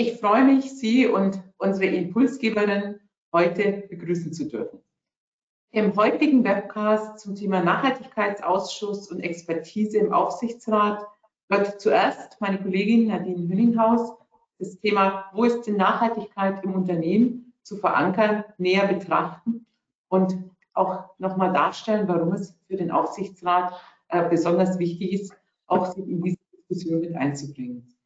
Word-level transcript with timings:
Ich 0.00 0.20
freue 0.20 0.44
mich, 0.44 0.78
Sie 0.78 1.08
und 1.08 1.42
unsere 1.56 1.86
Impulsgeberin 1.86 3.00
heute 3.32 3.82
begrüßen 3.90 4.32
zu 4.32 4.48
dürfen. 4.48 4.78
Im 5.72 5.96
heutigen 5.96 6.44
Webcast 6.44 7.18
zum 7.18 7.34
Thema 7.34 7.64
Nachhaltigkeitsausschuss 7.64 9.10
und 9.10 9.18
Expertise 9.18 9.98
im 9.98 10.12
Aufsichtsrat 10.12 11.04
wird 11.48 11.80
zuerst 11.80 12.40
meine 12.40 12.62
Kollegin 12.62 13.08
Nadine 13.08 13.48
Hünninghaus 13.48 14.16
das 14.60 14.78
Thema, 14.78 15.24
wo 15.32 15.42
ist 15.42 15.62
denn 15.62 15.74
Nachhaltigkeit 15.74 16.62
im 16.62 16.74
Unternehmen 16.74 17.52
zu 17.64 17.76
verankern, 17.76 18.44
näher 18.56 18.86
betrachten 18.86 19.66
und 20.06 20.38
auch 20.74 21.06
nochmal 21.18 21.52
darstellen, 21.52 22.06
warum 22.06 22.34
es 22.34 22.56
für 22.68 22.76
den 22.76 22.92
Aufsichtsrat 22.92 23.72
äh, 24.10 24.28
besonders 24.28 24.78
wichtig 24.78 25.12
ist, 25.12 25.32
auch 25.66 25.92
sich 25.92 26.06
in 26.06 26.22
diese 26.22 26.38
Diskussion 26.56 27.00
mit 27.00 27.16
einzubringen. 27.16 27.97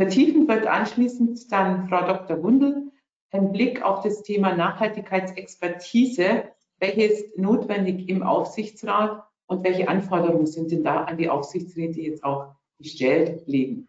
Vertiefend 0.00 0.48
wird 0.48 0.66
anschließend 0.66 1.52
dann 1.52 1.86
Frau 1.86 2.06
Dr. 2.06 2.42
Wundel 2.42 2.90
ein 3.32 3.52
Blick 3.52 3.82
auf 3.82 4.02
das 4.02 4.22
Thema 4.22 4.56
Nachhaltigkeitsexpertise 4.56 6.44
welche 6.78 7.02
ist 7.02 7.36
notwendig 7.36 8.08
im 8.08 8.22
Aufsichtsrat 8.22 9.22
und 9.46 9.62
welche 9.62 9.88
Anforderungen 9.88 10.46
sind 10.46 10.70
denn 10.70 10.82
da 10.82 11.04
an 11.04 11.18
die 11.18 11.28
Aufsichtsräte 11.28 12.00
jetzt 12.00 12.24
auch 12.24 12.54
gestellt, 12.78 13.46
legen. 13.46 13.88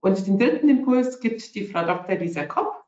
Und 0.00 0.26
den 0.26 0.40
dritten 0.40 0.68
Impuls 0.68 1.20
gibt 1.20 1.54
die 1.54 1.66
Frau 1.66 1.84
Dr. 1.84 2.16
Lisa 2.16 2.44
Kopp, 2.44 2.84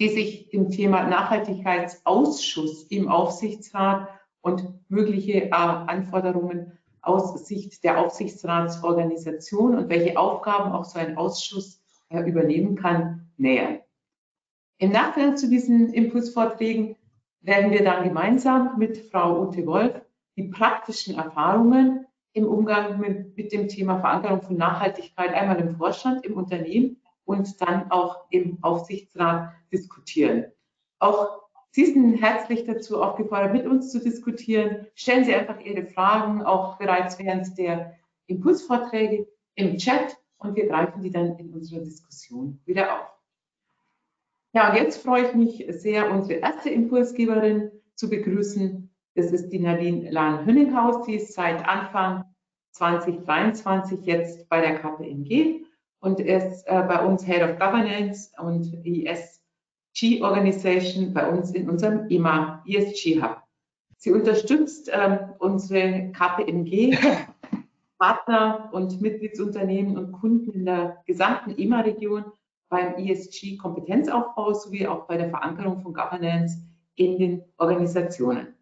die 0.00 0.08
sich 0.08 0.48
dem 0.48 0.70
Thema 0.70 1.04
Nachhaltigkeitsausschuss 1.04 2.88
im 2.88 3.08
Aufsichtsrat 3.08 4.08
und 4.40 4.80
mögliche 4.88 5.44
äh, 5.44 5.50
Anforderungen 5.50 6.76
aus 7.02 7.46
Sicht 7.46 7.82
der 7.84 7.98
Aufsichtsratsorganisation 7.98 9.76
und 9.76 9.88
welche 9.88 10.16
Aufgaben 10.16 10.72
auch 10.72 10.84
so 10.84 10.98
ein 10.98 11.16
Ausschuss 11.16 11.82
äh, 12.08 12.20
übernehmen 12.20 12.76
kann, 12.76 13.28
nähern. 13.36 13.80
Im 14.78 14.92
Nachgang 14.92 15.36
zu 15.36 15.48
diesen 15.48 15.92
Impulsvorträgen 15.92 16.96
werden 17.40 17.72
wir 17.72 17.84
dann 17.84 18.04
gemeinsam 18.04 18.78
mit 18.78 18.98
Frau 19.10 19.42
Ute 19.42 19.66
Wolf 19.66 20.00
die 20.36 20.44
praktischen 20.44 21.16
Erfahrungen 21.16 22.06
im 22.32 22.46
Umgang 22.46 22.98
mit, 22.98 23.36
mit, 23.36 23.52
dem 23.52 23.68
Thema 23.68 24.00
Verankerung 24.00 24.42
von 24.42 24.56
Nachhaltigkeit 24.56 25.34
einmal 25.34 25.60
im 25.60 25.76
Vorstand, 25.76 26.24
im 26.24 26.34
Unternehmen 26.34 27.00
und 27.24 27.60
dann 27.60 27.90
auch 27.90 28.24
im 28.30 28.58
Aufsichtsrat 28.62 29.52
diskutieren. 29.70 30.46
Auch 30.98 31.41
Sie 31.74 31.86
sind 31.86 32.16
herzlich 32.16 32.64
dazu 32.64 33.02
aufgefordert, 33.02 33.54
mit 33.54 33.66
uns 33.66 33.90
zu 33.90 33.98
diskutieren. 33.98 34.86
Stellen 34.94 35.24
Sie 35.24 35.34
einfach 35.34 35.58
Ihre 35.60 35.86
Fragen 35.86 36.42
auch 36.42 36.76
bereits 36.76 37.18
während 37.18 37.56
der 37.56 37.94
Impulsvorträge 38.26 39.26
im 39.54 39.78
Chat 39.78 40.18
und 40.36 40.54
wir 40.54 40.66
greifen 40.66 41.02
die 41.02 41.10
dann 41.10 41.38
in 41.38 41.52
unserer 41.54 41.80
Diskussion 41.80 42.60
wieder 42.66 42.94
auf. 42.94 43.06
Ja, 44.52 44.70
und 44.70 44.76
jetzt 44.76 45.02
freue 45.02 45.26
ich 45.26 45.34
mich 45.34 45.64
sehr, 45.70 46.10
unsere 46.10 46.40
erste 46.40 46.68
Impulsgeberin 46.68 47.70
zu 47.94 48.10
begrüßen. 48.10 48.94
Das 49.14 49.32
ist 49.32 49.48
die 49.48 49.58
Nadine 49.58 50.10
Lahn-Hünninghaus. 50.10 51.06
Sie 51.06 51.14
ist 51.14 51.32
seit 51.32 51.66
Anfang 51.66 52.24
2023 52.72 54.04
jetzt 54.04 54.46
bei 54.50 54.60
der 54.60 54.78
KPMG 54.78 55.64
und 56.00 56.20
ist 56.20 56.64
äh, 56.66 56.82
bei 56.86 57.02
uns 57.02 57.24
Head 57.24 57.42
of 57.42 57.58
Governance 57.58 58.30
und 58.38 58.66
ESG 59.92 60.22
Organization 60.22 61.12
bei 61.12 61.28
uns 61.28 61.52
in 61.52 61.68
unserem 61.68 62.08
EMA 62.08 62.62
ESG 62.66 63.22
Hub. 63.22 63.42
Sie 63.96 64.12
unterstützt 64.12 64.90
ähm, 64.92 65.18
unsere 65.38 66.10
KPMG 66.12 66.96
Partner 67.98 68.68
und 68.72 69.00
Mitgliedsunternehmen 69.00 69.96
und 69.96 70.12
Kunden 70.12 70.50
in 70.52 70.64
der 70.64 71.02
gesamten 71.06 71.56
EMA-Region 71.56 72.24
beim 72.68 72.94
ESG-Kompetenzaufbau 72.96 74.54
sowie 74.54 74.86
auch 74.86 75.06
bei 75.06 75.16
der 75.16 75.30
Verankerung 75.30 75.80
von 75.82 75.92
Governance 75.92 76.56
in 76.96 77.18
den 77.18 77.44
Organisationen. 77.58 78.54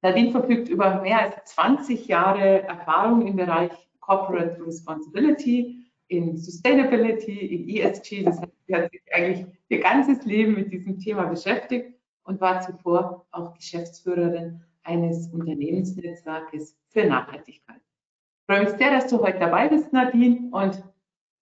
Nadine 0.00 0.30
verfügt 0.30 0.68
über 0.68 1.02
mehr 1.02 1.20
als 1.20 1.52
20 1.52 2.06
Jahre 2.06 2.62
Erfahrung 2.62 3.26
im 3.26 3.36
Bereich 3.36 3.72
Corporate 4.00 4.64
Responsibility, 4.64 5.84
in 6.06 6.38
Sustainability, 6.38 7.32
in 7.32 7.68
ESG. 7.68 8.22
Das 8.22 8.40
heißt, 8.40 8.57
sie 8.68 8.74
hat 8.74 8.90
sich 8.90 9.02
eigentlich 9.12 9.46
ihr 9.68 9.80
ganzes 9.80 10.24
Leben 10.24 10.54
mit 10.54 10.70
diesem 10.72 10.98
Thema 10.98 11.24
beschäftigt 11.24 11.94
und 12.22 12.40
war 12.40 12.60
zuvor 12.60 13.26
auch 13.30 13.54
Geschäftsführerin 13.54 14.62
eines 14.82 15.28
Unternehmensnetzwerkes 15.28 16.76
für 16.90 17.04
Nachhaltigkeit. 17.04 17.80
Ich 17.80 18.54
freue 18.54 18.64
mich 18.64 18.78
sehr, 18.78 18.90
dass 18.90 19.08
du 19.08 19.20
heute 19.20 19.38
dabei 19.38 19.68
bist, 19.68 19.92
Nadine, 19.92 20.50
und 20.52 20.82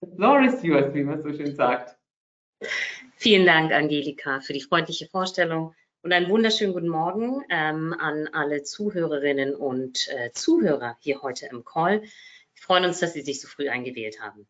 the 0.01 0.07
floor 0.15 0.41
is 0.41 0.63
yours, 0.63 0.93
wie 0.93 1.03
man 1.03 1.21
so 1.21 1.31
schön 1.31 1.55
sagt. 1.55 1.97
Vielen 3.15 3.45
Dank, 3.45 3.71
Angelika, 3.71 4.39
für 4.39 4.53
die 4.53 4.61
freundliche 4.61 5.07
Vorstellung 5.07 5.73
und 6.01 6.13
einen 6.13 6.29
wunderschönen 6.29 6.73
guten 6.73 6.89
Morgen 6.89 7.43
ähm, 7.49 7.93
an 7.99 8.27
alle 8.31 8.63
Zuhörerinnen 8.63 9.55
und 9.55 10.07
äh, 10.09 10.31
Zuhörer 10.31 10.97
hier 10.99 11.21
heute 11.21 11.47
im 11.47 11.65
Call. 11.65 12.01
Wir 12.01 12.09
freuen 12.61 12.85
uns, 12.85 12.99
dass 12.99 13.13
Sie 13.13 13.21
sich 13.21 13.41
so 13.41 13.47
früh 13.47 13.69
eingewählt 13.69 14.21
haben. 14.21 14.47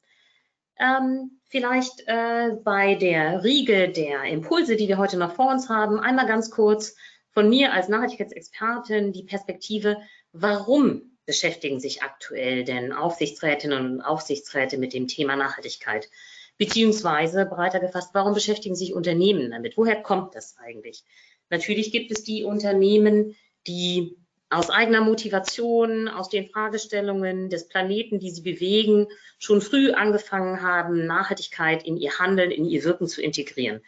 Ähm, 0.79 1.39
vielleicht 1.49 2.03
äh, 2.07 2.51
bei 2.63 2.95
der 2.95 3.43
Riege 3.43 3.89
der 3.89 4.23
Impulse, 4.23 4.75
die 4.75 4.87
wir 4.87 4.97
heute 4.97 5.17
noch 5.17 5.33
vor 5.33 5.49
uns 5.51 5.69
haben, 5.69 5.99
einmal 5.99 6.27
ganz 6.27 6.51
kurz 6.51 6.95
von 7.31 7.49
mir 7.49 7.73
als 7.73 7.87
Nachhaltigkeitsexpertin 7.87 9.13
die 9.13 9.23
Perspektive, 9.23 9.97
warum 10.31 11.17
beschäftigen 11.25 11.79
sich 11.79 12.03
aktuell 12.03 12.63
denn 12.63 12.93
Aufsichtsrätinnen 12.93 13.93
und 13.93 14.01
Aufsichtsräte 14.01 14.77
mit 14.77 14.93
dem 14.93 15.07
Thema 15.07 15.35
Nachhaltigkeit? 15.35 16.09
Beziehungsweise 16.57 17.45
breiter 17.45 17.79
gefasst, 17.79 18.09
warum 18.13 18.33
beschäftigen 18.33 18.75
sich 18.75 18.93
Unternehmen 18.93 19.51
damit? 19.51 19.77
Woher 19.77 20.01
kommt 20.01 20.33
das 20.35 20.57
eigentlich? 20.57 21.03
Natürlich 21.49 21.91
gibt 21.91 22.11
es 22.11 22.23
die 22.23 22.43
Unternehmen, 22.43 23.35
die 23.67 24.17
aus 24.49 24.69
eigener 24.69 25.01
Motivation, 25.01 26.07
aus 26.07 26.29
den 26.29 26.49
Fragestellungen 26.49 27.49
des 27.49 27.67
Planeten, 27.67 28.19
die 28.19 28.31
sie 28.31 28.41
bewegen, 28.41 29.07
schon 29.39 29.61
früh 29.61 29.91
angefangen 29.91 30.61
haben, 30.61 31.05
Nachhaltigkeit 31.05 31.85
in 31.85 31.97
ihr 31.97 32.17
Handeln, 32.19 32.51
in 32.51 32.65
ihr 32.65 32.83
Wirken 32.83 33.07
zu 33.07 33.21
integrieren. 33.21 33.81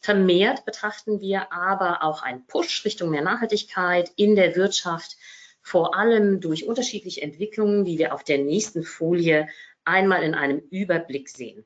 Vermehrt 0.00 0.64
betrachten 0.64 1.20
wir 1.20 1.52
aber 1.52 2.02
auch 2.02 2.22
einen 2.22 2.46
Push 2.46 2.84
Richtung 2.84 3.10
mehr 3.10 3.22
Nachhaltigkeit 3.22 4.10
in 4.16 4.36
der 4.36 4.56
Wirtschaft, 4.56 5.16
vor 5.62 5.96
allem 5.96 6.40
durch 6.40 6.66
unterschiedliche 6.66 7.22
Entwicklungen, 7.22 7.84
die 7.84 7.98
wir 7.98 8.14
auf 8.14 8.22
der 8.22 8.38
nächsten 8.38 8.84
Folie 8.84 9.48
einmal 9.84 10.22
in 10.22 10.34
einem 10.34 10.62
Überblick 10.70 11.28
sehen. 11.28 11.64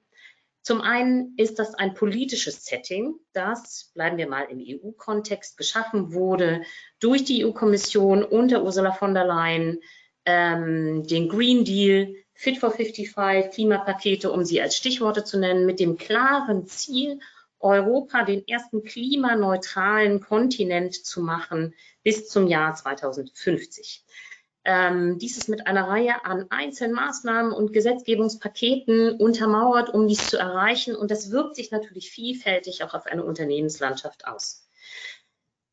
Zum 0.70 0.82
einen 0.82 1.34
ist 1.36 1.58
das 1.58 1.74
ein 1.74 1.94
politisches 1.94 2.64
Setting, 2.64 3.16
das, 3.32 3.90
bleiben 3.92 4.18
wir 4.18 4.28
mal 4.28 4.42
im 4.42 4.60
EU-Kontext, 4.60 5.56
geschaffen 5.56 6.12
wurde 6.12 6.62
durch 7.00 7.24
die 7.24 7.44
EU-Kommission 7.44 8.22
unter 8.22 8.62
Ursula 8.62 8.92
von 8.92 9.12
der 9.12 9.24
Leyen, 9.24 9.80
ähm, 10.26 11.04
den 11.08 11.28
Green 11.28 11.64
Deal, 11.64 12.14
Fit 12.34 12.58
for 12.58 12.70
55, 12.70 13.52
Klimapakete, 13.52 14.30
um 14.30 14.44
sie 14.44 14.62
als 14.62 14.76
Stichworte 14.76 15.24
zu 15.24 15.40
nennen, 15.40 15.66
mit 15.66 15.80
dem 15.80 15.96
klaren 15.96 16.68
Ziel, 16.68 17.18
Europa 17.58 18.22
den 18.22 18.46
ersten 18.46 18.84
klimaneutralen 18.84 20.20
Kontinent 20.20 20.94
zu 20.94 21.20
machen 21.20 21.74
bis 22.04 22.28
zum 22.28 22.46
Jahr 22.46 22.76
2050. 22.76 24.04
Ähm, 24.72 25.18
dies 25.18 25.36
ist 25.36 25.48
mit 25.48 25.66
einer 25.66 25.88
Reihe 25.88 26.24
an 26.24 26.46
einzelnen 26.50 26.94
Maßnahmen 26.94 27.50
und 27.50 27.72
Gesetzgebungspaketen 27.72 29.16
untermauert, 29.16 29.92
um 29.92 30.06
dies 30.06 30.28
zu 30.28 30.38
erreichen. 30.38 30.94
Und 30.94 31.10
das 31.10 31.32
wirkt 31.32 31.56
sich 31.56 31.72
natürlich 31.72 32.12
vielfältig 32.12 32.84
auch 32.84 32.94
auf 32.94 33.06
eine 33.06 33.24
Unternehmenslandschaft 33.24 34.28
aus. 34.28 34.68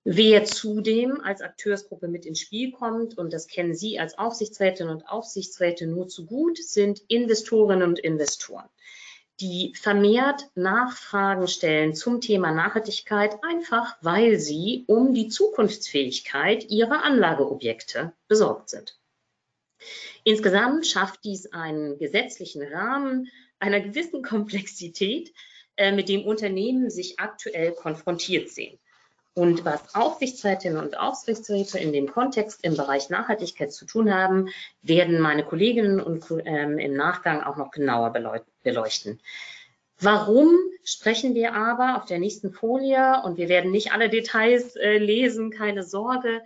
Wer 0.03 0.45
zudem 0.45 1.21
als 1.21 1.41
Akteursgruppe 1.41 2.07
mit 2.07 2.25
ins 2.25 2.39
Spiel 2.39 2.71
kommt, 2.71 3.19
und 3.19 3.33
das 3.33 3.45
kennen 3.45 3.75
Sie 3.75 3.99
als 3.99 4.17
Aufsichtsrätinnen 4.17 4.91
und 4.91 5.07
Aufsichtsräte 5.07 5.85
nur 5.85 6.07
zu 6.07 6.25
gut, 6.25 6.57
sind 6.57 6.99
Investorinnen 7.07 7.87
und 7.87 7.99
Investoren 7.99 8.67
die 9.39 9.73
vermehrt 9.75 10.49
Nachfragen 10.55 11.47
stellen 11.47 11.93
zum 11.93 12.21
Thema 12.21 12.51
Nachhaltigkeit, 12.51 13.43
einfach 13.43 13.97
weil 14.01 14.39
sie 14.39 14.83
um 14.87 15.13
die 15.13 15.27
Zukunftsfähigkeit 15.27 16.69
ihrer 16.69 17.03
Anlageobjekte 17.03 18.13
besorgt 18.27 18.69
sind. 18.69 18.99
Insgesamt 20.23 20.87
schafft 20.87 21.23
dies 21.23 21.53
einen 21.53 21.97
gesetzlichen 21.99 22.63
Rahmen 22.63 23.29
einer 23.59 23.79
gewissen 23.79 24.23
Komplexität, 24.23 25.33
äh, 25.77 25.91
mit 25.91 26.09
dem 26.09 26.25
Unternehmen 26.25 26.89
sich 26.89 27.19
aktuell 27.19 27.71
konfrontiert 27.71 28.49
sehen. 28.49 28.79
Und 29.37 29.65
was 29.65 29.93
Aufsichtsrätinnen 29.93 30.83
und 30.83 30.97
Aufsichtsräte 30.97 31.77
in 31.77 31.93
dem 31.93 32.11
Kontext 32.11 32.63
im 32.63 32.75
Bereich 32.75 33.11
Nachhaltigkeit 33.11 33.71
zu 33.71 33.85
tun 33.85 34.11
haben, 34.11 34.49
werden 34.81 35.19
meine 35.19 35.43
Kolleginnen 35.43 35.99
und 35.99 36.25
ähm, 36.43 36.79
im 36.79 36.95
Nachgang 36.95 37.43
auch 37.43 37.55
noch 37.55 37.69
genauer 37.69 38.11
beleuchten. 38.63 39.21
Warum 39.99 40.49
sprechen 40.83 41.35
wir 41.35 41.53
aber 41.53 41.97
auf 41.97 42.05
der 42.05 42.17
nächsten 42.17 42.51
Folie, 42.51 43.21
und 43.25 43.37
wir 43.37 43.47
werden 43.47 43.69
nicht 43.69 43.91
alle 43.91 44.09
Details 44.09 44.75
äh, 44.75 44.97
lesen, 44.97 45.51
keine 45.51 45.83
Sorge, 45.83 46.41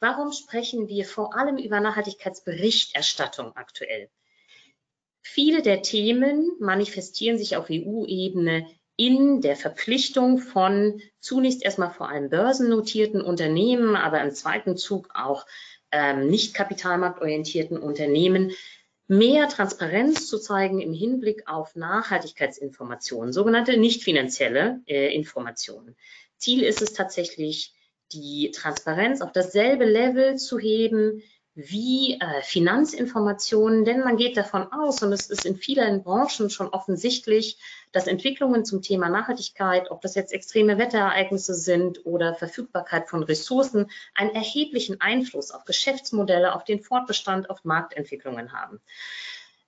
warum 0.00 0.32
sprechen 0.32 0.88
wir 0.88 1.04
vor 1.04 1.36
allem 1.36 1.58
über 1.58 1.78
Nachhaltigkeitsberichterstattung 1.78 3.54
aktuell? 3.54 4.10
Viele 5.20 5.62
der 5.62 5.82
Themen 5.82 6.50
manifestieren 6.58 7.38
sich 7.38 7.54
auf 7.54 7.66
EU-Ebene 7.70 8.66
in 8.96 9.40
der 9.40 9.56
Verpflichtung 9.56 10.38
von 10.38 11.00
zunächst 11.20 11.64
erstmal 11.64 11.90
vor 11.90 12.08
allem 12.08 12.28
börsennotierten 12.28 13.22
Unternehmen, 13.22 13.96
aber 13.96 14.20
im 14.22 14.32
zweiten 14.32 14.76
Zug 14.76 15.08
auch 15.14 15.46
ähm, 15.90 16.28
nicht 16.28 16.54
kapitalmarktorientierten 16.54 17.78
Unternehmen, 17.78 18.52
mehr 19.08 19.48
Transparenz 19.48 20.26
zu 20.26 20.38
zeigen 20.38 20.80
im 20.80 20.92
Hinblick 20.92 21.46
auf 21.46 21.74
Nachhaltigkeitsinformationen, 21.74 23.32
sogenannte 23.32 23.76
nicht 23.76 24.02
finanzielle 24.02 24.80
äh, 24.86 25.14
Informationen. 25.14 25.96
Ziel 26.38 26.62
ist 26.62 26.82
es 26.82 26.92
tatsächlich, 26.92 27.74
die 28.12 28.50
Transparenz 28.50 29.20
auf 29.20 29.32
dasselbe 29.32 29.84
Level 29.84 30.36
zu 30.36 30.58
heben 30.58 31.22
wie 31.54 32.18
äh, 32.18 32.42
Finanzinformationen, 32.42 33.84
denn 33.84 34.00
man 34.00 34.16
geht 34.16 34.36
davon 34.36 34.72
aus, 34.72 35.02
und 35.02 35.12
es 35.12 35.28
ist 35.28 35.44
in 35.44 35.56
vielen 35.56 36.02
Branchen 36.02 36.48
schon 36.48 36.68
offensichtlich, 36.68 37.58
dass 37.92 38.06
Entwicklungen 38.06 38.64
zum 38.64 38.80
Thema 38.80 39.10
Nachhaltigkeit, 39.10 39.90
ob 39.90 40.00
das 40.00 40.14
jetzt 40.14 40.32
extreme 40.32 40.78
Wetterereignisse 40.78 41.54
sind 41.54 42.06
oder 42.06 42.34
Verfügbarkeit 42.34 43.10
von 43.10 43.22
Ressourcen, 43.22 43.90
einen 44.14 44.30
erheblichen 44.30 45.00
Einfluss 45.02 45.50
auf 45.50 45.64
Geschäftsmodelle, 45.66 46.54
auf 46.54 46.64
den 46.64 46.80
Fortbestand, 46.80 47.50
auf 47.50 47.64
Marktentwicklungen 47.64 48.52
haben. 48.52 48.80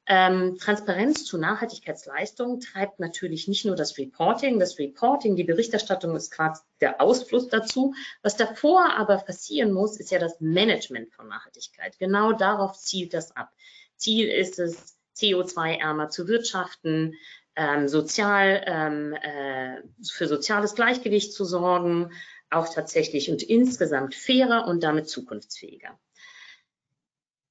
Ähm, 0.06 0.58
Transparenz 0.58 1.24
zu 1.24 1.38
Nachhaltigkeitsleistungen 1.38 2.60
treibt 2.60 3.00
natürlich 3.00 3.48
nicht 3.48 3.64
nur 3.64 3.74
das 3.74 3.96
Reporting. 3.96 4.58
Das 4.58 4.78
Reporting, 4.78 5.34
die 5.34 5.44
Berichterstattung 5.44 6.14
ist 6.14 6.30
quasi 6.30 6.60
der 6.80 7.00
Ausfluss 7.00 7.48
dazu. 7.48 7.94
Was 8.22 8.36
davor 8.36 8.94
aber 8.96 9.16
passieren 9.18 9.72
muss, 9.72 9.98
ist 9.98 10.10
ja 10.10 10.18
das 10.18 10.40
Management 10.40 11.12
von 11.12 11.28
Nachhaltigkeit. 11.28 11.98
Genau 11.98 12.32
darauf 12.32 12.78
zielt 12.78 13.14
das 13.14 13.34
ab. 13.34 13.50
Ziel 13.96 14.28
ist 14.28 14.58
es, 14.58 14.94
CO2-ärmer 15.16 16.10
zu 16.10 16.26
wirtschaften, 16.28 17.14
ähm, 17.56 17.88
sozial, 17.88 18.62
ähm, 18.66 19.12
äh, 19.14 19.80
für 20.02 20.26
soziales 20.26 20.74
Gleichgewicht 20.74 21.32
zu 21.32 21.44
sorgen, 21.44 22.10
auch 22.50 22.72
tatsächlich 22.72 23.30
und 23.30 23.42
insgesamt 23.42 24.14
fairer 24.14 24.66
und 24.66 24.82
damit 24.82 25.08
zukunftsfähiger. 25.08 25.98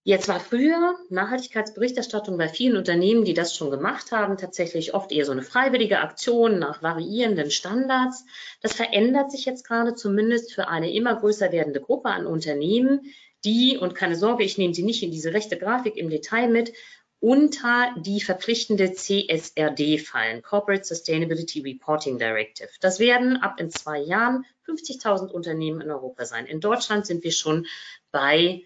Jetzt 0.06 0.28
war 0.28 0.42
früher 0.42 0.98
Nachhaltigkeitsberichterstattung 1.10 2.38
bei 2.38 2.50
vielen 2.50 2.76
Unternehmen, 2.76 3.24
die 3.24 3.34
das 3.34 3.56
schon 3.56 3.72
gemacht 3.72 4.12
haben, 4.12 4.38
tatsächlich 4.38 4.94
oft 4.94 5.14
eher 5.14 5.24
so 5.24 5.32
eine 5.32 5.44
freiwillige 5.44 6.02
Aktion 6.02 6.60
nach 6.60 6.84
variierenden 6.84 7.50
Standards. 7.50 8.26
Das 8.62 8.74
verändert 8.74 9.32
sich 9.32 9.46
jetzt 9.46 9.66
gerade 9.66 9.96
zumindest 9.96 10.54
für 10.54 10.68
eine 10.68 10.94
immer 10.94 11.16
größer 11.16 11.54
werdende 11.54 11.80
Gruppe 11.80 12.10
an 12.10 12.26
Unternehmen, 12.26 13.14
die, 13.46 13.78
und 13.78 13.96
keine 13.96 14.18
Sorge, 14.18 14.44
ich 14.44 14.58
nehme 14.58 14.74
sie 14.74 14.84
nicht 14.84 15.04
in 15.04 15.12
diese 15.12 15.34
rechte 15.34 15.58
Grafik 15.58 15.96
im 15.96 16.10
Detail 16.10 16.50
mit, 16.50 16.74
unter 17.22 17.96
die 17.98 18.20
verpflichtende 18.20 18.92
CSRD 18.92 19.98
fallen, 20.00 20.42
Corporate 20.42 20.84
Sustainability 20.84 21.62
Reporting 21.62 22.18
Directive. 22.18 22.68
Das 22.82 23.00
werden 23.00 23.38
ab 23.38 23.62
in 23.62 23.70
zwei 23.70 24.00
Jahren 24.00 24.44
50.000 24.68 25.30
Unternehmen 25.30 25.80
in 25.80 25.92
Europa 25.92 26.26
sein. 26.26 26.46
In 26.46 26.60
Deutschland 26.60 27.06
sind 27.06 27.24
wir 27.24 27.32
schon 27.32 27.68
bei 28.12 28.64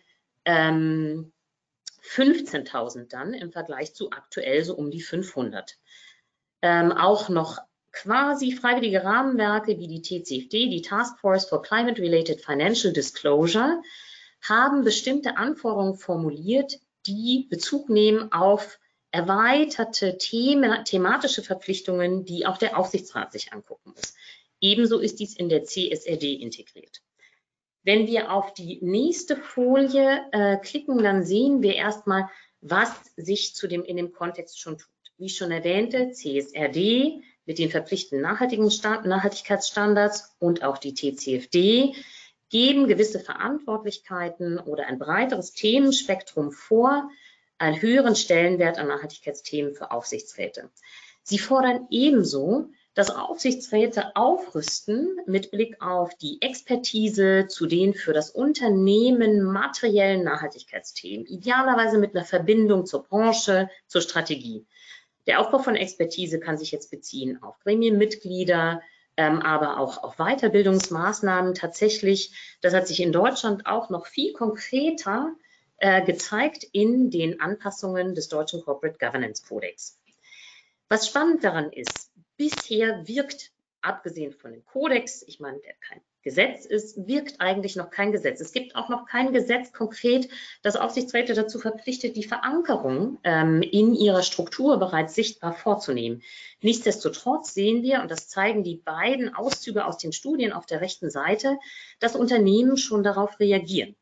ähm, 0.47 1.33
15.000 2.03 3.09
dann 3.09 3.33
im 3.33 3.51
Vergleich 3.51 3.94
zu 3.94 4.11
aktuell 4.11 4.63
so 4.63 4.75
um 4.75 4.89
die 4.89 5.01
500. 5.01 5.77
Ähm, 6.61 6.94
auch 6.94 7.27
noch 7.27 7.59
quasi 7.91 8.53
freiwillige 8.53 9.03
Rahmenwerke 9.03 9.77
wie 9.77 9.88
die 9.88 10.01
TCFD, 10.01 10.69
die 10.69 10.81
Task 10.81 11.19
Force 11.19 11.45
for 11.49 11.61
Climate 11.61 12.01
Related 12.01 12.41
Financial 12.41 12.94
Disclosure, 12.94 13.81
haben 14.41 14.83
bestimmte 14.83 15.38
Anforderungen 15.38 15.95
formuliert, 15.95 16.79
die 17.05 17.47
Bezug 17.49 17.89
nehmen 17.89 18.31
auf 18.31 18.79
erweiterte 19.11 20.17
Thema, 20.17 20.83
thematische 20.83 21.44
Verpflichtungen, 21.44 22.23
die 22.23 22.45
auch 22.45 22.57
der 22.57 22.77
Aufsichtsrat 22.77 23.33
sich 23.33 23.51
angucken 23.51 23.91
muss. 23.95 24.13
Ebenso 24.61 24.99
ist 24.99 25.19
dies 25.19 25.35
in 25.35 25.49
der 25.49 25.63
CSRD 25.63 26.35
integriert. 26.35 27.01
Wenn 27.87 28.05
wir 28.05 28.31
auf 28.33 28.53
die 28.53 28.79
nächste 28.81 29.37
Folie 29.37 30.25
äh, 30.33 30.57
klicken, 30.57 31.01
dann 31.01 31.23
sehen 31.23 31.61
wir 31.61 31.75
erstmal, 31.75 32.29
was 32.59 32.91
sich 33.15 33.55
zu 33.55 33.65
dem, 33.65 33.85
in 33.85 33.95
dem 33.95 34.11
Kontext 34.11 34.59
schon 34.59 34.77
tut. 34.77 34.91
Wie 35.17 35.27
ich 35.27 35.37
schon 35.37 35.51
erwähnte, 35.51 36.11
CSRD 36.11 37.21
mit 37.45 37.59
den 37.59 37.69
verpflichtenden 37.69 38.23
Nachhaltigkeitsstandards 38.23 40.35
und 40.37 40.63
auch 40.63 40.79
die 40.79 40.95
TCFD 40.95 41.95
geben 42.49 42.89
gewisse 42.89 43.21
Verantwortlichkeiten 43.21 44.59
oder 44.59 44.87
ein 44.87 44.99
breiteres 44.99 45.53
Themenspektrum 45.53 46.51
vor, 46.51 47.09
einen 47.57 47.81
höheren 47.81 48.17
Stellenwert 48.17 48.79
an 48.79 48.89
Nachhaltigkeitsthemen 48.89 49.75
für 49.75 49.91
Aufsichtsräte. 49.91 50.71
Sie 51.23 51.39
fordern 51.39 51.87
ebenso 51.89 52.69
dass 52.97 53.11
Aufsichtsräte 53.11 54.15
aufrüsten 54.15 55.19
mit 55.27 55.51
Blick 55.51 55.79
auf 55.83 56.15
die 56.15 56.41
Expertise 56.41 57.45
zu 57.47 57.67
den 57.67 57.94
für 57.94 58.11
das 58.11 58.31
Unternehmen 58.31 59.44
materiellen 59.44 60.23
Nachhaltigkeitsthemen, 60.23 61.27
idealerweise 61.27 61.99
mit 61.99 62.15
einer 62.15 62.25
Verbindung 62.25 62.88
zur 62.88 63.03
Branche, 63.03 63.69
zur 63.85 64.01
Strategie. 64.01 64.65
Der 65.27 65.39
Aufbau 65.39 65.59
von 65.59 65.75
Expertise 65.75 66.39
kann 66.39 66.57
sich 66.57 66.71
jetzt 66.71 66.89
beziehen 66.89 67.44
auf 67.44 67.59
Gremienmitglieder, 67.59 68.81
ähm, 69.15 69.44
aber 69.44 69.79
auch 69.79 70.01
auf 70.01 70.15
Weiterbildungsmaßnahmen. 70.17 71.53
Tatsächlich, 71.53 72.57
das 72.61 72.73
hat 72.73 72.88
sich 72.88 72.99
in 72.99 73.11
Deutschland 73.11 73.67
auch 73.67 73.91
noch 73.91 74.07
viel 74.07 74.33
konkreter 74.33 75.35
äh, 75.77 76.03
gezeigt 76.03 76.63
in 76.71 77.11
den 77.11 77.41
Anpassungen 77.41 78.15
des 78.15 78.27
deutschen 78.27 78.63
Corporate 78.63 78.97
Governance 78.97 79.44
Codex. 79.47 79.99
Was 80.89 81.05
spannend 81.05 81.44
daran 81.44 81.71
ist, 81.71 82.09
bisher 82.37 83.07
wirkt, 83.07 83.51
abgesehen 83.81 84.33
von 84.33 84.51
dem 84.51 84.65
Kodex, 84.65 85.23
ich 85.27 85.39
meine, 85.39 85.59
der 85.59 85.73
kein 85.75 86.01
Gesetz 86.27 86.65
ist, 86.65 87.07
wirkt 87.07 87.39
eigentlich 87.39 87.77
noch 87.77 87.89
kein 87.89 88.11
Gesetz. 88.11 88.41
Es 88.41 88.51
gibt 88.51 88.75
auch 88.75 88.89
noch 88.89 89.05
kein 89.05 89.31
Gesetz 89.31 89.71
konkret, 89.71 90.27
das 90.61 90.75
Aufsichtsräte 90.75 91.33
dazu 91.33 91.57
verpflichtet, 91.57 92.17
die 92.17 92.25
Verankerung 92.25 93.17
ähm, 93.23 93.61
in 93.61 93.95
ihrer 93.95 94.23
Struktur 94.23 94.77
bereits 94.77 95.15
sichtbar 95.15 95.53
vorzunehmen. 95.53 96.21
Nichtsdestotrotz 96.61 97.53
sehen 97.53 97.81
wir, 97.81 98.01
und 98.01 98.11
das 98.11 98.27
zeigen 98.27 98.65
die 98.65 98.75
beiden 98.75 99.33
Auszüge 99.35 99.85
aus 99.85 99.99
den 99.99 100.11
Studien 100.11 100.51
auf 100.51 100.65
der 100.65 100.81
rechten 100.81 101.09
Seite, 101.09 101.57
dass 102.01 102.17
Unternehmen 102.17 102.75
schon 102.75 103.03
darauf 103.03 103.39
reagieren. 103.39 103.95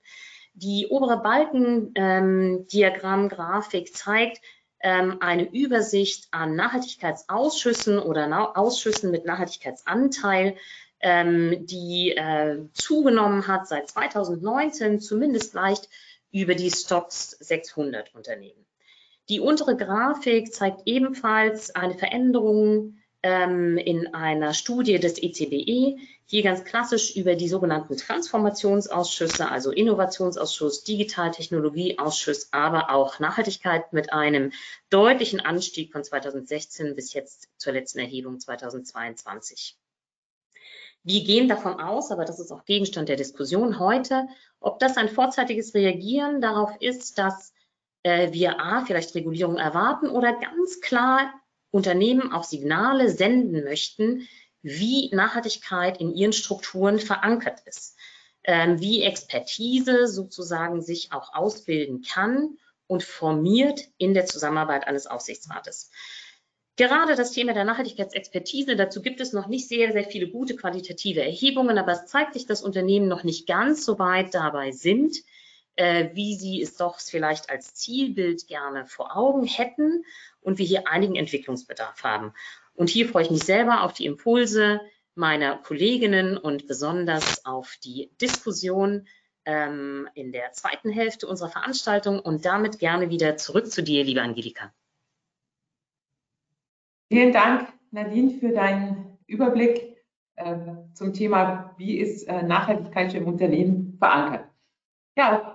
Die 0.56 0.88
obere 0.88 1.22
Balkendiagrammgrafik 1.22 3.88
ähm, 3.88 3.94
zeigt, 3.94 4.42
eine 4.86 5.52
Übersicht 5.52 6.28
an 6.32 6.56
Nachhaltigkeitsausschüssen 6.56 8.00
oder 8.00 8.28
Ausschüssen 8.58 9.12
mit 9.12 9.26
Nachhaltigkeitsanteil, 9.26 10.56
ähm, 11.00 11.66
die 11.66 12.12
äh, 12.16 12.64
zugenommen 12.74 13.48
hat 13.48 13.68
seit 13.68 13.90
2019, 13.90 15.00
zumindest 15.00 15.54
leicht 15.54 15.90
über 16.32 16.56
die 16.56 16.72
Stocks 16.72 17.32
600 17.32 18.14
Unternehmen. 18.14 18.66
Die 19.30 19.40
untere 19.40 19.76
Grafik 19.76 20.54
zeigt 20.54 20.82
ebenfalls 20.86 21.74
eine 21.74 21.96
Veränderung 21.96 22.98
ähm, 23.26 23.80
in 23.80 24.14
einer 24.14 24.54
Studie 24.54 25.00
des 25.00 25.18
ECBE, 25.18 25.98
hier 26.28 26.44
ganz 26.44 26.64
klassisch 26.64 27.16
über 27.16 27.34
die 27.34 27.50
sogenannten 27.50 27.98
Transformationsausschüsse, 27.98 29.50
also 29.50 29.72
Innovationsausschuss, 29.72 30.84
Digitaltechnologieausschuss, 30.84 32.50
aber 32.52 32.92
auch 32.92 33.20
Nachhaltigkeit 33.20 33.92
mit 33.94 34.14
einem 34.14 34.52
deutlichen 34.92 35.40
Anstieg 35.40 35.92
von 35.92 36.04
2016 36.04 36.96
bis 36.96 37.14
jetzt 37.14 37.50
zur 37.58 37.74
letzten 37.74 37.98
Erhebung 37.98 38.40
2022. 38.40 39.76
Wir 41.02 41.24
gehen 41.24 41.48
davon 41.48 41.80
aus, 41.80 42.12
aber 42.12 42.26
das 42.26 42.40
ist 42.40 42.52
auch 42.52 42.64
Gegenstand 42.66 43.10
der 43.10 43.16
Diskussion 43.16 43.80
heute, 43.80 44.28
ob 44.60 44.78
das 44.78 44.98
ein 44.98 45.10
vorzeitiges 45.10 45.74
Reagieren 45.74 46.42
darauf 46.42 46.80
ist, 46.80 47.18
dass 47.18 47.54
äh, 48.04 48.32
wir 48.34 48.60
A, 48.60 48.86
vielleicht 48.86 49.16
Regulierung 49.16 49.58
erwarten 49.58 50.10
oder 50.10 50.34
ganz 50.34 50.80
klar 50.82 51.34
Unternehmen 51.76 52.32
auch 52.32 52.46
Signale 52.46 53.10
senden 53.10 53.66
möchten, 53.66 54.28
wie 54.62 55.14
Nachhaltigkeit 55.14 56.00
in 56.00 56.16
ihren 56.16 56.32
Strukturen 56.32 57.00
verankert 57.00 57.60
ist, 57.66 57.98
ähm, 58.46 58.80
wie 58.80 59.04
Expertise 59.04 60.08
sozusagen 60.08 60.82
sich 60.82 61.12
auch 61.12 61.34
ausbilden 61.34 62.02
kann 62.02 62.58
und 62.88 63.04
formiert 63.04 63.82
in 63.98 64.14
der 64.14 64.26
Zusammenarbeit 64.26 64.88
eines 64.88 65.06
Aufsichtsrates. 65.06 65.92
Gerade 66.78 67.16
das 67.16 67.34
Thema 67.34 67.54
der 67.54 67.66
Nachhaltigkeitsexpertise, 67.66 68.78
dazu 68.78 69.02
gibt 69.02 69.20
es 69.20 69.34
noch 69.34 69.48
nicht 69.48 69.68
sehr, 69.68 69.92
sehr 69.92 70.06
viele 70.06 70.30
gute 70.30 70.56
qualitative 70.56 71.24
Erhebungen, 71.24 71.78
aber 71.78 71.92
es 71.92 72.06
zeigt 72.06 72.36
sich, 72.36 72.46
dass 72.46 72.62
Unternehmen 72.62 73.10
noch 73.10 73.26
nicht 73.26 73.48
ganz 73.48 73.84
so 73.84 74.00
weit 74.00 74.34
dabei 74.34 74.72
sind, 74.72 75.18
äh, 75.76 76.10
wie 76.14 76.36
sie 76.36 76.62
es 76.62 76.78
doch 76.78 77.00
vielleicht 77.00 77.50
als 77.50 77.74
Zielbild 77.74 78.48
gerne 78.48 78.86
vor 78.86 79.16
Augen 79.16 79.46
hätten 79.46 80.06
und 80.42 80.58
wir 80.58 80.66
hier 80.66 80.88
einigen 80.88 81.16
Entwicklungsbedarf 81.16 82.04
haben. 82.04 82.34
Und 82.74 82.90
hier 82.90 83.08
freue 83.08 83.24
ich 83.24 83.32
mich 83.32 83.44
selber 83.44 83.84
auf 83.84 83.94
die 83.94 84.06
Impulse 84.06 84.82
meiner 85.16 85.58
Kolleginnen 85.58 86.38
und 86.38 86.68
besonders 86.68 87.46
auf 87.46 87.78
die 87.84 88.12
Diskussion 88.22 89.08
ähm, 89.46 90.10
in 90.14 90.32
der 90.32 90.52
zweiten 90.52 90.90
Hälfte 90.90 91.28
unserer 91.28 91.50
Veranstaltung 91.50 92.20
und 92.20 92.46
damit 92.46 92.80
gerne 92.80 93.10
wieder 93.10 93.38
zurück 93.38 93.72
zu 93.72 93.82
dir, 93.82 94.04
liebe 94.04 94.22
Angelika. 94.22 94.74
Vielen 97.10 97.32
Dank, 97.32 97.72
Nadine, 97.92 98.40
für 98.40 98.50
deinen 98.50 99.18
Überblick 99.28 100.04
äh, 100.36 100.58
zum 100.94 101.14
Thema, 101.14 101.74
wie 101.78 101.98
ist 102.00 102.28
äh, 102.28 102.44
Nachhaltigkeit 102.44 103.14
im 103.14 103.28
Unternehmen 103.28 103.96
verankert. 104.00 104.50
Ja, 105.16 105.55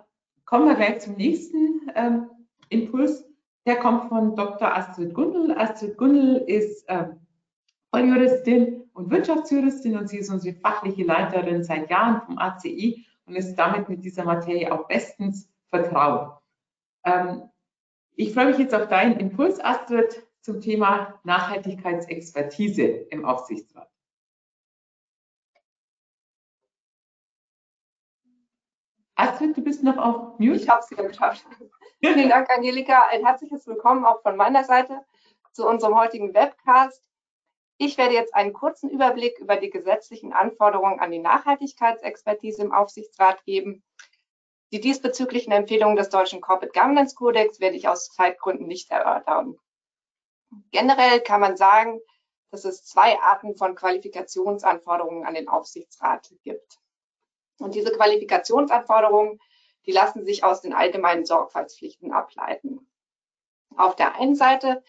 kommen 0.50 0.66
wir 0.66 0.74
gleich 0.74 0.98
zum 0.98 1.14
nächsten 1.14 1.92
ähm, 1.94 2.28
Impuls. 2.70 3.24
Der 3.66 3.76
kommt 3.76 4.08
von 4.08 4.34
Dr. 4.34 4.76
Astrid 4.76 5.14
Gundel. 5.14 5.56
Astrid 5.56 5.96
Gundel 5.96 6.38
ist 6.38 6.88
äh, 6.88 7.06
Volljuristin 7.90 8.82
und 8.92 9.10
Wirtschaftsjuristin 9.10 9.96
und 9.96 10.08
sie 10.08 10.18
ist 10.18 10.28
unsere 10.28 10.56
fachliche 10.56 11.04
Leiterin 11.04 11.62
seit 11.62 11.88
Jahren 11.88 12.22
vom 12.22 12.38
ACI 12.38 13.06
und 13.26 13.36
ist 13.36 13.54
damit 13.54 13.88
mit 13.88 14.04
dieser 14.04 14.24
Materie 14.24 14.72
auch 14.72 14.88
bestens 14.88 15.48
vertraut. 15.68 16.40
Ähm, 17.04 17.42
ich 18.16 18.34
freue 18.34 18.46
mich 18.46 18.58
jetzt 18.58 18.74
auf 18.74 18.88
deinen 18.88 19.20
Impuls, 19.20 19.64
Astrid, 19.64 20.26
zum 20.40 20.60
Thema 20.60 21.20
Nachhaltigkeitsexpertise 21.22 22.82
im 22.82 23.24
Aufsichtsrat. 23.24 23.89
Astrid, 29.20 29.54
du 29.54 29.60
bist 29.60 29.82
noch 29.82 29.98
auf 29.98 30.38
Mute. 30.38 30.56
Ich 30.56 30.66
habe 30.66 30.80
es 30.82 30.90
wieder 30.90 31.06
geschafft. 31.06 31.44
Vielen 32.02 32.30
Dank, 32.30 32.48
Angelika. 32.48 33.06
Ein 33.08 33.22
herzliches 33.22 33.66
Willkommen 33.66 34.06
auch 34.06 34.22
von 34.22 34.34
meiner 34.34 34.64
Seite 34.64 35.04
zu 35.52 35.68
unserem 35.68 35.94
heutigen 35.94 36.32
Webcast. 36.32 37.04
Ich 37.76 37.98
werde 37.98 38.14
jetzt 38.14 38.34
einen 38.34 38.54
kurzen 38.54 38.88
Überblick 38.88 39.38
über 39.38 39.56
die 39.56 39.68
gesetzlichen 39.68 40.32
Anforderungen 40.32 41.00
an 41.00 41.10
die 41.10 41.18
Nachhaltigkeitsexpertise 41.18 42.62
im 42.62 42.72
Aufsichtsrat 42.72 43.44
geben. 43.44 43.84
Die 44.72 44.80
diesbezüglichen 44.80 45.52
Empfehlungen 45.52 45.96
des 45.96 46.08
deutschen 46.08 46.40
Corporate 46.40 46.72
Governance 46.72 47.14
Codex 47.14 47.60
werde 47.60 47.76
ich 47.76 47.88
aus 47.88 48.08
Zeitgründen 48.14 48.66
nicht 48.66 48.90
erörtern. 48.90 49.58
Generell 50.70 51.20
kann 51.20 51.42
man 51.42 51.58
sagen, 51.58 52.00
dass 52.52 52.64
es 52.64 52.86
zwei 52.86 53.20
Arten 53.20 53.54
von 53.54 53.74
Qualifikationsanforderungen 53.74 55.26
an 55.26 55.34
den 55.34 55.48
Aufsichtsrat 55.48 56.32
gibt. 56.42 56.80
Und 57.60 57.74
diese 57.74 57.92
Qualifikationsanforderungen, 57.92 59.38
die 59.86 59.92
lassen 59.92 60.24
sich 60.24 60.42
aus 60.44 60.62
den 60.62 60.72
allgemeinen 60.72 61.26
Sorgfaltspflichten 61.26 62.10
ableiten. 62.10 62.90
Auf 63.76 63.96
der 63.96 64.16
einen 64.16 64.34
Seite 64.34 64.82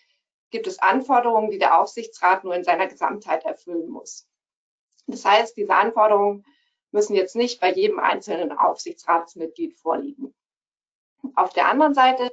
gibt 0.51 0.67
es 0.67 0.79
Anforderungen, 0.79 1.51
die 1.51 1.59
der 1.59 1.79
Aufsichtsrat 1.79 2.43
nur 2.43 2.55
in 2.55 2.63
seiner 2.63 2.87
Gesamtheit 2.87 3.43
erfüllen 3.43 3.89
muss. 3.89 4.27
Das 5.05 5.25
heißt, 5.25 5.57
diese 5.57 5.75
Anforderungen 5.75 6.45
müssen 6.91 7.15
jetzt 7.15 7.35
nicht 7.35 7.59
bei 7.59 7.71
jedem 7.71 7.99
einzelnen 7.99 8.51
Aufsichtsratsmitglied 8.51 9.77
vorliegen. 9.77 10.33
Auf 11.35 11.51
der 11.53 11.67
anderen 11.67 11.93
Seite 11.93 12.31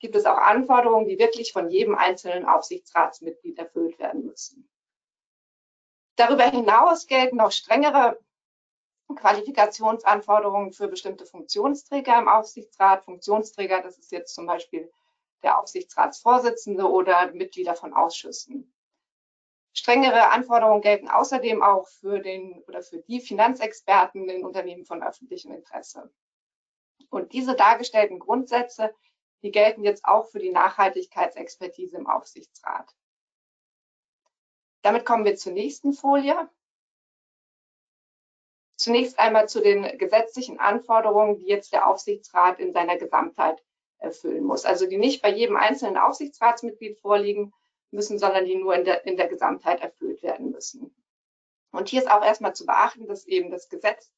gibt 0.00 0.16
es 0.16 0.26
auch 0.26 0.38
Anforderungen, 0.38 1.08
die 1.08 1.18
wirklich 1.18 1.52
von 1.52 1.70
jedem 1.70 1.94
einzelnen 1.94 2.44
Aufsichtsratsmitglied 2.44 3.58
erfüllt 3.58 3.98
werden 3.98 4.26
müssen. 4.26 4.68
Darüber 6.16 6.44
hinaus 6.44 7.06
gelten 7.06 7.36
noch 7.36 7.52
strengere 7.52 8.18
Qualifikationsanforderungen 9.14 10.72
für 10.72 10.88
bestimmte 10.88 11.26
Funktionsträger 11.26 12.18
im 12.18 12.28
Aufsichtsrat. 12.28 13.04
Funktionsträger, 13.04 13.80
das 13.82 13.98
ist 13.98 14.12
jetzt 14.12 14.34
zum 14.34 14.46
Beispiel 14.46 14.90
der 15.42 15.60
Aufsichtsratsvorsitzende 15.60 16.90
oder 16.90 17.32
Mitglieder 17.32 17.74
von 17.74 17.94
Ausschüssen. 17.94 18.72
Strengere 19.72 20.30
Anforderungen 20.30 20.80
gelten 20.80 21.08
außerdem 21.08 21.62
auch 21.62 21.86
für 21.86 22.18
den 22.20 22.62
oder 22.66 22.82
für 22.82 22.98
die 22.98 23.20
Finanzexperten 23.20 24.28
in 24.28 24.44
Unternehmen 24.44 24.86
von 24.86 25.02
öffentlichem 25.02 25.52
Interesse. 25.52 26.10
Und 27.10 27.32
diese 27.32 27.54
dargestellten 27.54 28.18
Grundsätze, 28.18 28.94
die 29.42 29.50
gelten 29.50 29.84
jetzt 29.84 30.04
auch 30.04 30.28
für 30.28 30.38
die 30.38 30.50
Nachhaltigkeitsexpertise 30.50 31.98
im 31.98 32.06
Aufsichtsrat. 32.06 32.94
Damit 34.82 35.04
kommen 35.04 35.24
wir 35.24 35.36
zur 35.36 35.52
nächsten 35.52 35.92
Folie. 35.92 36.48
Zunächst 38.76 39.18
einmal 39.18 39.48
zu 39.48 39.60
den 39.60 39.98
gesetzlichen 39.98 40.60
Anforderungen, 40.60 41.38
die 41.38 41.46
jetzt 41.46 41.72
der 41.72 41.88
Aufsichtsrat 41.88 42.60
in 42.60 42.72
seiner 42.72 42.98
Gesamtheit 42.98 43.62
erfüllen 43.98 44.44
muss. 44.44 44.64
Also 44.64 44.86
die 44.86 44.98
nicht 44.98 45.22
bei 45.22 45.32
jedem 45.32 45.56
einzelnen 45.56 45.96
Aufsichtsratsmitglied 45.96 46.98
vorliegen 47.00 47.52
müssen, 47.90 48.18
sondern 48.18 48.44
die 48.44 48.56
nur 48.56 48.74
in 48.74 48.84
der, 48.84 49.06
in 49.06 49.16
der 49.16 49.28
Gesamtheit 49.28 49.80
erfüllt 49.80 50.22
werden 50.22 50.50
müssen. 50.50 50.94
Und 51.72 51.88
hier 51.88 52.00
ist 52.00 52.10
auch 52.10 52.24
erstmal 52.24 52.54
zu 52.54 52.66
beachten, 52.66 53.06
dass 53.06 53.26
eben 53.26 53.50
das 53.50 53.68
Gesetz 53.68 54.10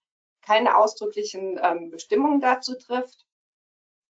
keine 0.42 0.76
ausdrücklichen 0.76 1.58
ähm, 1.62 1.90
Bestimmungen 1.90 2.40
dazu 2.40 2.76
trifft. 2.76 3.26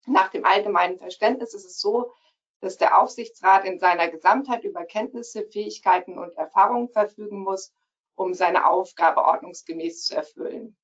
Nach 0.07 0.31
dem 0.31 0.45
allgemeinen 0.45 0.99
Verständnis 0.99 1.55
ist 1.55 1.65
es 1.65 1.81
so, 1.81 2.13
dass 2.61 2.77
der 2.77 2.99
Aufsichtsrat 2.99 3.65
in 3.65 3.79
seiner 3.79 4.09
Gesamtheit 4.09 4.65
über 4.65 4.85
Kenntnisse, 4.85 5.45
Fähigkeiten 5.45 6.19
und 6.19 6.37
Erfahrungen 6.37 6.89
verfügen 6.89 7.41
muss, 7.41 7.73
um 8.19 8.35
seine 8.35 8.67
Aufgabe 8.67 9.25
ordnungsgemäß 9.25 10.05
zu 10.05 10.17
erfüllen. 10.17 10.77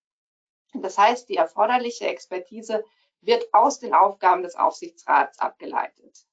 Das 0.72 0.98
heißt, 0.98 1.28
die 1.28 1.36
erforderliche 1.36 2.06
Expertise 2.06 2.84
wird 3.20 3.52
aus 3.52 3.78
den 3.78 3.94
Aufgaben 3.94 4.42
des 4.42 4.54
Aufsichtsrats 4.56 5.38
abgeleitet. 5.38 6.26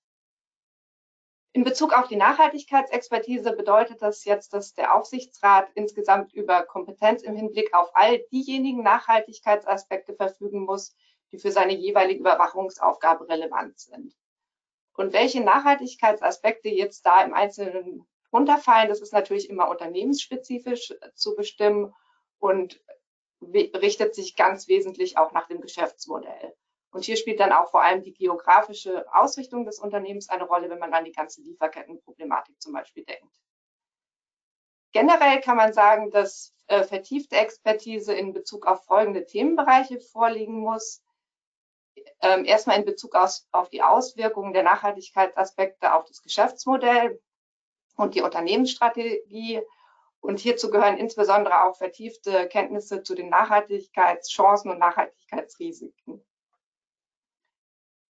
In 1.54 1.64
Bezug 1.64 1.94
auf 1.94 2.08
die 2.08 2.16
Nachhaltigkeitsexpertise 2.16 3.52
bedeutet 3.54 4.02
das 4.02 4.24
jetzt, 4.24 4.54
dass 4.54 4.74
der 4.74 4.96
Aufsichtsrat 4.96 5.70
insgesamt 5.76 6.34
über 6.34 6.64
Kompetenz 6.64 7.24
im 7.24 7.36
Hinblick 7.36 7.74
auf 7.74 7.90
all 7.94 8.20
diejenigen 8.32 8.84
Nachhaltigkeitsaspekte 8.84 10.14
verfügen 10.14 10.62
muss, 10.62 10.96
die 11.32 11.40
für 11.40 11.52
seine 11.52 11.74
jeweilige 11.74 12.22
Überwachungsaufgabe 12.22 13.28
relevant 13.28 13.80
sind. 13.80 14.16
Und 14.94 15.14
welche 15.14 15.42
Nachhaltigkeitsaspekte 15.42 16.70
jetzt 16.70 17.06
da 17.06 17.24
im 17.24 17.34
Einzelnen 17.34 18.08
runterfallen, 18.32 18.90
das 18.90 19.02
ist 19.02 19.14
natürlich 19.14 19.50
immer 19.50 19.70
unternehmensspezifisch 19.70 20.94
zu 21.16 21.36
bestimmen 21.36 21.94
und 22.40 22.82
richtet 23.42 24.16
sich 24.16 24.36
ganz 24.36 24.68
wesentlich 24.68 25.18
auch 25.18 25.32
nach 25.32 25.48
dem 25.48 25.62
Geschäftsmodell. 25.62 26.54
Und 26.92 27.06
hier 27.06 27.16
spielt 27.16 27.40
dann 27.40 27.54
auch 27.54 27.72
vor 27.72 27.82
allem 27.82 28.04
die 28.04 28.14
geografische 28.14 29.06
Ausrichtung 29.14 29.66
des 29.66 29.80
Unternehmens 29.80 30.30
eine 30.30 30.44
Rolle, 30.44 30.70
wenn 30.70 30.80
man 30.80 30.94
an 30.94 31.06
die 31.06 31.14
ganze 31.14 31.42
Lieferkettenproblematik 31.42 32.62
zum 32.62 32.74
Beispiel 32.74 33.06
denkt. 33.06 33.34
Generell 34.92 35.40
kann 35.40 35.56
man 35.56 35.72
sagen, 35.72 36.12
dass 36.12 36.54
äh, 36.68 36.84
vertiefte 36.84 37.38
Expertise 37.38 38.14
in 38.14 38.34
Bezug 38.34 38.68
auf 38.68 38.84
folgende 38.86 39.26
Themenbereiche 39.26 40.02
vorliegen 40.02 40.60
muss. 40.60 41.02
Ähm, 42.22 42.44
erstmal 42.44 42.78
in 42.78 42.86
Bezug 42.86 43.16
aus, 43.16 43.48
auf 43.52 43.70
die 43.70 43.82
Auswirkungen 43.82 44.54
der 44.54 44.64
Nachhaltigkeitsaspekte 44.64 45.94
auf 45.94 46.06
das 46.06 46.22
Geschäftsmodell 46.22 47.22
und 47.96 48.16
die 48.16 48.22
Unternehmensstrategie. 48.22 49.62
Und 50.20 50.40
hierzu 50.40 50.70
gehören 50.70 50.98
insbesondere 50.98 51.64
auch 51.64 51.76
vertiefte 51.76 52.48
Kenntnisse 52.48 53.02
zu 53.04 53.16
den 53.16 53.30
Nachhaltigkeitschancen 53.30 54.72
und 54.72 54.78
Nachhaltigkeitsrisiken. 54.78 56.24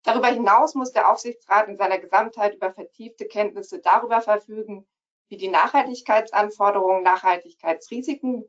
Darüber 0.02 0.28
hinaus 0.28 0.74
muss 0.74 0.92
der 0.92 1.10
Aufsichtsrat 1.10 1.68
in 1.68 1.76
seiner 1.76 1.98
Gesamtheit 1.98 2.54
über 2.54 2.72
vertiefte 2.72 3.26
Kenntnisse 3.26 3.80
darüber 3.80 4.20
verfügen, 4.20 4.86
wie 5.28 5.36
die 5.36 5.48
Nachhaltigkeitsanforderungen, 5.48 7.02
Nachhaltigkeitsrisiken 7.02 8.44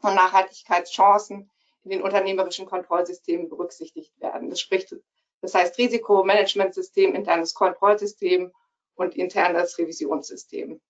und 0.00 0.14
Nachhaltigkeitschancen 0.14 1.50
in 1.82 1.90
den 1.90 2.02
unternehmerischen 2.02 2.66
Kontrollsystemen 2.66 3.48
berücksichtigt 3.48 4.18
werden. 4.20 4.48
Das 4.48 4.60
spricht, 4.60 4.94
das 5.40 5.54
heißt 5.54 5.76
Risikomanagementsystem, 5.76 7.14
internes 7.14 7.54
Kontrollsystem 7.54 8.52
und 8.96 9.14
internes 9.14 9.78
Revisionssystem. 9.78 10.80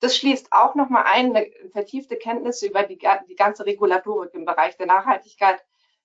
Das 0.00 0.16
schließt 0.16 0.48
auch 0.50 0.74
nochmal 0.74 1.04
ein, 1.06 1.36
eine 1.36 1.50
vertiefte 1.70 2.16
Kenntnisse 2.16 2.66
über 2.66 2.82
die, 2.82 2.98
die 3.28 3.36
ganze 3.36 3.66
Regulatorik 3.66 4.34
im 4.34 4.44
Bereich 4.44 4.76
der 4.76 4.86
Nachhaltigkeit 4.86 5.62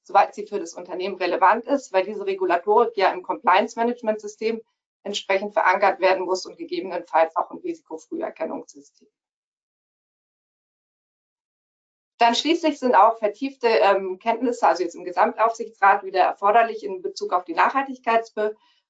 soweit 0.08 0.34
sie 0.34 0.48
für 0.48 0.60
das 0.60 0.74
Unternehmen 0.74 1.18
relevant 1.18 1.66
ist, 1.66 1.92
weil 1.92 2.06
diese 2.06 2.26
Regulatorik 2.26 2.96
ja 2.96 3.12
im 3.12 3.24
Compliance-Management-System 3.24 4.62
entsprechend 5.04 5.54
verankert 5.54 6.00
werden 6.00 6.26
muss 6.26 6.46
und 6.46 6.58
gegebenenfalls 6.58 7.36
auch 7.36 7.52
im 7.52 7.58
Risikofrüherkennungssystem. 7.58 9.08
Dann 12.20 12.34
schließlich 12.34 12.80
sind 12.80 12.96
auch 12.96 13.20
vertiefte 13.20 13.68
ähm, 13.68 14.18
Kenntnisse, 14.18 14.66
also 14.66 14.82
jetzt 14.82 14.96
im 14.96 15.04
Gesamtaufsichtsrat, 15.04 16.04
wieder 16.04 16.22
erforderlich 16.22 16.84
in 16.84 17.02
Bezug 17.02 17.32
auf 17.32 17.44
die 17.44 17.54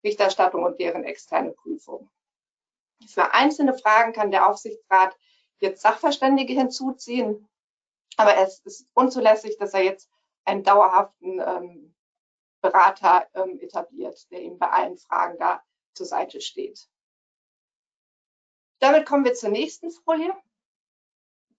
Nachhaltigkeitsberichterstattung 0.04 0.64
und 0.64 0.80
deren 0.80 1.04
externe 1.04 1.52
Prüfung. 1.52 2.10
Für 3.08 3.34
einzelne 3.34 3.78
Fragen 3.78 4.14
kann 4.14 4.32
der 4.32 4.50
Aufsichtsrat 4.50 5.16
jetzt 5.60 5.82
Sachverständige 5.82 6.54
hinzuziehen, 6.54 7.48
aber 8.18 8.38
es 8.38 8.60
ist 8.60 8.90
unzulässig, 8.94 9.58
dass 9.58 9.74
er 9.74 9.84
jetzt 9.84 10.10
einen 10.46 10.64
dauerhaften 10.64 11.40
ähm, 11.40 11.96
Berater 12.62 13.28
ähm, 13.36 13.60
etabliert, 13.60 14.30
der 14.32 14.42
ihm 14.42 14.58
bei 14.58 14.70
allen 14.70 14.98
Fragen 14.98 15.38
da 15.38 15.64
zur 15.94 16.06
Seite 16.06 16.42
steht. 16.42 16.90
Damit 18.80 19.06
kommen 19.06 19.26
wir 19.26 19.34
zur 19.34 19.50
nächsten 19.50 19.92
Folie. 19.92 20.34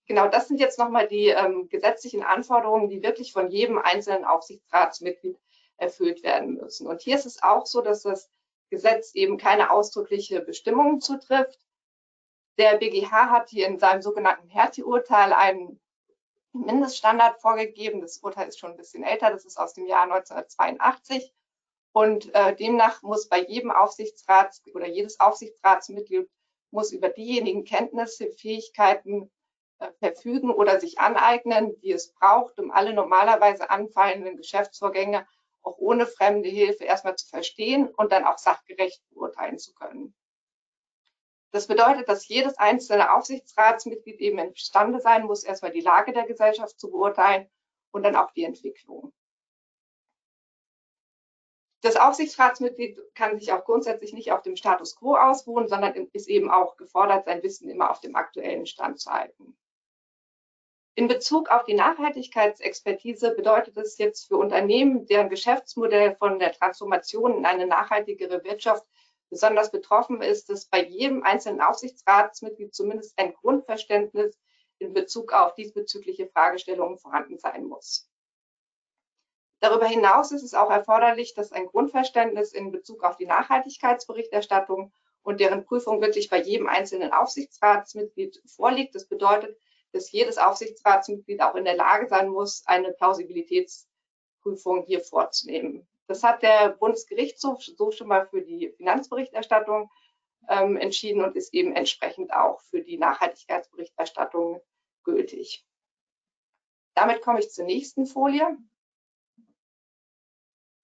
Genau, 0.07 0.28
das 0.28 0.49
sind 0.49 0.59
jetzt 0.59 0.78
nochmal 0.78 1.07
die 1.07 1.28
ähm, 1.28 1.68
gesetzlichen 1.68 2.23
Anforderungen, 2.23 2.88
die 2.88 3.02
wirklich 3.02 3.33
von 3.33 3.50
jedem 3.50 3.78
einzelnen 3.78 4.25
Aufsichtsratsmitglied 4.25 5.38
erfüllt 5.78 6.23
werden 6.23 6.54
müssen. 6.54 6.87
Und 6.87 7.00
hier 7.00 7.16
ist 7.16 7.26
es 7.26 7.42
auch 7.42 7.66
so, 7.66 7.80
dass 7.80 8.02
das 8.02 8.30
Gesetz 8.70 9.14
eben 9.14 9.38
keine 9.38 9.70
ausdrückliche 9.70 10.40
Bestimmung 10.40 11.00
zutrifft. 11.00 11.58
Der 12.58 12.76
BGH 12.76 13.30
hat 13.30 13.49
hier 13.49 13.66
in 13.66 13.78
seinem 13.78 14.02
sogenannten 14.02 14.49
Hertie-Urteil 14.49 15.32
einen 15.32 15.80
Mindeststandard 16.52 17.40
vorgegeben. 17.40 18.00
Das 18.00 18.18
Urteil 18.18 18.49
ist 18.49 18.58
schon 18.58 18.73
ein 18.73 18.76
bisschen 18.76 19.04
älter, 19.04 19.30
das 19.30 19.44
ist 19.44 19.58
aus 19.58 19.75
dem 19.75 19.87
Jahr 19.87 20.02
1982. 20.02 21.32
Und 21.92 22.35
äh, 22.35 22.54
demnach 22.54 23.02
muss 23.02 23.28
bei 23.28 23.40
jedem 23.40 23.70
Aufsichtsrat 23.70 24.61
oder 24.75 24.87
jedes 24.87 25.20
Aufsichtsratsmitglied 25.20 26.28
muss 26.70 26.92
über 26.92 27.08
diejenigen 27.08 27.64
Kenntnisse, 27.64 28.30
Fähigkeiten 28.30 29.30
äh, 29.78 29.90
verfügen 29.99 30.50
oder 30.50 30.80
sich 30.80 30.99
aneignen, 30.99 31.80
die 31.80 31.92
es 31.92 32.12
braucht, 32.12 32.58
um 32.58 32.70
alle 32.70 32.92
normalerweise 32.92 33.70
anfallenden 33.70 34.37
Geschäftsvorgänge 34.37 35.26
auch 35.68 35.78
ohne 35.78 36.06
fremde 36.06 36.48
Hilfe 36.48 36.84
erstmal 36.84 37.16
zu 37.16 37.28
verstehen 37.28 37.88
und 37.88 38.12
dann 38.12 38.25
auch 38.25 38.38
sachgerecht 38.38 39.02
beurteilen 39.10 39.58
zu 39.58 39.75
können. 39.75 40.14
Das 41.50 41.66
bedeutet, 41.66 42.08
dass 42.08 42.28
jedes 42.28 42.58
einzelne 42.58 43.14
Aufsichtsratsmitglied 43.14 44.20
eben 44.20 44.38
imstande 44.38 45.00
sein 45.00 45.25
muss, 45.25 45.44
erstmal 45.44 45.72
die 45.72 45.80
Lage 45.80 46.12
der 46.12 46.26
Gesellschaft 46.26 46.78
zu 46.78 46.90
beurteilen 46.90 47.48
und 47.90 48.02
dann 48.02 48.16
auch 48.16 48.30
die 48.32 48.44
Entwicklung. 48.44 49.12
Das 51.80 51.96
Aufsichtsratsmitglied 51.96 52.98
kann 53.14 53.38
sich 53.38 53.52
auch 53.52 53.64
grundsätzlich 53.64 54.12
nicht 54.12 54.32
auf 54.32 54.42
dem 54.42 54.56
Status 54.56 54.96
quo 54.96 55.14
ausruhen, 55.14 55.68
sondern 55.68 55.94
ist 56.12 56.28
eben 56.28 56.50
auch 56.50 56.76
gefordert, 56.76 57.25
sein 57.25 57.42
Wissen 57.42 57.70
immer 57.70 57.90
auf 57.90 58.00
dem 58.00 58.16
aktuellen 58.16 58.66
Stand 58.66 59.00
zu 59.00 59.10
halten. 59.10 59.56
In 60.98 61.06
Bezug 61.06 61.48
auf 61.50 61.62
die 61.62 61.74
Nachhaltigkeitsexpertise 61.74 63.30
bedeutet 63.30 63.76
es 63.76 63.98
jetzt 63.98 64.26
für 64.26 64.36
Unternehmen, 64.36 65.06
deren 65.06 65.28
Geschäftsmodell 65.28 66.16
von 66.16 66.40
der 66.40 66.50
Transformation 66.50 67.36
in 67.36 67.46
eine 67.46 67.68
nachhaltigere 67.68 68.42
Wirtschaft 68.42 68.84
besonders 69.30 69.70
betroffen 69.70 70.22
ist, 70.22 70.50
dass 70.50 70.66
bei 70.66 70.84
jedem 70.84 71.22
einzelnen 71.22 71.60
Aufsichtsratsmitglied 71.60 72.74
zumindest 72.74 73.16
ein 73.16 73.32
Grundverständnis 73.32 74.36
in 74.80 74.92
Bezug 74.92 75.32
auf 75.32 75.54
diesbezügliche 75.54 76.26
Fragestellungen 76.26 76.98
vorhanden 76.98 77.38
sein 77.38 77.66
muss. 77.66 78.10
Darüber 79.60 79.86
hinaus 79.86 80.32
ist 80.32 80.42
es 80.42 80.54
auch 80.54 80.68
erforderlich, 80.68 81.32
dass 81.32 81.52
ein 81.52 81.66
Grundverständnis 81.66 82.52
in 82.52 82.72
Bezug 82.72 83.04
auf 83.04 83.16
die 83.16 83.26
Nachhaltigkeitsberichterstattung 83.26 84.92
und 85.22 85.38
deren 85.38 85.64
Prüfung 85.64 86.00
wirklich 86.00 86.28
bei 86.28 86.42
jedem 86.42 86.66
einzelnen 86.66 87.12
Aufsichtsratsmitglied 87.12 88.42
vorliegt. 88.46 88.96
Das 88.96 89.06
bedeutet, 89.06 89.56
dass 89.92 90.12
jedes 90.12 90.38
Aufsichtsratsmitglied 90.38 91.40
auch 91.40 91.54
in 91.54 91.64
der 91.64 91.76
Lage 91.76 92.09
sein 92.09 92.28
muss, 92.28 92.62
eine 92.66 92.92
Plausibilitätsprüfung 92.92 94.85
hier 94.85 95.00
vorzunehmen. 95.00 95.88
Das 96.07 96.23
hat 96.23 96.42
der 96.42 96.71
Bundesgerichtshof 96.71 97.62
so 97.62 97.90
schon 97.90 98.09
mal 98.09 98.26
für 98.26 98.42
die 98.42 98.71
Finanzberichterstattung 98.76 99.90
ähm, 100.49 100.76
entschieden 100.76 101.23
und 101.23 101.37
ist 101.37 101.52
eben 101.52 101.75
entsprechend 101.75 102.33
auch 102.33 102.61
für 102.62 102.83
die 102.83 102.99
Nachhaltigkeitsberichterstattung 102.99 104.61
gültig. 105.04 105.66
Damit 106.95 107.21
komme 107.21 107.40
ich 107.40 107.50
zur 107.50 107.64
nächsten 107.64 108.07
Folie. 108.07 108.57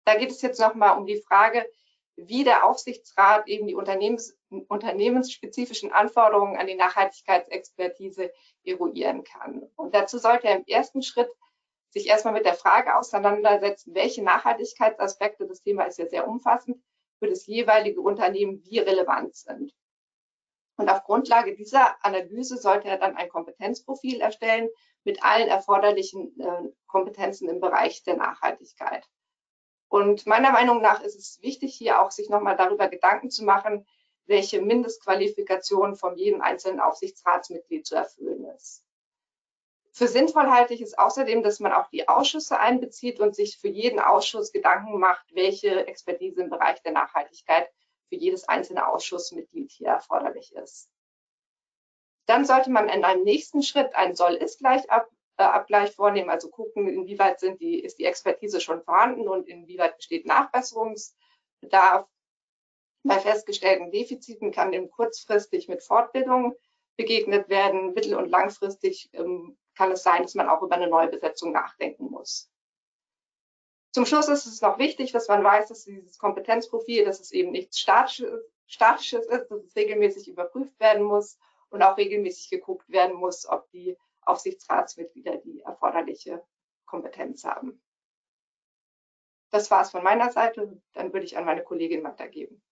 Da 0.05 0.17
geht 0.17 0.31
es 0.31 0.43
jetzt 0.43 0.61
nochmal 0.61 0.99
um 0.99 1.07
die 1.07 1.23
Frage, 1.23 1.67
wie 2.17 2.45
der 2.45 2.65
Aufsichtsrat 2.65 3.49
eben 3.49 3.67
die 3.67 3.75
Unternehmens, 3.75 4.37
unternehmensspezifischen 4.63 5.93
Anforderungen 5.93 6.57
an 6.57 6.67
die 6.67 6.75
Nachhaltigkeitsexpertise 6.75 8.33
eruieren 8.65 9.25
kann. 9.25 9.63
Und 9.77 9.95
dazu 9.95 10.19
sollte 10.19 10.49
er 10.49 10.57
im 10.57 10.67
ersten 10.67 11.03
Schritt 11.03 11.31
sich 11.91 12.09
erstmal 12.09 12.35
mit 12.35 12.45
der 12.45 12.55
Frage 12.55 12.97
auseinandersetzen, 12.97 13.95
welche 13.95 14.23
Nachhaltigkeitsaspekte, 14.23 15.47
das 15.47 15.63
Thema 15.63 15.85
ist 15.85 15.99
ja 15.99 16.07
sehr 16.07 16.27
umfassend, 16.27 16.83
für 17.19 17.29
das 17.29 17.47
jeweilige 17.47 18.01
Unternehmen 18.01 18.63
wie 18.65 18.79
relevant 18.81 19.35
sind. 19.35 19.73
Und 20.77 20.89
auf 20.91 21.05
Grundlage 21.05 21.55
dieser 21.55 22.05
Analyse 22.05 22.59
sollte 22.59 22.89
er 22.89 22.99
dann 22.99 23.17
ein 23.17 23.29
Kompetenzprofil 23.29 24.21
erstellen 24.21 24.69
mit 25.05 25.23
allen 25.23 25.49
erforderlichen 25.49 26.39
äh, 26.41 26.69
Kompetenzen 26.87 27.49
im 27.49 27.61
Bereich 27.61 28.03
der 28.03 28.17
Nachhaltigkeit. 28.17 29.07
Und 29.89 30.27
meiner 30.27 30.51
Meinung 30.51 30.81
nach 30.81 31.03
ist 31.03 31.15
es 31.15 31.41
wichtig, 31.43 31.75
hier 31.77 32.01
auch 32.01 32.11
sich 32.11 32.29
nochmal 32.29 32.57
darüber 32.57 32.89
Gedanken 32.89 33.31
zu 33.31 33.45
machen, 33.45 33.87
welche 34.27 34.61
Mindestqualifikation 34.61 35.97
von 35.97 36.17
jedem 36.17 36.41
einzelnen 36.41 36.81
Aufsichtsratsmitglied 36.81 37.87
zu 37.87 37.95
erfüllen 37.95 38.45
ist. 38.57 38.85
Für 39.93 40.09
sinnvoll 40.09 40.51
halte 40.51 40.75
ich 40.75 40.81
es 40.81 40.99
außerdem, 40.99 41.45
dass 41.45 41.61
man 41.61 41.73
auch 41.73 41.89
die 41.89 42.09
Ausschüsse 42.09 42.59
einbezieht 42.59 43.21
und 43.21 43.37
sich 43.37 43.59
für 43.59 43.69
jeden 43.69 44.01
Ausschuss 44.01 44.51
Gedanken 44.51 44.99
macht, 44.99 45.25
welche 45.35 45.87
Expertise 45.87 46.43
im 46.43 46.51
Bereich 46.51 46.83
der 46.83 46.91
Nachhaltigkeit 46.91 47.71
für 48.09 48.17
jedes 48.17 48.49
einzelne 48.49 48.89
Ausschussmitglied 48.89 49.71
hier 49.71 49.89
erforderlich 49.89 50.53
ist. 50.55 50.91
Dann 52.27 52.45
sollte 52.45 52.71
man 52.71 52.89
in 52.89 53.05
einem 53.05 53.23
nächsten 53.23 53.63
Schritt 53.63 53.95
einen 53.95 54.17
Soll-Ist-Abgleich 54.17 55.95
vornehmen, 55.95 56.31
also 56.31 56.49
gucken, 56.49 56.89
inwieweit 56.89 57.39
sind 57.39 57.61
die, 57.61 57.79
ist 57.79 57.99
die 57.99 58.07
Expertise 58.07 58.61
schon 58.61 58.83
vorhanden 58.83 59.29
und 59.29 59.47
inwieweit 59.47 59.97
besteht 59.97 60.27
Nachbesserungsbedarf. 60.27 62.09
Bei 63.07 63.19
festgestellten 63.19 63.91
Defiziten 63.91 64.51
kann 64.51 64.73
dem 64.73 64.91
kurzfristig 64.91 65.69
mit 65.69 65.83
Fortbildung 65.83 66.57
begegnet 66.97 67.51
werden, 67.51 67.93
mittel- 67.93 68.15
und 68.15 68.31
langfristig 68.31 69.11
ähm, 69.13 69.59
kann 69.75 69.93
es 69.93 70.03
sein, 70.03 70.23
dass 70.23 70.35
man 70.35 70.49
auch 70.49 70.63
über 70.63 70.75
eine 70.75 70.89
neue 70.89 71.09
Besetzung 71.09 71.53
nachdenken 71.53 72.11
muss. 72.11 72.51
Zum 73.93 74.07
Schluss 74.07 74.29
ist 74.29 74.47
es 74.47 74.63
noch 74.63 74.79
wichtig, 74.79 75.13
dass 75.13 75.29
man 75.29 75.45
weiß, 75.45 75.69
dass 75.69 75.85
dieses 75.85 76.19
Kompetenzprofil, 76.19 77.05
dass 77.05 77.21
es 77.21 77.31
eben 77.31 77.51
nichts 77.53 77.79
Statisches, 77.79 79.27
ist, 79.27 79.51
dass 79.51 79.63
es 79.63 79.77
regelmäßig 79.77 80.29
überprüft 80.29 80.81
werden 80.81 81.05
muss 81.05 81.39
und 81.69 81.83
auch 81.83 81.99
regelmäßig 81.99 82.51
geguckt 82.51 82.89
werden 82.89 83.17
muss, 83.17 83.47
ob 83.47 83.71
die 83.71 83.99
Aufsichtsratsmitglieder 84.23 85.37
die 85.37 85.61
erforderliche 85.61 86.43
Kompetenz 86.87 87.45
haben. 87.45 87.83
Das 89.51 89.71
war 89.71 89.83
es 89.83 89.91
von 89.91 90.03
meiner 90.03 90.33
Seite. 90.33 90.81
Dann 90.95 91.13
würde 91.13 91.27
ich 91.27 91.37
an 91.37 91.45
meine 91.45 91.63
Kollegin 91.63 92.03
weitergeben. 92.03 92.63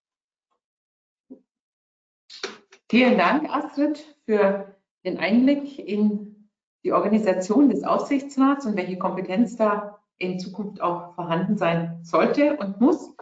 Vielen 2.93 3.17
Dank, 3.17 3.49
Astrid, 3.49 4.05
für 4.27 4.77
den 5.03 5.17
Einblick 5.17 5.79
in 5.79 6.51
die 6.85 6.93
Organisation 6.93 7.71
des 7.71 7.85
Aufsichtsrats 7.85 8.67
und 8.67 8.77
welche 8.77 8.99
Kompetenz 8.99 9.57
da 9.57 9.99
in 10.19 10.39
Zukunft 10.39 10.83
auch 10.83 11.15
vorhanden 11.15 11.57
sein 11.57 12.01
sollte 12.03 12.59
und 12.59 12.83
muss. 12.83 13.17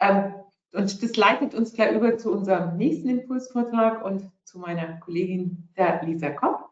Ähm, 0.00 0.32
und 0.72 1.02
das 1.02 1.14
leitet 1.14 1.54
uns 1.54 1.74
gleich 1.74 1.94
über 1.94 2.16
zu 2.16 2.32
unserem 2.32 2.78
nächsten 2.78 3.10
Impulsvortrag 3.10 4.02
und 4.02 4.32
zu 4.44 4.58
meiner 4.60 4.98
Kollegin, 5.00 5.68
der 5.76 6.02
Lisa 6.02 6.30
Kopp. 6.30 6.70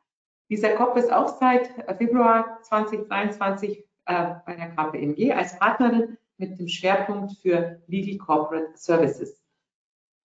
Lisa 0.49 0.71
Kopp 0.71 0.97
ist 0.97 1.13
auch 1.13 1.39
seit 1.39 1.69
Februar 1.99 2.59
2023 2.63 3.85
äh, 4.07 4.35
bei 4.47 4.57
der 4.57 4.71
KPMG 4.71 5.31
als 5.35 5.59
Partnerin 5.59 6.17
mit 6.39 6.59
dem 6.59 6.69
Schwerpunkt 6.69 7.37
für 7.43 7.83
Legal 7.87 8.17
Corporate 8.17 8.71
Services. 8.77 9.45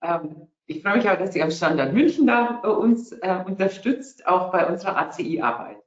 Ähm, 0.02 0.48
ich 0.70 0.84
freue 0.84 0.98
mich 0.98 1.10
aber, 1.10 1.20
dass 1.20 1.34
sie 1.34 1.42
am 1.42 1.50
Standort 1.50 1.94
München 1.94 2.28
da 2.28 2.58
uns 2.60 3.12
äh, 3.12 3.44
unterstützt, 3.44 4.28
auch 4.28 4.52
bei 4.52 4.68
unserer 4.68 4.98
ACI-Arbeit. 4.98 5.78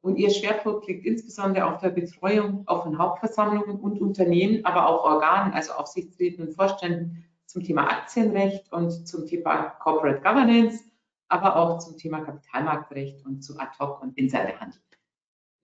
Und 0.00 0.16
ihr 0.16 0.30
Schwerpunkt 0.30 0.86
liegt 0.86 1.04
insbesondere 1.04 1.66
auf 1.66 1.80
der 1.80 1.90
Betreuung 1.90 2.62
auch 2.66 2.84
von 2.84 2.98
Hauptversammlungen 2.98 3.80
und 3.80 4.00
Unternehmen, 4.00 4.64
aber 4.64 4.88
auch 4.88 5.02
Organen, 5.02 5.52
also 5.54 5.72
Aufsichtsräten 5.72 6.46
und 6.46 6.54
Vorständen 6.54 7.24
zum 7.46 7.64
Thema 7.64 7.88
Aktienrecht 7.90 8.72
und 8.72 9.08
zum 9.08 9.26
Thema 9.26 9.70
Corporate 9.80 10.20
Governance, 10.20 10.84
aber 11.28 11.56
auch 11.56 11.78
zum 11.78 11.96
Thema 11.96 12.20
Kapitalmarktrecht 12.20 13.26
und 13.26 13.42
zu 13.42 13.58
Ad-Hoc 13.58 14.00
und 14.02 14.16
Insiderhandel. 14.16 14.80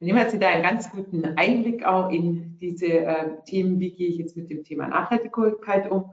Wir 0.01 0.07
nehmen 0.07 0.19
jetzt 0.19 0.43
da 0.43 0.49
einen 0.49 0.65
ganz 0.65 0.91
guten 0.91 1.25
Einblick 1.39 1.87
auch 1.87 2.11
in 2.11 2.59
diese 2.59 2.87
äh, 2.87 3.41
Themen, 3.45 3.79
wie 3.79 3.93
gehe 3.93 4.09
ich 4.09 4.17
jetzt 4.17 4.37
mit 4.37 4.51
dem 4.51 4.65
Thema 4.65 4.89
Nachhaltigkeit 4.89 5.89
um 5.89 6.13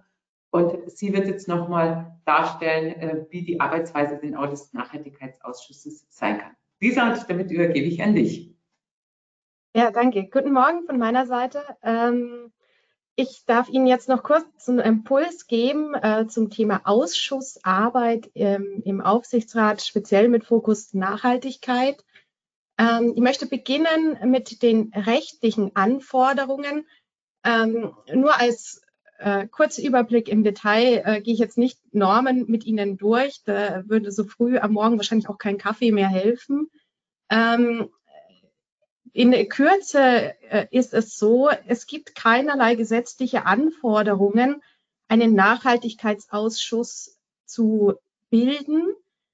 und 0.51 0.91
sie 0.91 1.13
wird 1.13 1.27
jetzt 1.27 1.47
nochmal 1.47 2.19
darstellen, 2.25 2.93
äh, 2.99 3.25
wie 3.29 3.43
die 3.43 3.59
Arbeitsweise 3.59 4.19
des 4.19 4.73
Nachhaltigkeitsausschusses 4.73 6.05
sein 6.09 6.39
kann. 6.39 6.55
Lisa, 6.79 7.09
und 7.09 7.29
damit 7.29 7.51
übergebe 7.51 7.87
ich 7.87 8.03
an 8.03 8.15
dich. 8.15 8.53
Ja, 9.73 9.91
danke. 9.91 10.27
Guten 10.27 10.51
Morgen 10.51 10.85
von 10.85 10.99
meiner 10.99 11.25
Seite. 11.25 11.63
Ähm, 11.81 12.51
ich 13.15 13.45
darf 13.45 13.69
Ihnen 13.69 13.87
jetzt 13.87 14.09
noch 14.09 14.23
kurz 14.23 14.67
einen 14.67 14.79
Impuls 14.79 15.47
geben 15.47 15.93
äh, 15.95 16.27
zum 16.27 16.49
Thema 16.49 16.81
Ausschussarbeit 16.83 18.29
ähm, 18.35 18.81
im 18.83 18.99
Aufsichtsrat, 18.99 19.81
speziell 19.81 20.27
mit 20.27 20.43
Fokus 20.43 20.93
Nachhaltigkeit. 20.93 22.03
Ähm, 22.77 23.13
ich 23.15 23.21
möchte 23.21 23.45
beginnen 23.45 24.17
mit 24.29 24.61
den 24.61 24.91
rechtlichen 24.93 25.75
Anforderungen. 25.75 26.85
Nur 27.43 28.39
als 28.39 28.83
äh, 29.21 29.47
Überblick 29.81 30.27
im 30.27 30.43
Detail 30.43 31.03
äh, 31.05 31.21
gehe 31.21 31.33
ich 31.33 31.39
jetzt 31.39 31.57
nicht 31.57 31.79
Normen 31.93 32.45
mit 32.47 32.65
Ihnen 32.65 32.97
durch. 32.97 33.41
Da 33.45 33.87
würde 33.87 34.11
so 34.11 34.23
früh 34.23 34.57
am 34.57 34.73
Morgen 34.73 34.97
wahrscheinlich 34.97 35.29
auch 35.29 35.37
kein 35.37 35.57
Kaffee 35.57 35.91
mehr 35.91 36.09
helfen. 36.09 36.69
Ähm, 37.29 37.89
in 39.13 39.49
Kürze 39.49 40.33
äh, 40.49 40.67
ist 40.71 40.93
es 40.93 41.17
so, 41.17 41.49
es 41.67 41.85
gibt 41.85 42.15
keinerlei 42.15 42.75
gesetzliche 42.75 43.45
Anforderungen, 43.45 44.61
einen 45.07 45.33
Nachhaltigkeitsausschuss 45.33 47.17
zu 47.45 47.95
bilden. 48.29 48.93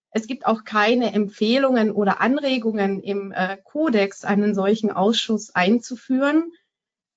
Es 0.10 0.26
gibt 0.26 0.48
auch 0.48 0.64
keine 0.64 1.14
Empfehlungen 1.14 1.92
oder 1.92 2.22
Anregungen 2.22 3.02
im 3.02 3.32
äh, 3.32 3.58
Kodex, 3.64 4.26
einen 4.26 4.56
solchen 4.56 4.92
Ausschuss 4.92 5.54
einzuführen. 5.54 6.52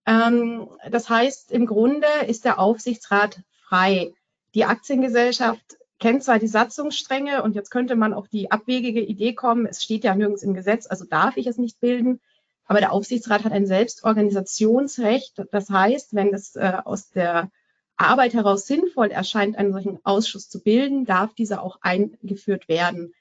Ähm, 0.06 0.68
das 0.90 1.08
heißt, 1.08 1.52
im 1.52 1.66
Grunde 1.66 2.06
ist 2.26 2.44
der 2.44 2.58
Aufsichtsrat 2.58 3.40
frei. 3.62 4.12
Die 4.54 4.64
Aktiengesellschaft 4.64 5.76
kennt 5.98 6.24
zwar 6.24 6.38
die 6.38 6.48
Satzungsstränge 6.48 7.42
und 7.42 7.54
jetzt 7.54 7.70
könnte 7.70 7.94
man 7.94 8.14
auf 8.14 8.26
die 8.28 8.50
abwegige 8.50 9.00
Idee 9.00 9.34
kommen, 9.34 9.66
es 9.66 9.82
steht 9.82 10.02
ja 10.02 10.14
nirgends 10.14 10.42
im 10.42 10.54
Gesetz, 10.54 10.86
also 10.88 11.04
darf 11.04 11.36
ich 11.36 11.46
es 11.46 11.58
nicht 11.58 11.78
bilden. 11.78 12.20
Aber 12.64 12.78
der 12.78 12.92
Aufsichtsrat 12.92 13.44
hat 13.44 13.52
ein 13.52 13.66
Selbstorganisationsrecht. 13.66 15.42
Das 15.50 15.70
heißt, 15.70 16.14
wenn 16.14 16.32
es 16.32 16.54
äh, 16.54 16.78
aus 16.84 17.10
der 17.10 17.50
Arbeit 17.96 18.32
heraus 18.32 18.66
sinnvoll 18.66 19.10
erscheint, 19.10 19.58
einen 19.58 19.72
solchen 19.72 19.98
Ausschuss 20.04 20.48
zu 20.48 20.62
bilden, 20.62 21.04
darf 21.04 21.34
dieser 21.34 21.62
auch 21.62 21.78
eingeführt 21.82 22.68
werden. 22.68 23.12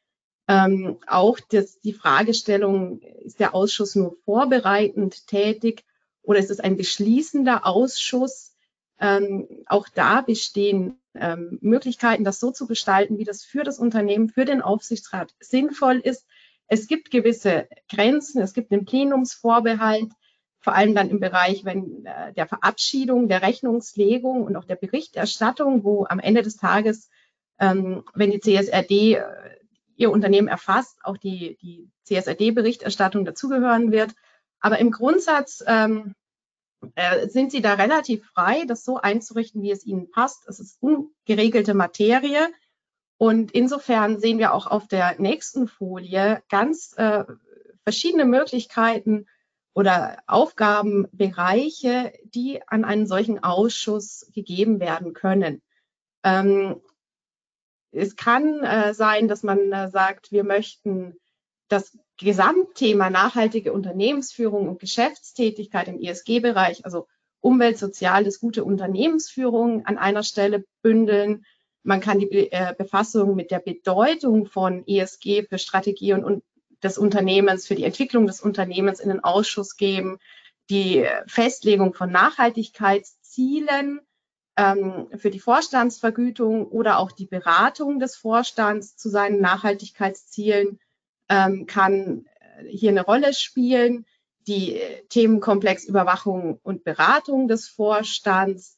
Ähm, 0.47 0.99
auch 1.07 1.39
das, 1.49 1.79
die 1.79 1.93
Fragestellung, 1.93 3.01
ist 3.01 3.39
der 3.39 3.55
Ausschuss 3.55 3.95
nur 3.95 4.17
vorbereitend 4.23 5.27
tätig 5.27 5.83
oder 6.21 6.39
ist 6.39 6.51
es 6.51 6.59
ein 6.59 6.77
beschließender 6.77 7.65
Ausschuss? 7.65 8.55
Ähm, 8.99 9.47
auch 9.65 9.87
da 9.87 10.21
bestehen 10.21 10.99
ähm, 11.15 11.57
Möglichkeiten, 11.61 12.23
das 12.23 12.39
so 12.39 12.51
zu 12.51 12.67
gestalten, 12.67 13.17
wie 13.17 13.23
das 13.23 13.43
für 13.43 13.63
das 13.63 13.79
Unternehmen, 13.79 14.29
für 14.29 14.45
den 14.45 14.61
Aufsichtsrat 14.61 15.33
sinnvoll 15.39 15.97
ist. 15.97 16.25
Es 16.67 16.87
gibt 16.87 17.09
gewisse 17.09 17.67
Grenzen, 17.89 18.41
es 18.41 18.53
gibt 18.53 18.71
einen 18.71 18.85
Plenumsvorbehalt, 18.85 20.11
vor 20.59 20.75
allem 20.75 20.93
dann 20.93 21.09
im 21.09 21.19
Bereich 21.19 21.63
wenn, 21.65 22.05
äh, 22.05 22.33
der 22.33 22.47
Verabschiedung, 22.47 23.27
der 23.27 23.41
Rechnungslegung 23.41 24.43
und 24.43 24.55
auch 24.55 24.65
der 24.65 24.75
Berichterstattung, 24.75 25.83
wo 25.83 26.05
am 26.05 26.19
Ende 26.19 26.41
des 26.41 26.57
Tages, 26.57 27.09
ähm, 27.59 28.03
wenn 28.13 28.31
die 28.31 28.39
CSRD 28.39 29.15
äh, 29.15 29.23
ihr 29.95 30.11
Unternehmen 30.11 30.47
erfasst, 30.47 30.99
auch 31.03 31.17
die, 31.17 31.57
die 31.61 31.89
CSRD-Berichterstattung 32.03 33.25
dazugehören 33.25 33.91
wird. 33.91 34.11
Aber 34.59 34.79
im 34.79 34.91
Grundsatz 34.91 35.63
ähm, 35.65 36.15
äh, 36.95 37.27
sind 37.27 37.51
Sie 37.51 37.61
da 37.61 37.73
relativ 37.73 38.25
frei, 38.27 38.63
das 38.65 38.83
so 38.83 38.97
einzurichten, 38.97 39.61
wie 39.61 39.71
es 39.71 39.85
Ihnen 39.85 40.09
passt. 40.11 40.47
Es 40.47 40.59
ist 40.59 40.81
ungeregelte 40.81 41.73
Materie. 41.73 42.47
Und 43.17 43.51
insofern 43.51 44.19
sehen 44.19 44.37
wir 44.37 44.53
auch 44.53 44.67
auf 44.67 44.87
der 44.87 45.19
nächsten 45.19 45.67
Folie 45.67 46.41
ganz 46.49 46.93
äh, 46.97 47.25
verschiedene 47.83 48.25
Möglichkeiten 48.25 49.27
oder 49.73 50.17
Aufgabenbereiche, 50.27 52.13
die 52.23 52.61
an 52.67 52.85
einen 52.85 53.07
solchen 53.07 53.43
Ausschuss 53.43 54.29
gegeben 54.33 54.79
werden 54.79 55.13
können. 55.13 55.61
Ähm, 56.23 56.81
es 57.91 58.15
kann 58.15 58.63
äh, 58.63 58.93
sein, 58.93 59.27
dass 59.27 59.43
man 59.43 59.71
äh, 59.71 59.89
sagt, 59.89 60.31
wir 60.31 60.43
möchten 60.43 61.19
das 61.67 61.97
Gesamtthema 62.19 63.09
nachhaltige 63.09 63.71
Unternehmensführung 63.71 64.67
und 64.67 64.79
Geschäftstätigkeit 64.79 65.87
im 65.87 65.99
ESG-Bereich, 65.99 66.85
also 66.85 67.07
Umwelt, 67.39 67.77
Soziales, 67.77 68.41
gute 68.41 68.65
Unternehmensführung 68.65 69.85
an 69.85 69.97
einer 69.97 70.23
Stelle 70.23 70.65
bündeln. 70.81 71.45
Man 71.83 72.01
kann 72.01 72.19
die 72.19 72.51
äh, 72.51 72.75
Befassung 72.77 73.35
mit 73.35 73.51
der 73.51 73.59
Bedeutung 73.59 74.45
von 74.47 74.85
ESG 74.85 75.43
für 75.47 75.57
Strategie 75.57 76.13
und, 76.13 76.43
des 76.83 76.97
Unternehmens, 76.97 77.65
für 77.65 77.75
die 77.75 77.85
Entwicklung 77.85 78.27
des 78.27 78.41
Unternehmens 78.41 78.99
in 78.99 79.09
den 79.09 79.23
Ausschuss 79.23 79.77
geben, 79.77 80.19
die 80.69 81.05
Festlegung 81.27 81.93
von 81.93 82.11
Nachhaltigkeitszielen 82.11 84.01
ähm, 84.57 85.07
für 85.17 85.29
die 85.29 85.39
Vorstandsvergütung 85.39 86.67
oder 86.67 86.99
auch 86.99 87.13
die 87.13 87.25
Beratung 87.25 87.99
des 87.99 88.17
Vorstands 88.17 88.97
zu 88.97 89.09
seinen 89.09 89.39
Nachhaltigkeitszielen 89.39 90.79
ähm, 91.29 91.65
kann 91.65 92.25
hier 92.67 92.91
eine 92.91 93.05
Rolle 93.05 93.33
spielen. 93.33 94.05
Die 94.47 94.79
Themenkomplex 95.09 95.85
Überwachung 95.85 96.59
und 96.63 96.83
Beratung 96.83 97.47
des 97.47 97.67
Vorstands, 97.67 98.77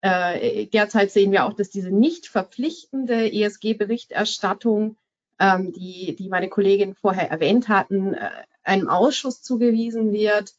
äh, 0.00 0.66
derzeit 0.66 1.10
sehen 1.10 1.30
wir 1.30 1.44
auch, 1.44 1.52
dass 1.52 1.68
diese 1.68 1.90
nicht 1.90 2.26
verpflichtende 2.26 3.30
ESG-Berichterstattung, 3.30 4.96
ähm, 5.38 5.72
die, 5.72 6.16
die 6.16 6.28
meine 6.28 6.48
Kollegin 6.48 6.94
vorher 6.94 7.30
erwähnt 7.30 7.68
hatten, 7.68 8.14
äh, 8.14 8.30
einem 8.62 8.88
Ausschuss 8.88 9.42
zugewiesen 9.42 10.12
wird. 10.12 10.54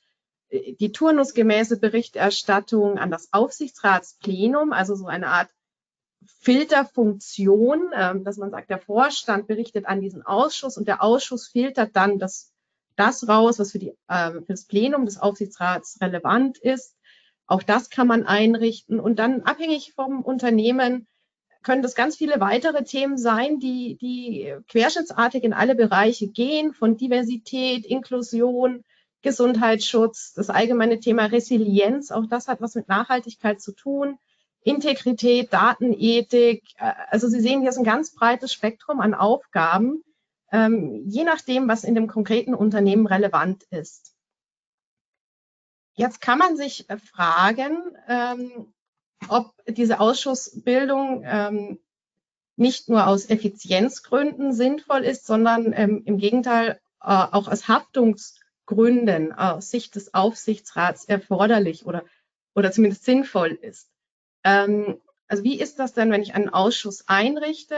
Die 0.52 0.92
turnusgemäße 0.92 1.80
Berichterstattung 1.80 2.98
an 3.00 3.10
das 3.10 3.32
Aufsichtsratsplenum, 3.32 4.74
also 4.74 4.96
so 4.96 5.08
eine 5.08 5.28
Art 5.28 5.50
Filterfunktion, 6.42 7.92
äh, 7.94 8.20
dass 8.20 8.38
man 8.38 8.50
sagt, 8.50 8.70
der 8.72 8.80
Vorstand 8.80 9.48
berichtet 9.48 9.86
an 9.86 10.02
diesen 10.02 10.26
Ausschuss 10.26 10.76
und 10.76 10.88
der 10.88 11.04
Ausschuss 11.04 11.48
filtert 11.48 11.96
dann 11.96 12.18
das, 12.18 12.52
das 12.96 13.28
raus, 13.28 13.60
was 13.60 13.72
für, 13.72 13.80
die, 13.80 13.94
äh, 14.08 14.32
für 14.32 14.46
das 14.48 14.66
Plenum 14.66 15.06
des 15.06 15.20
Aufsichtsrats 15.20 16.00
relevant 16.02 16.58
ist. 16.58 16.96
Auch 17.46 17.62
das 17.62 17.92
kann 17.92 18.08
man 18.08 18.26
einrichten. 18.26 19.00
Und 19.00 19.20
dann 19.20 19.42
abhängig 19.44 19.94
vom 19.94 20.22
Unternehmen 20.22 21.08
können 21.62 21.84
das 21.84 21.94
ganz 21.94 22.16
viele 22.16 22.40
weitere 22.40 22.84
Themen 22.84 23.20
sein, 23.20 23.60
die, 23.60 23.98
die 24.02 24.56
querschnittsartig 24.68 25.44
in 25.44 25.54
alle 25.54 25.76
Bereiche 25.76 26.28
gehen, 26.28 26.74
von 26.74 26.98
Diversität, 26.98 27.86
Inklusion, 27.86 28.84
Gesundheitsschutz, 29.22 30.34
das 30.34 30.50
allgemeine 30.50 31.00
Thema 31.00 31.26
Resilienz. 31.26 32.10
Auch 32.10 32.26
das 32.26 32.48
hat 32.48 32.62
was 32.62 32.74
mit 32.74 32.88
Nachhaltigkeit 32.88 33.62
zu 33.62 33.74
tun. 33.74 34.18
Integrität, 34.63 35.52
Datenethik. 35.54 36.63
Äh, 36.78 36.93
also 37.10 37.28
Sie 37.28 37.41
sehen 37.41 37.62
hier 37.62 37.69
ist 37.69 37.78
ein 37.78 37.84
ganz 37.84 38.13
breites 38.13 38.54
Spektrum 38.54 39.02
an 39.02 39.13
Aufgaben, 39.13 40.04
ähm, 40.52 41.04
je 41.08 41.24
nachdem, 41.24 41.67
was 41.67 41.84
in 41.84 41.95
dem 41.95 42.08
konkreten 42.08 42.54
Unternehmen 42.54 43.08
relevant 43.08 43.63
ist. 43.69 44.13
Jetzt 45.93 46.21
kann 46.21 46.39
man 46.39 46.58
sich 46.58 46.89
äh, 46.89 46.97
fragen, 46.97 47.78
ähm, 48.08 48.74
ob 49.30 49.54
diese 49.67 50.00
Ausschussbildung 50.00 51.24
ähm, 51.26 51.80
nicht 52.56 52.89
nur 52.89 53.08
aus 53.08 53.30
Effizienzgründen 53.30 54.54
sinnvoll 54.54 55.04
ist, 55.04 55.26
sondern 55.26 55.74
ähm, 55.74 56.04
im 56.06 56.17
Gegenteil 56.17 56.80
äh, 57.02 57.08
auch 57.08 57.47
aus 57.47 57.67
Haftungsgründen 57.67 59.32
aus 59.34 59.69
Sicht 59.69 59.95
des 59.95 60.13
Aufsichtsrats 60.13 61.06
erforderlich 61.06 61.86
oder, 61.86 62.04
oder 62.56 62.71
zumindest 62.71 63.06
sinnvoll 63.06 63.52
ist. 63.52 63.91
Ähm, 64.44 65.00
also 65.28 65.44
wie 65.44 65.60
ist 65.60 65.80
das 65.80 65.94
denn, 65.94 66.12
wenn 66.12 66.22
ich 66.22 66.36
einen 66.36 66.50
Ausschuss 66.50 67.08
einrichte? 67.08 67.76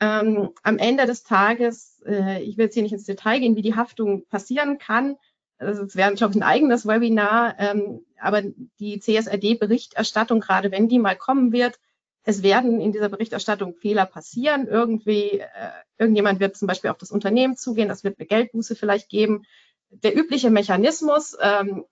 Ähm, 0.00 0.50
am 0.62 0.78
Ende 0.78 1.06
des 1.06 1.24
Tages, 1.24 2.02
äh, 2.06 2.42
ich 2.42 2.56
will 2.56 2.66
jetzt 2.66 2.74
hier 2.74 2.82
nicht 2.82 2.92
ins 2.92 3.04
Detail 3.04 3.40
gehen, 3.40 3.56
wie 3.56 3.62
die 3.62 3.76
Haftung 3.76 4.26
passieren 4.26 4.78
kann, 4.78 5.16
also 5.58 5.84
es 5.84 5.96
wäre, 5.96 6.14
glaube 6.14 6.32
ich, 6.32 6.36
ein 6.36 6.42
eigenes 6.42 6.86
Webinar, 6.86 7.54
ähm, 7.58 8.04
aber 8.20 8.42
die 8.78 8.98
CSRD-Berichterstattung, 8.98 10.40
gerade 10.40 10.70
wenn 10.70 10.88
die 10.88 10.98
mal 10.98 11.16
kommen 11.16 11.52
wird, 11.52 11.78
es 12.24 12.42
werden 12.42 12.80
in 12.80 12.92
dieser 12.92 13.08
Berichterstattung 13.08 13.74
Fehler 13.74 14.06
passieren. 14.06 14.66
Irgendwie, 14.66 15.40
äh, 15.40 15.70
irgendjemand 15.98 16.40
wird 16.40 16.56
zum 16.56 16.66
Beispiel 16.66 16.90
auf 16.90 16.98
das 16.98 17.10
Unternehmen 17.10 17.56
zugehen, 17.56 17.88
das 17.88 18.02
wird 18.02 18.18
eine 18.18 18.26
Geldbuße 18.26 18.76
vielleicht 18.76 19.08
geben. 19.08 19.44
Der 19.90 20.16
übliche 20.16 20.50
Mechanismus, 20.50 21.36
ähm, 21.40 21.84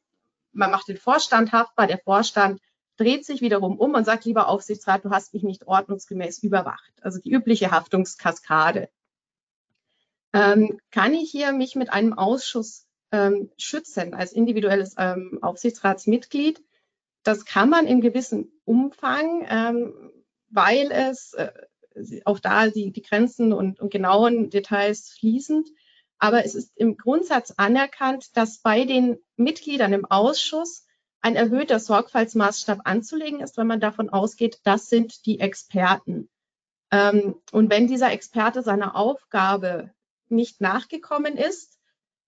man 0.52 0.70
macht 0.70 0.88
den 0.88 0.96
Vorstand 0.96 1.52
haftbar, 1.52 1.86
der 1.86 1.98
Vorstand 1.98 2.60
dreht 2.96 3.24
sich 3.24 3.40
wiederum 3.40 3.78
um 3.78 3.94
und 3.94 4.04
sagt, 4.04 4.24
lieber 4.24 4.48
Aufsichtsrat, 4.48 5.04
du 5.04 5.10
hast 5.10 5.34
mich 5.34 5.42
nicht 5.42 5.66
ordnungsgemäß 5.66 6.42
überwacht. 6.42 6.92
Also 7.00 7.20
die 7.20 7.30
übliche 7.30 7.70
Haftungskaskade. 7.70 8.88
Ähm, 10.32 10.78
kann 10.90 11.14
ich 11.14 11.30
hier 11.30 11.52
mich 11.52 11.76
mit 11.76 11.92
einem 11.92 12.12
Ausschuss 12.14 12.86
ähm, 13.10 13.50
schützen 13.58 14.14
als 14.14 14.32
individuelles 14.32 14.94
ähm, 14.98 15.38
Aufsichtsratsmitglied. 15.42 16.62
Das 17.22 17.44
kann 17.44 17.68
man 17.68 17.86
in 17.86 18.00
gewissem 18.00 18.50
Umfang, 18.64 19.46
ähm, 19.48 20.12
weil 20.48 20.90
es 20.90 21.34
äh, 21.34 21.52
auch 22.24 22.38
da 22.38 22.68
die, 22.68 22.90
die 22.90 23.02
Grenzen 23.02 23.52
und, 23.52 23.80
und 23.80 23.92
genauen 23.92 24.50
Details 24.50 25.10
fließend. 25.10 25.68
Aber 26.18 26.44
es 26.44 26.54
ist 26.54 26.72
im 26.76 26.96
Grundsatz 26.96 27.52
anerkannt, 27.56 28.36
dass 28.36 28.58
bei 28.58 28.84
den 28.84 29.18
Mitgliedern 29.36 29.92
im 29.92 30.04
Ausschuss 30.04 30.86
ein 31.22 31.36
erhöhter 31.36 31.78
Sorgfaltsmaßstab 31.78 32.80
anzulegen 32.84 33.40
ist, 33.40 33.56
wenn 33.56 33.68
man 33.68 33.80
davon 33.80 34.10
ausgeht, 34.10 34.60
das 34.64 34.88
sind 34.88 35.24
die 35.24 35.40
Experten. 35.40 36.28
Ähm, 36.90 37.36
und 37.52 37.70
wenn 37.70 37.86
dieser 37.86 38.12
Experte 38.12 38.62
seiner 38.62 38.96
Aufgabe 38.96 39.90
nicht 40.28 40.60
nachgekommen 40.60 41.36
ist, 41.36 41.78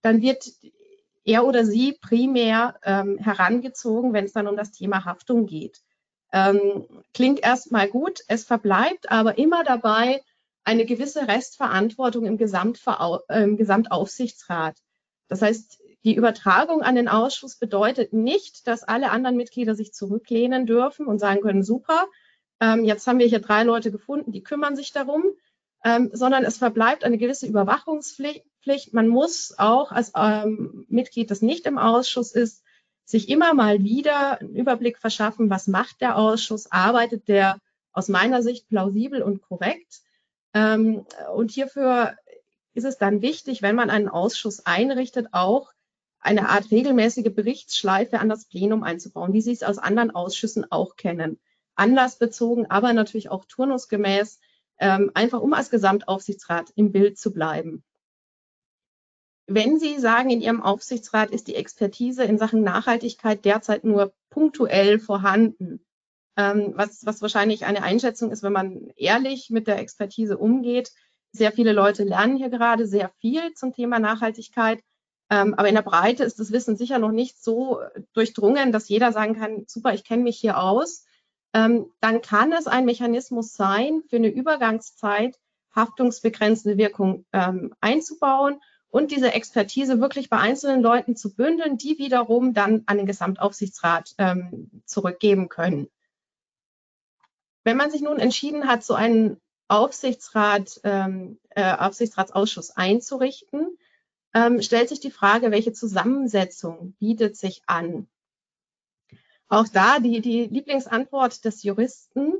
dann 0.00 0.22
wird 0.22 0.50
er 1.24 1.44
oder 1.44 1.64
sie 1.64 1.92
primär 2.00 2.78
ähm, 2.84 3.18
herangezogen, 3.18 4.12
wenn 4.12 4.26
es 4.26 4.32
dann 4.32 4.46
um 4.46 4.56
das 4.56 4.70
Thema 4.70 5.04
Haftung 5.04 5.46
geht. 5.46 5.82
Ähm, 6.32 6.86
klingt 7.12 7.40
erstmal 7.40 7.88
gut, 7.88 8.20
es 8.28 8.44
verbleibt 8.44 9.10
aber 9.10 9.38
immer 9.38 9.64
dabei 9.64 10.22
eine 10.64 10.84
gewisse 10.84 11.28
Restverantwortung 11.28 12.26
im, 12.26 12.38
äh, 12.38 13.42
im 13.42 13.56
Gesamtaufsichtsrat. 13.56 14.76
Das 15.28 15.42
heißt, 15.42 15.80
die 16.04 16.14
Übertragung 16.14 16.82
an 16.82 16.94
den 16.94 17.08
Ausschuss 17.08 17.56
bedeutet 17.56 18.12
nicht, 18.12 18.66
dass 18.66 18.82
alle 18.82 19.10
anderen 19.10 19.36
Mitglieder 19.36 19.74
sich 19.74 19.92
zurücklehnen 19.94 20.66
dürfen 20.66 21.06
und 21.06 21.18
sagen 21.18 21.40
können, 21.40 21.62
super, 21.62 22.06
ähm, 22.60 22.84
jetzt 22.84 23.06
haben 23.06 23.18
wir 23.18 23.26
hier 23.26 23.40
drei 23.40 23.64
Leute 23.64 23.90
gefunden, 23.90 24.30
die 24.30 24.42
kümmern 24.42 24.76
sich 24.76 24.92
darum, 24.92 25.24
ähm, 25.82 26.10
sondern 26.12 26.44
es 26.44 26.58
verbleibt 26.58 27.04
eine 27.04 27.18
gewisse 27.18 27.46
Überwachungspflicht. 27.46 28.92
Man 28.92 29.08
muss 29.08 29.54
auch 29.58 29.92
als 29.92 30.12
ähm, 30.16 30.86
Mitglied, 30.88 31.30
das 31.30 31.42
nicht 31.42 31.66
im 31.66 31.78
Ausschuss 31.78 32.32
ist, 32.32 32.62
sich 33.04 33.28
immer 33.28 33.52
mal 33.54 33.82
wieder 33.82 34.40
einen 34.40 34.54
Überblick 34.54 34.98
verschaffen, 34.98 35.50
was 35.50 35.68
macht 35.68 36.00
der 36.00 36.16
Ausschuss, 36.16 36.70
arbeitet 36.70 37.28
der 37.28 37.58
aus 37.92 38.08
meiner 38.08 38.42
Sicht 38.42 38.68
plausibel 38.68 39.22
und 39.22 39.42
korrekt. 39.42 40.00
Ähm, 40.54 41.06
und 41.34 41.50
hierfür 41.50 42.16
ist 42.74 42.84
es 42.84 42.98
dann 42.98 43.22
wichtig, 43.22 43.62
wenn 43.62 43.76
man 43.76 43.90
einen 43.90 44.08
Ausschuss 44.08 44.64
einrichtet, 44.66 45.28
auch 45.32 45.72
eine 46.24 46.48
Art 46.48 46.70
regelmäßige 46.70 47.32
Berichtsschleife 47.34 48.18
an 48.18 48.28
das 48.28 48.46
Plenum 48.46 48.82
einzubauen, 48.82 49.32
wie 49.32 49.42
Sie 49.42 49.52
es 49.52 49.62
aus 49.62 49.78
anderen 49.78 50.10
Ausschüssen 50.10 50.66
auch 50.70 50.96
kennen. 50.96 51.38
Anlassbezogen, 51.76 52.70
aber 52.70 52.92
natürlich 52.92 53.28
auch 53.28 53.44
turnusgemäß, 53.44 54.40
ähm, 54.78 55.10
einfach 55.14 55.40
um 55.40 55.52
als 55.52 55.70
Gesamtaufsichtsrat 55.70 56.70
im 56.76 56.92
Bild 56.92 57.18
zu 57.18 57.32
bleiben. 57.32 57.84
Wenn 59.46 59.78
Sie 59.78 59.98
sagen, 59.98 60.30
in 60.30 60.40
Ihrem 60.40 60.62
Aufsichtsrat 60.62 61.30
ist 61.30 61.48
die 61.48 61.56
Expertise 61.56 62.24
in 62.24 62.38
Sachen 62.38 62.62
Nachhaltigkeit 62.62 63.44
derzeit 63.44 63.84
nur 63.84 64.14
punktuell 64.30 64.98
vorhanden, 64.98 65.84
ähm, 66.38 66.72
was, 66.74 67.04
was 67.04 67.20
wahrscheinlich 67.20 67.66
eine 67.66 67.82
Einschätzung 67.82 68.30
ist, 68.30 68.42
wenn 68.42 68.52
man 68.52 68.88
ehrlich 68.96 69.50
mit 69.50 69.66
der 69.66 69.78
Expertise 69.78 70.38
umgeht. 70.38 70.90
Sehr 71.32 71.52
viele 71.52 71.72
Leute 71.72 72.04
lernen 72.04 72.36
hier 72.36 72.48
gerade 72.48 72.86
sehr 72.86 73.10
viel 73.18 73.52
zum 73.52 73.74
Thema 73.74 73.98
Nachhaltigkeit. 73.98 74.80
Ähm, 75.30 75.54
aber 75.54 75.68
in 75.68 75.74
der 75.74 75.82
Breite 75.82 76.24
ist 76.24 76.38
das 76.38 76.52
Wissen 76.52 76.76
sicher 76.76 76.98
noch 76.98 77.12
nicht 77.12 77.42
so 77.42 77.80
durchdrungen, 78.12 78.72
dass 78.72 78.88
jeder 78.88 79.12
sagen 79.12 79.34
kann, 79.38 79.64
super, 79.66 79.94
ich 79.94 80.04
kenne 80.04 80.22
mich 80.22 80.38
hier 80.38 80.58
aus. 80.58 81.06
Ähm, 81.52 81.86
dann 82.00 82.20
kann 82.20 82.52
es 82.52 82.66
ein 82.66 82.84
Mechanismus 82.84 83.54
sein, 83.54 84.02
für 84.08 84.16
eine 84.16 84.28
Übergangszeit 84.28 85.38
haftungsbegrenzende 85.74 86.78
Wirkung 86.78 87.24
ähm, 87.32 87.74
einzubauen 87.80 88.60
und 88.88 89.10
diese 89.10 89.32
Expertise 89.32 90.00
wirklich 90.00 90.30
bei 90.30 90.36
einzelnen 90.36 90.82
Leuten 90.82 91.16
zu 91.16 91.34
bündeln, 91.34 91.78
die 91.78 91.98
wiederum 91.98 92.54
dann 92.54 92.84
an 92.86 92.96
den 92.96 93.06
Gesamtaufsichtsrat 93.06 94.14
ähm, 94.18 94.70
zurückgeben 94.84 95.48
können. 95.48 95.88
Wenn 97.64 97.76
man 97.76 97.90
sich 97.90 98.02
nun 98.02 98.18
entschieden 98.18 98.68
hat, 98.68 98.84
so 98.84 98.94
einen 98.94 99.40
Aufsichtsrat, 99.68 100.80
ähm, 100.84 101.38
äh, 101.50 101.74
Aufsichtsratsausschuss 101.76 102.70
einzurichten, 102.76 103.78
ähm, 104.34 104.60
stellt 104.60 104.88
sich 104.88 105.00
die 105.00 105.10
Frage, 105.10 105.50
welche 105.50 105.72
Zusammensetzung 105.72 106.94
bietet 106.98 107.36
sich 107.36 107.62
an? 107.66 108.08
Auch 109.48 109.68
da 109.68 110.00
die, 110.00 110.20
die 110.20 110.46
Lieblingsantwort 110.46 111.44
des 111.44 111.62
Juristen. 111.62 112.34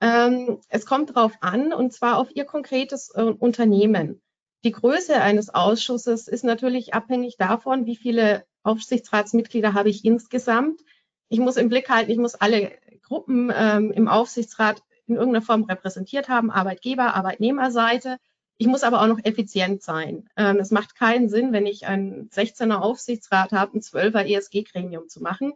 Ähm, 0.00 0.60
es 0.68 0.84
kommt 0.84 1.10
darauf 1.10 1.32
an, 1.40 1.72
und 1.72 1.92
zwar 1.92 2.18
auf 2.18 2.28
Ihr 2.34 2.44
konkretes 2.44 3.10
äh, 3.14 3.22
Unternehmen. 3.22 4.20
Die 4.64 4.72
Größe 4.72 5.20
eines 5.20 5.54
Ausschusses 5.54 6.28
ist 6.28 6.44
natürlich 6.44 6.92
abhängig 6.92 7.36
davon, 7.36 7.86
wie 7.86 7.96
viele 7.96 8.44
Aufsichtsratsmitglieder 8.62 9.74
habe 9.74 9.88
ich 9.88 10.04
insgesamt. 10.04 10.80
Ich 11.28 11.38
muss 11.38 11.56
im 11.56 11.68
Blick 11.68 11.88
halten, 11.88 12.10
ich 12.10 12.18
muss 12.18 12.34
alle 12.34 12.72
Gruppen 13.02 13.52
ähm, 13.54 13.92
im 13.92 14.08
Aufsichtsrat 14.08 14.82
in 15.06 15.14
irgendeiner 15.14 15.44
Form 15.44 15.64
repräsentiert 15.64 16.28
haben, 16.28 16.50
Arbeitgeber, 16.50 17.14
Arbeitnehmerseite. 17.14 18.18
Ich 18.58 18.66
muss 18.66 18.84
aber 18.84 19.02
auch 19.02 19.06
noch 19.06 19.22
effizient 19.24 19.82
sein. 19.82 20.28
Ähm, 20.36 20.56
es 20.56 20.70
macht 20.70 20.94
keinen 20.94 21.28
Sinn, 21.28 21.52
wenn 21.52 21.66
ich 21.66 21.86
einen 21.86 22.30
16er 22.30 22.78
Aufsichtsrat 22.78 23.52
habe, 23.52 23.76
ein 23.76 23.82
12er 23.82 24.24
ESG-Gremium 24.24 25.08
zu 25.08 25.22
machen. 25.22 25.52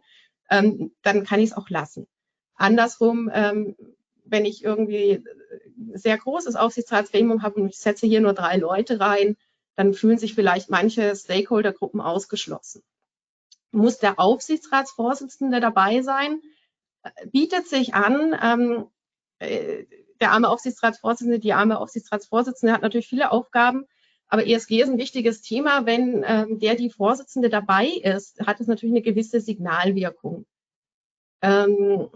Ähm, 0.49 0.91
dann 1.01 1.23
kann 1.23 1.39
ich 1.39 1.51
es 1.51 1.57
auch 1.57 1.69
lassen. 1.69 2.07
Andersrum, 2.55 3.29
ähm, 3.33 3.75
wenn 4.23 4.45
ich 4.45 4.63
irgendwie 4.63 5.23
sehr 5.93 6.17
großes 6.17 6.55
Aufsichtsratsgremium 6.55 7.41
habe 7.41 7.61
und 7.61 7.69
ich 7.69 7.77
setze 7.77 8.05
hier 8.05 8.21
nur 8.21 8.33
drei 8.33 8.57
Leute 8.57 8.99
rein, 8.99 9.35
dann 9.75 9.93
fühlen 9.93 10.17
sich 10.17 10.35
vielleicht 10.35 10.69
manche 10.69 11.15
Stakeholdergruppen 11.15 12.01
ausgeschlossen. 12.01 12.83
Muss 13.71 13.97
der 13.97 14.19
Aufsichtsratsvorsitzende 14.19 15.59
dabei 15.59 16.01
sein? 16.01 16.41
Bietet 17.31 17.67
sich 17.67 17.95
an, 17.95 18.37
ähm, 18.41 18.87
äh, 19.39 19.85
der 20.21 20.31
arme 20.31 20.49
Aufsichtsratsvorsitzende, 20.49 21.39
die 21.39 21.53
arme 21.53 21.79
Aufsichtsratsvorsitzende 21.79 22.73
hat 22.73 22.81
natürlich 22.81 23.07
viele 23.07 23.31
Aufgaben, 23.31 23.85
aber 24.27 24.47
ESG 24.47 24.81
ist 24.81 24.89
ein 24.89 24.97
wichtiges 24.97 25.41
Thema. 25.41 25.85
Wenn 25.85 26.23
ähm, 26.25 26.59
der 26.59 26.75
die 26.75 26.89
Vorsitzende 26.89 27.49
dabei 27.49 27.87
ist, 27.87 28.39
hat 28.47 28.61
es 28.61 28.67
natürlich 28.67 28.93
eine 28.93 29.01
gewisse 29.01 29.41
Signalwirkung. 29.41 30.45
Ähm, 31.41 32.09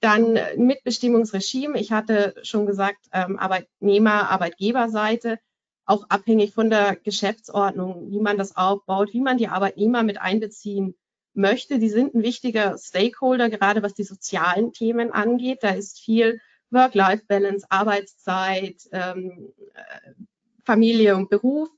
dann 0.00 0.38
Mitbestimmungsregime. 0.56 1.78
Ich 1.78 1.92
hatte 1.92 2.34
schon 2.42 2.64
gesagt, 2.64 3.06
ähm, 3.12 3.38
Arbeitnehmer, 3.38 4.30
Arbeitgeberseite, 4.30 5.38
auch 5.84 6.06
abhängig 6.08 6.54
von 6.54 6.70
der 6.70 6.96
Geschäftsordnung, 6.96 8.10
wie 8.10 8.20
man 8.20 8.38
das 8.38 8.56
aufbaut, 8.56 9.12
wie 9.12 9.20
man 9.20 9.36
die 9.36 9.48
Arbeitnehmer 9.48 10.02
mit 10.02 10.18
einbeziehen 10.18 10.94
möchte. 11.34 11.78
Die 11.78 11.90
sind 11.90 12.14
ein 12.14 12.22
wichtiger 12.22 12.78
Stakeholder, 12.78 13.50
gerade 13.50 13.82
was 13.82 13.92
die 13.92 14.04
sozialen 14.04 14.72
Themen 14.72 15.12
angeht. 15.12 15.58
Da 15.62 15.70
ist 15.70 16.00
viel 16.00 16.40
Work-Life-Balance, 16.72 17.66
Arbeitszeit, 17.68 18.88
ähm, 18.92 19.52
äh, 19.74 20.12
Familie 20.64 21.16
und 21.16 21.30
Beruf. 21.30 21.68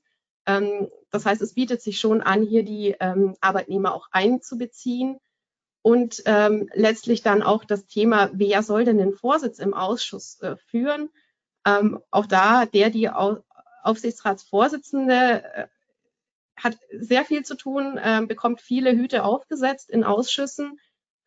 Ähm, 0.46 0.88
das 1.10 1.26
heißt, 1.26 1.42
es 1.42 1.54
bietet 1.54 1.82
sich 1.82 2.00
schon 2.00 2.20
an, 2.20 2.42
hier 2.42 2.64
die 2.64 2.96
ähm, 3.00 3.36
Arbeitnehmer 3.40 3.94
auch 3.94 4.08
einzubeziehen. 4.12 5.18
Und 5.82 6.22
ähm, 6.24 6.70
letztlich 6.72 7.22
dann 7.22 7.42
auch 7.42 7.64
das 7.64 7.86
Thema, 7.86 8.30
wer 8.32 8.62
soll 8.62 8.84
denn 8.84 8.96
den 8.96 9.12
Vorsitz 9.12 9.58
im 9.58 9.74
Ausschuss 9.74 10.40
äh, 10.40 10.56
führen? 10.56 11.10
Ähm, 11.66 12.00
auch 12.10 12.26
da, 12.26 12.66
der 12.66 12.90
die 12.90 13.10
Au 13.10 13.38
Aufsichtsratsvorsitzende 13.82 15.44
äh, 15.44 15.66
hat 16.56 16.78
sehr 16.90 17.26
viel 17.26 17.44
zu 17.44 17.54
tun, 17.54 17.98
äh, 17.98 18.22
bekommt 18.26 18.62
viele 18.62 18.92
Hüte 18.92 19.24
aufgesetzt 19.24 19.90
in 19.90 20.04
Ausschüssen. 20.04 20.78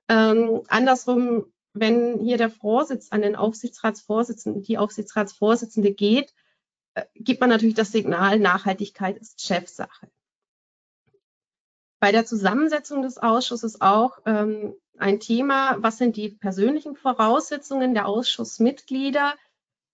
Ähm, 0.09 0.63
andersrum 0.67 1.53
wenn 1.79 2.19
hier 2.19 2.37
der 2.37 2.49
Vorsitz 2.49 3.11
an 3.11 3.21
den 3.21 3.35
Aufsichtsratsvorsitzenden, 3.35 4.63
die 4.63 4.77
Aufsichtsratsvorsitzende 4.77 5.93
geht, 5.93 6.33
äh, 6.93 7.05
gibt 7.15 7.41
man 7.41 7.49
natürlich 7.49 7.75
das 7.75 7.91
Signal, 7.91 8.39
Nachhaltigkeit 8.39 9.17
ist 9.17 9.41
Chefsache. 9.41 10.09
Bei 11.99 12.11
der 12.11 12.25
Zusammensetzung 12.25 13.01
des 13.01 13.17
Ausschusses 13.17 13.81
auch 13.81 14.19
ähm, 14.25 14.75
ein 14.97 15.19
Thema, 15.19 15.77
was 15.79 15.97
sind 15.97 16.15
die 16.15 16.29
persönlichen 16.29 16.95
Voraussetzungen 16.95 17.93
der 17.93 18.07
Ausschussmitglieder? 18.07 19.35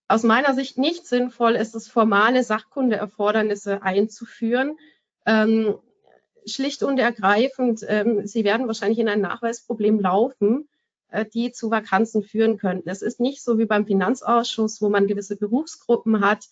Aus 0.07 0.23
meiner 0.23 0.53
Sicht 0.53 0.77
nicht 0.77 1.07
sinnvoll 1.07 1.55
ist 1.55 1.75
es, 1.75 1.87
formale 1.87 2.43
Sachkundeerfordernisse 2.43 3.81
einzuführen. 3.83 4.77
Ähm, 5.25 5.75
schlicht 6.45 6.83
und 6.83 6.99
ergreifend, 6.99 7.85
ähm, 7.87 8.27
Sie 8.27 8.43
werden 8.43 8.67
wahrscheinlich 8.67 8.99
in 8.99 9.07
ein 9.09 9.21
Nachweisproblem 9.21 9.99
laufen, 9.99 10.67
die 11.33 11.51
zu 11.51 11.71
Vakanzen 11.71 12.23
führen 12.23 12.57
könnten. 12.57 12.89
Es 12.89 13.01
ist 13.01 13.19
nicht 13.19 13.43
so 13.43 13.57
wie 13.57 13.65
beim 13.65 13.85
Finanzausschuss, 13.85 14.81
wo 14.81 14.89
man 14.89 15.07
gewisse 15.07 15.35
Berufsgruppen 15.35 16.25
hat, 16.25 16.47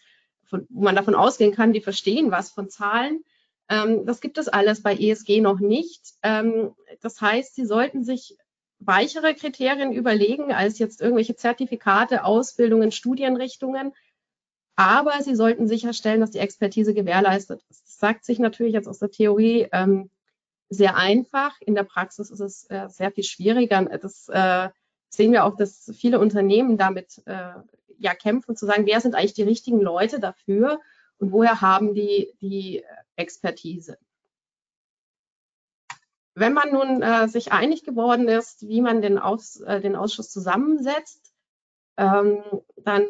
von, 0.45 0.67
wo 0.69 0.84
man 0.84 0.95
davon 0.95 1.15
ausgehen 1.15 1.54
kann, 1.54 1.74
die 1.74 1.82
verstehen 1.82 2.32
was 2.32 2.52
von 2.52 2.69
Zahlen. 2.69 3.24
Ähm, 3.69 4.06
das 4.06 4.21
gibt 4.21 4.38
es 4.38 4.47
alles 4.47 4.84
bei 4.84 4.95
ESG 4.95 5.41
noch 5.41 5.60
nicht. 5.60 6.02
Ähm, 6.21 6.76
das 7.02 7.21
heißt, 7.21 7.56
Sie 7.56 7.65
sollten 7.65 8.04
sich 8.04 8.38
weichere 8.80 9.34
Kriterien 9.34 9.93
überlegen 9.93 10.52
als 10.52 10.80
jetzt 10.80 11.02
irgendwelche 11.02 11.36
Zertifikate, 11.36 12.24
Ausbildungen, 12.24 12.91
Studienrichtungen. 12.91 13.93
Aber 14.76 15.21
Sie 15.21 15.36
sollten 15.36 15.67
sicherstellen, 15.67 16.21
dass 16.21 16.32
die 16.32 16.39
Expertise 16.39 16.93
gewährleistet 16.93 17.62
ist. 17.69 17.84
Das 17.86 17.97
sagt 18.00 18.26
sich 18.26 18.39
natürlich 18.39 18.74
jetzt 18.74 18.88
aus 18.88 19.00
der 19.00 19.12
Theorie 19.12 19.67
ähm, 19.71 20.10
sehr 20.72 20.96
einfach. 20.96 21.60
In 21.60 21.76
der 21.76 21.84
Praxis 21.84 22.32
ist 22.32 22.40
es 22.40 22.70
äh, 22.70 22.88
sehr 22.88 23.12
viel 23.12 23.26
schwieriger. 23.26 23.84
Das 23.84 24.30
äh, 24.30 24.70
sehen 25.10 25.34
wir 25.34 25.44
auch, 25.44 25.58
dass 25.58 25.92
viele 25.94 26.18
Unternehmen 26.18 26.78
damit 26.78 27.22
äh, 27.26 27.54
ja 27.98 28.16
kämpfen, 28.16 28.56
zu 28.56 28.66
sagen, 28.66 28.86
wer 28.86 29.02
sind 29.02 29.14
eigentlich 29.14 29.34
die 29.34 29.44
richtigen 29.44 29.82
Leute 29.82 30.22
dafür 30.22 30.80
und 31.18 31.34
woher 31.34 31.60
haben 31.60 31.94
die 31.94 32.32
die 32.40 32.84
Expertise. 33.18 33.98
Wenn 36.36 36.54
man 36.54 36.72
nun 36.72 37.02
äh, 37.02 37.28
sich 37.28 37.52
einig 37.52 37.84
geworden 37.84 38.30
ist, 38.30 38.66
wie 38.66 38.80
man 38.80 39.02
den, 39.02 39.20
Aus, 39.20 39.60
äh, 39.60 39.82
den 39.82 39.98
Ausschuss 39.98 40.32
zusammensetzt, 40.32 41.34
ähm, 41.98 42.42
dann 42.78 43.06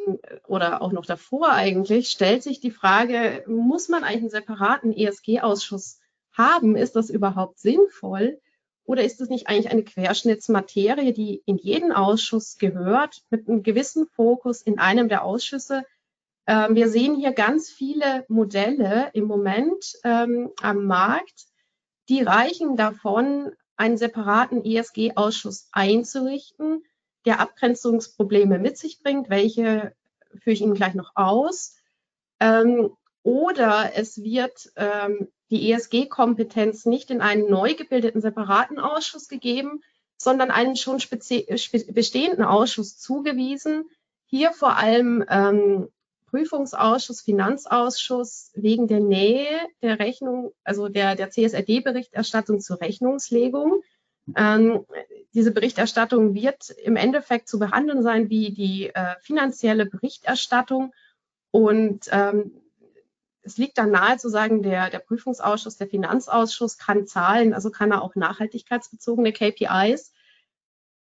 oder 0.48 0.82
auch 0.82 0.92
noch 0.92 1.06
davor 1.06 1.52
eigentlich, 1.52 2.10
stellt 2.10 2.42
sich 2.42 2.60
die 2.60 2.72
Frage, 2.72 3.44
muss 3.46 3.88
man 3.88 4.04
eigentlich 4.04 4.22
einen 4.22 4.30
separaten 4.32 4.92
ESG-Ausschuss 4.92 6.01
haben, 6.42 6.76
ist 6.76 6.96
das 6.96 7.10
überhaupt 7.10 7.60
sinnvoll? 7.60 8.40
Oder 8.84 9.04
ist 9.04 9.22
es 9.22 9.30
nicht 9.30 9.48
eigentlich 9.48 9.72
eine 9.72 9.84
Querschnittsmaterie, 9.84 11.14
die 11.14 11.44
in 11.46 11.58
jeden 11.58 11.92
Ausschuss 11.92 12.58
gehört, 12.58 13.22
mit 13.30 13.48
einem 13.48 13.64
gewissen 13.64 14.08
Fokus 14.08 14.62
in 14.62 14.80
einem 14.80 15.08
der 15.08 15.24
Ausschüsse? 15.24 15.84
Ähm, 16.48 16.76
wir 16.76 16.90
sehen 16.90 17.16
hier 17.16 17.32
ganz 17.32 17.70
viele 17.70 18.26
Modelle 18.28 19.12
im 19.14 19.26
Moment 19.26 19.94
ähm, 20.04 20.50
am 20.62 20.86
Markt, 20.86 21.46
die 22.10 22.24
reichen 22.24 22.76
davon, 22.76 23.52
einen 23.78 23.98
separaten 23.98 24.64
ESG-Ausschuss 24.64 25.70
einzurichten, 25.72 26.84
der 27.26 27.40
Abgrenzungsprobleme 27.40 28.60
mit 28.60 28.78
sich 28.78 29.02
bringt. 29.02 29.30
Welche 29.30 29.94
führe 30.40 30.54
ich 30.54 30.62
Ihnen 30.62 30.74
gleich 30.74 30.94
noch 30.94 31.12
aus. 31.16 31.78
Ähm, 32.40 32.92
oder 33.24 33.92
es 33.96 34.22
wird 34.24 34.72
ähm, 34.76 35.28
die 35.50 35.72
ESG-Kompetenz 35.72 36.86
nicht 36.86 37.12
in 37.12 37.22
einen 37.22 37.50
neu 37.50 37.76
gebildeten 37.76 38.22
separaten 38.22 38.80
Ausschuss 38.80 39.28
gegeben, 39.28 39.84
sondern 40.18 40.52
einen 40.52 40.76
schon 40.76 41.00
bestehenden 41.00 42.44
Ausschuss 42.44 42.98
zugewiesen. 42.98 43.90
Hier 44.26 44.52
vor 44.54 44.78
allem 44.78 45.26
ähm, 45.30 45.90
Prüfungsausschuss, 46.32 47.22
Finanzausschuss 47.22 48.52
wegen 48.56 48.88
der 48.88 49.02
Nähe 49.02 49.60
der 49.82 50.00
Rechnung, 50.00 50.54
also 50.64 50.88
der, 50.88 51.16
der 51.16 51.30
CSRD-Berichterstattung 51.30 52.62
zur 52.62 52.80
Rechnungslegung. 52.80 53.84
Ähm, 54.36 54.86
diese 55.34 55.52
Berichterstattung 55.52 56.34
wird 56.34 56.70
im 56.70 56.96
Endeffekt 56.96 57.50
zu 57.50 57.60
behandeln 57.60 58.02
sein 58.04 58.30
wie 58.30 58.52
die 58.52 58.88
äh, 58.94 59.16
finanzielle 59.22 59.86
Berichterstattung. 59.86 60.94
Und 61.52 62.08
ähm, 62.12 62.61
es 63.44 63.58
liegt 63.58 63.78
dann 63.78 63.92
nahe 63.92 64.18
zu 64.18 64.30
sagen, 64.30 64.62
der, 64.62 64.90
der 64.90 65.00
Prüfungsausschuss, 65.00 65.78
der 65.78 65.88
Finanzausschuss 65.88 66.78
kann 66.78 67.08
Zahlen, 67.08 67.54
also 67.54 67.72
kann 67.72 67.92
er 67.92 68.02
auch 68.02 68.16
nachhaltigkeitsbezogene 68.16 69.34
KPIs. 69.34 70.14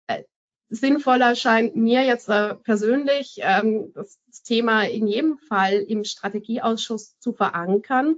Äh, 0.07 0.25
sinnvoller 0.69 1.37
scheint 1.37 1.77
mir 1.77 2.03
jetzt 2.05 2.29
äh, 2.29 2.55
persönlich, 2.55 3.39
ähm, 3.43 3.93
das, 3.95 4.19
Thema 4.45 4.85
in 4.85 5.07
jedem 5.07 5.39
Fall 5.39 5.75
im 5.75 6.05
Strategieausschuss 6.05 7.19
zu 7.19 7.33
verankern, 7.33 8.17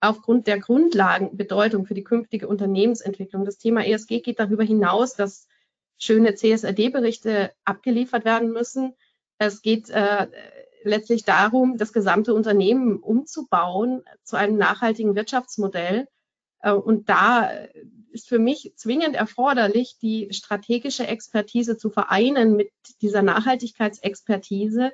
aufgrund 0.00 0.46
der 0.46 0.58
Grundlagenbedeutung 0.58 1.86
für 1.86 1.94
die 1.94 2.04
künftige 2.04 2.46
Unternehmensentwicklung. 2.46 3.44
Das 3.44 3.58
Thema 3.58 3.86
ESG 3.86 4.20
geht 4.20 4.38
darüber 4.38 4.64
hinaus, 4.64 5.14
dass 5.14 5.48
schöne 5.98 6.34
CSRD-Berichte 6.34 7.52
abgeliefert 7.64 8.24
werden 8.24 8.50
müssen. 8.50 8.94
Es 9.38 9.62
geht 9.62 9.88
äh, 9.90 10.26
letztlich 10.84 11.24
darum, 11.24 11.76
das 11.76 11.92
gesamte 11.92 12.34
Unternehmen 12.34 12.98
umzubauen 12.98 14.02
zu 14.24 14.36
einem 14.36 14.56
nachhaltigen 14.56 15.14
Wirtschaftsmodell. 15.14 16.08
Äh, 16.60 16.72
und 16.72 17.08
da 17.08 17.50
ist 18.12 18.28
für 18.28 18.38
mich 18.38 18.72
zwingend 18.76 19.16
erforderlich, 19.16 19.96
die 20.00 20.28
strategische 20.32 21.06
Expertise 21.06 21.76
zu 21.76 21.90
vereinen 21.90 22.56
mit 22.56 22.70
dieser 23.00 23.22
Nachhaltigkeitsexpertise, 23.22 24.92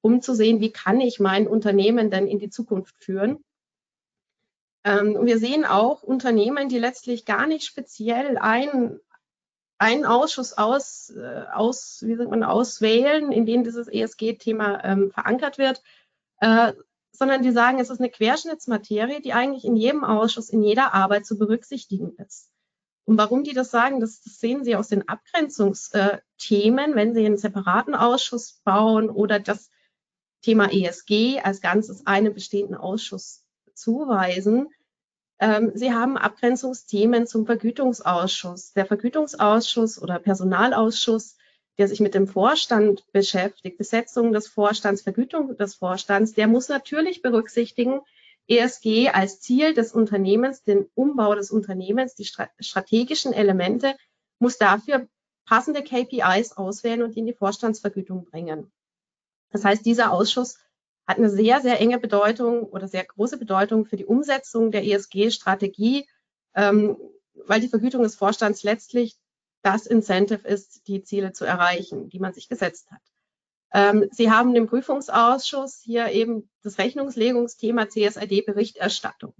um 0.00 0.22
zu 0.22 0.34
sehen, 0.34 0.60
wie 0.60 0.72
kann 0.72 1.00
ich 1.00 1.20
mein 1.20 1.46
Unternehmen 1.46 2.10
denn 2.10 2.26
in 2.26 2.38
die 2.38 2.50
Zukunft 2.50 2.94
führen. 2.98 3.44
Ähm, 4.84 5.18
wir 5.26 5.38
sehen 5.38 5.64
auch 5.64 6.02
Unternehmen, 6.02 6.68
die 6.68 6.78
letztlich 6.78 7.24
gar 7.24 7.46
nicht 7.46 7.64
speziell 7.64 8.38
ein, 8.38 8.98
einen 9.80 10.04
Ausschuss 10.04 10.52
aus, 10.52 11.10
äh, 11.10 11.44
aus, 11.52 12.04
wie 12.06 12.14
sagt 12.14 12.30
man, 12.30 12.44
auswählen, 12.44 13.32
in 13.32 13.46
dem 13.46 13.64
dieses 13.64 13.88
ESG-Thema 13.88 14.84
ähm, 14.84 15.10
verankert 15.10 15.56
wird, 15.56 15.82
äh, 16.40 16.74
sondern 17.12 17.42
die 17.42 17.50
sagen, 17.50 17.80
es 17.80 17.88
ist 17.88 17.98
eine 17.98 18.10
Querschnittsmaterie, 18.10 19.22
die 19.22 19.32
eigentlich 19.32 19.64
in 19.64 19.76
jedem 19.76 20.04
Ausschuss, 20.04 20.50
in 20.50 20.62
jeder 20.62 20.92
Arbeit 20.92 21.24
zu 21.24 21.38
berücksichtigen 21.38 22.14
ist. 22.16 22.50
Und 23.06 23.16
warum 23.16 23.42
die 23.42 23.54
das 23.54 23.70
sagen, 23.70 24.00
das, 24.00 24.20
das 24.22 24.38
sehen 24.38 24.64
Sie 24.64 24.76
aus 24.76 24.88
den 24.88 25.08
Abgrenzungsthemen, 25.08 26.94
wenn 26.94 27.14
Sie 27.14 27.24
einen 27.24 27.38
separaten 27.38 27.94
Ausschuss 27.94 28.60
bauen 28.62 29.08
oder 29.08 29.40
das 29.40 29.70
Thema 30.42 30.70
ESG 30.70 31.40
als 31.40 31.62
Ganzes 31.62 32.06
einem 32.06 32.34
bestehenden 32.34 32.76
Ausschuss 32.76 33.46
zuweisen. 33.72 34.68
Ähm, 35.40 35.72
Sie 35.74 35.92
haben 35.92 36.18
Abgrenzungsthemen 36.18 37.26
zum 37.26 37.46
Vergütungsausschuss. 37.46 38.74
Der 38.74 38.84
Vergütungsausschuss 38.84 40.00
oder 40.00 40.18
Personalausschuss, 40.18 41.38
der 41.78 41.88
sich 41.88 42.00
mit 42.00 42.14
dem 42.14 42.28
Vorstand 42.28 43.10
beschäftigt, 43.12 43.78
Besetzung 43.78 44.32
des 44.32 44.48
Vorstands, 44.48 45.00
Vergütung 45.00 45.56
des 45.56 45.74
Vorstands, 45.76 46.34
der 46.34 46.46
muss 46.46 46.68
natürlich 46.68 47.22
berücksichtigen, 47.22 48.00
ESG 48.48 49.08
als 49.10 49.40
Ziel 49.40 49.74
des 49.74 49.92
Unternehmens, 49.92 50.62
den 50.62 50.86
Umbau 50.94 51.34
des 51.34 51.50
Unternehmens, 51.50 52.14
die 52.14 52.28
strategischen 52.58 53.32
Elemente, 53.32 53.96
muss 54.40 54.58
dafür 54.58 55.08
passende 55.46 55.82
KPIs 55.82 56.52
auswählen 56.52 57.02
und 57.02 57.16
in 57.16 57.26
die 57.26 57.32
Vorstandsvergütung 57.32 58.24
bringen. 58.24 58.70
Das 59.50 59.64
heißt, 59.64 59.86
dieser 59.86 60.12
Ausschuss 60.12 60.58
hat 61.10 61.18
eine 61.18 61.28
sehr, 61.28 61.60
sehr 61.60 61.80
enge 61.80 61.98
Bedeutung 61.98 62.62
oder 62.62 62.86
sehr 62.86 63.04
große 63.04 63.36
Bedeutung 63.36 63.84
für 63.84 63.96
die 63.96 64.04
Umsetzung 64.04 64.70
der 64.70 64.84
ESG-Strategie, 64.84 66.08
ähm, 66.54 66.96
weil 67.34 67.60
die 67.60 67.68
Vergütung 67.68 68.04
des 68.04 68.14
Vorstands 68.14 68.62
letztlich 68.62 69.16
das 69.62 69.86
Incentive 69.86 70.46
ist, 70.46 70.86
die 70.86 71.02
Ziele 71.02 71.32
zu 71.32 71.44
erreichen, 71.44 72.08
die 72.08 72.20
man 72.20 72.32
sich 72.32 72.48
gesetzt 72.48 72.92
hat. 72.92 73.02
Ähm, 73.72 74.08
Sie 74.12 74.30
haben 74.30 74.54
im 74.54 74.68
Prüfungsausschuss 74.68 75.80
hier 75.82 76.12
eben 76.12 76.48
das 76.62 76.78
Rechnungslegungsthema 76.78 77.88
CSRD-Berichterstattung. 77.88 79.34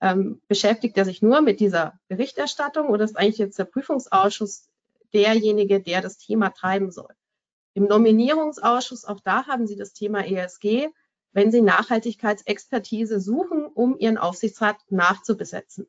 Ähm, 0.00 0.40
beschäftigt 0.48 0.96
er 0.96 1.04
sich 1.04 1.20
nur 1.20 1.42
mit 1.42 1.60
dieser 1.60 2.00
Berichterstattung 2.08 2.88
oder 2.88 3.04
ist 3.04 3.18
eigentlich 3.18 3.38
jetzt 3.38 3.58
der 3.58 3.64
Prüfungsausschuss 3.64 4.70
derjenige, 5.12 5.82
der 5.82 6.00
das 6.00 6.16
Thema 6.16 6.48
treiben 6.48 6.90
soll? 6.90 7.14
Im 7.74 7.84
Nominierungsausschuss, 7.84 9.04
auch 9.04 9.20
da 9.20 9.46
haben 9.46 9.66
Sie 9.66 9.76
das 9.76 9.92
Thema 9.92 10.26
ESG 10.26 10.88
wenn 11.32 11.50
Sie 11.52 11.62
Nachhaltigkeitsexpertise 11.62 13.20
suchen, 13.20 13.66
um 13.66 13.98
Ihren 13.98 14.18
Aufsichtsrat 14.18 14.76
nachzubesetzen. 14.90 15.86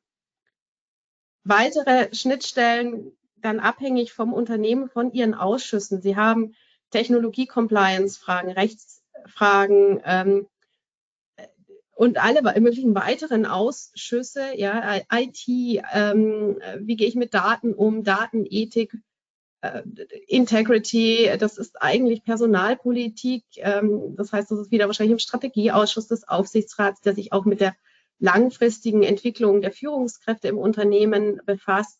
Weitere 1.43 2.13
Schnittstellen 2.13 3.17
dann 3.37 3.59
abhängig 3.59 4.13
vom 4.13 4.33
Unternehmen, 4.33 4.89
von 4.89 5.11
Ihren 5.11 5.33
Ausschüssen. 5.33 6.01
Sie 6.01 6.15
haben 6.15 6.53
Technologie-Compliance-Fragen, 6.91 8.51
Rechtsfragen 8.51 10.01
ähm, 10.05 10.47
und 11.95 12.23
alle 12.23 12.41
möglichen 12.59 12.93
weiteren 12.93 13.45
Ausschüsse, 13.45 14.55
ja, 14.55 15.01
IT, 15.11 15.47
ähm, 15.47 16.59
wie 16.79 16.95
gehe 16.95 17.07
ich 17.07 17.15
mit 17.15 17.33
Daten 17.33 17.73
um, 17.73 18.03
Datenethik, 18.03 18.95
Integrity, 20.27 21.29
das 21.39 21.57
ist 21.57 21.81
eigentlich 21.81 22.23
Personalpolitik. 22.23 23.43
Ähm, 23.57 24.15
das 24.15 24.33
heißt, 24.33 24.49
das 24.49 24.59
ist 24.59 24.71
wieder 24.71 24.87
wahrscheinlich 24.87 25.13
im 25.13 25.19
Strategieausschuss 25.19 26.07
des 26.07 26.27
Aufsichtsrats, 26.27 27.01
der 27.01 27.13
sich 27.13 27.31
auch 27.31 27.45
mit 27.45 27.61
der 27.61 27.75
langfristigen 28.19 29.03
Entwicklung 29.03 29.61
der 29.61 29.71
Führungskräfte 29.71 30.47
im 30.47 30.57
Unternehmen 30.57 31.41
befasst. 31.45 31.99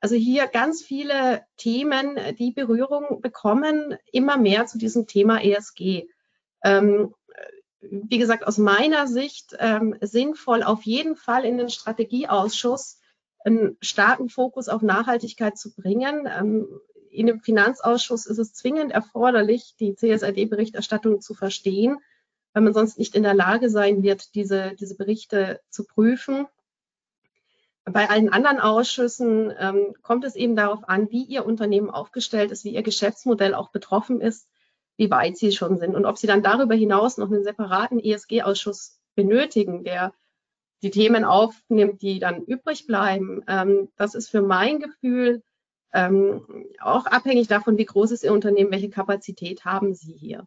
Also 0.00 0.16
hier 0.16 0.46
ganz 0.46 0.82
viele 0.82 1.42
Themen, 1.56 2.18
die 2.38 2.52
Berührung 2.52 3.20
bekommen, 3.20 3.96
immer 4.12 4.36
mehr 4.38 4.66
zu 4.66 4.78
diesem 4.78 5.06
Thema 5.06 5.42
ESG. 5.44 6.08
Ähm, 6.64 7.14
wie 7.80 8.18
gesagt, 8.18 8.46
aus 8.46 8.58
meiner 8.58 9.06
Sicht 9.06 9.56
ähm, 9.58 9.96
sinnvoll 10.00 10.62
auf 10.62 10.82
jeden 10.82 11.16
Fall 11.16 11.44
in 11.44 11.58
den 11.58 11.70
Strategieausschuss 11.70 13.00
einen 13.44 13.76
starken 13.80 14.28
Fokus 14.28 14.68
auf 14.68 14.82
Nachhaltigkeit 14.82 15.56
zu 15.56 15.74
bringen 15.74 16.28
in 17.10 17.26
dem 17.26 17.40
Finanzausschuss 17.40 18.26
ist 18.26 18.38
es 18.38 18.54
zwingend 18.54 18.92
erforderlich, 18.92 19.74
die 19.78 19.94
CSRD-Berichterstattung 19.94 21.20
zu 21.20 21.34
verstehen, 21.34 21.98
weil 22.52 22.62
man 22.62 22.74
sonst 22.74 22.98
nicht 22.98 23.14
in 23.14 23.22
der 23.22 23.34
Lage 23.34 23.68
sein 23.68 24.02
wird, 24.02 24.34
diese, 24.34 24.74
diese 24.78 24.96
Berichte 24.96 25.60
zu 25.68 25.84
prüfen. 25.84 26.46
Bei 27.84 28.08
allen 28.08 28.28
anderen 28.28 28.60
Ausschüssen 28.60 29.52
ähm, 29.58 29.94
kommt 30.02 30.24
es 30.24 30.36
eben 30.36 30.54
darauf 30.54 30.88
an, 30.88 31.10
wie 31.10 31.24
Ihr 31.24 31.44
Unternehmen 31.44 31.90
aufgestellt 31.90 32.50
ist, 32.50 32.64
wie 32.64 32.74
Ihr 32.74 32.82
Geschäftsmodell 32.82 33.54
auch 33.54 33.70
betroffen 33.70 34.20
ist, 34.20 34.48
wie 34.96 35.10
weit 35.10 35.36
Sie 35.36 35.52
schon 35.52 35.78
sind 35.78 35.94
und 35.94 36.04
ob 36.04 36.18
Sie 36.18 36.26
dann 36.26 36.42
darüber 36.42 36.74
hinaus 36.74 37.18
noch 37.18 37.30
einen 37.30 37.42
separaten 37.42 37.98
ESG-Ausschuss 37.98 39.00
benötigen, 39.14 39.82
der 39.82 40.12
die 40.82 40.90
Themen 40.90 41.24
aufnimmt, 41.24 42.02
die 42.02 42.20
dann 42.20 42.42
übrig 42.42 42.86
bleiben. 42.86 43.42
Ähm, 43.48 43.88
das 43.96 44.14
ist 44.14 44.28
für 44.28 44.42
mein 44.42 44.78
Gefühl 44.78 45.42
ähm, 45.92 46.66
auch 46.80 47.06
abhängig 47.06 47.48
davon, 47.48 47.78
wie 47.78 47.84
groß 47.84 48.12
ist 48.12 48.24
Ihr 48.24 48.32
Unternehmen, 48.32 48.70
welche 48.70 48.90
Kapazität 48.90 49.64
haben 49.64 49.94
Sie 49.94 50.12
hier. 50.12 50.46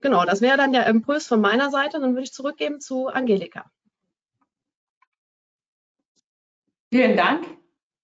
Genau, 0.00 0.24
das 0.24 0.42
wäre 0.42 0.58
dann 0.58 0.72
der 0.72 0.86
Impuls 0.86 1.26
von 1.26 1.40
meiner 1.40 1.70
Seite. 1.70 1.98
Dann 1.98 2.12
würde 2.12 2.24
ich 2.24 2.32
zurückgeben 2.32 2.80
zu 2.80 3.08
Angelika. 3.08 3.70
Vielen 6.92 7.16
Dank, 7.16 7.46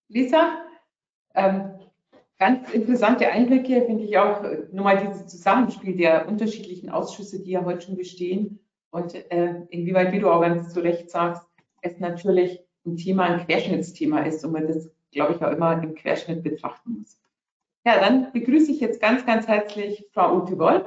Lisa. 0.09 0.65
Ähm, 1.35 1.79
ganz 2.39 2.71
interessante 2.73 3.29
Einblicke 3.29 3.85
finde 3.85 4.05
ich 4.05 4.17
auch 4.19 4.43
nochmal 4.73 5.07
dieses 5.07 5.27
Zusammenspiel 5.27 5.97
der 5.97 6.27
unterschiedlichen 6.27 6.91
Ausschüsse, 6.91 7.43
die 7.43 7.53
ja 7.53 7.65
heute 7.65 7.83
schon 7.83 7.97
bestehen 7.97 8.59
und 8.91 9.15
äh, 9.15 9.67
inwieweit, 9.69 10.13
wie 10.13 10.21
du 10.21 10.31
auch 10.31 10.41
ganz 10.41 10.73
zu 10.73 10.81
Recht 10.81 11.11
sagst, 11.11 11.47
es 11.83 11.99
natürlich 12.01 12.65
ein 12.85 12.97
Thema, 12.97 13.25
ein 13.25 13.47
Querschnittsthema 13.47 14.21
ist 14.21 14.45
und 14.45 14.53
man 14.53 14.67
das 14.67 14.91
glaube 15.11 15.35
ich, 15.35 15.45
auch 15.45 15.51
immer 15.51 15.83
im 15.83 15.95
Querschnitt 15.95 16.43
betrachten 16.43 16.99
muss. 16.99 17.21
Ja, 17.85 17.99
dann 17.99 18.33
begrüße 18.33 18.71
ich 18.71 18.81
jetzt 18.81 19.01
ganz, 19.01 19.25
ganz 19.25 19.47
herzlich 19.47 20.07
Frau 20.13 20.37
Ute 20.37 20.59
Wolf. 20.59 20.87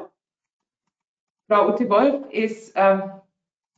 Frau 1.48 1.70
Ute 1.70 1.90
Wolf 1.90 2.30
ist 2.32 2.74
ähm, 2.76 3.12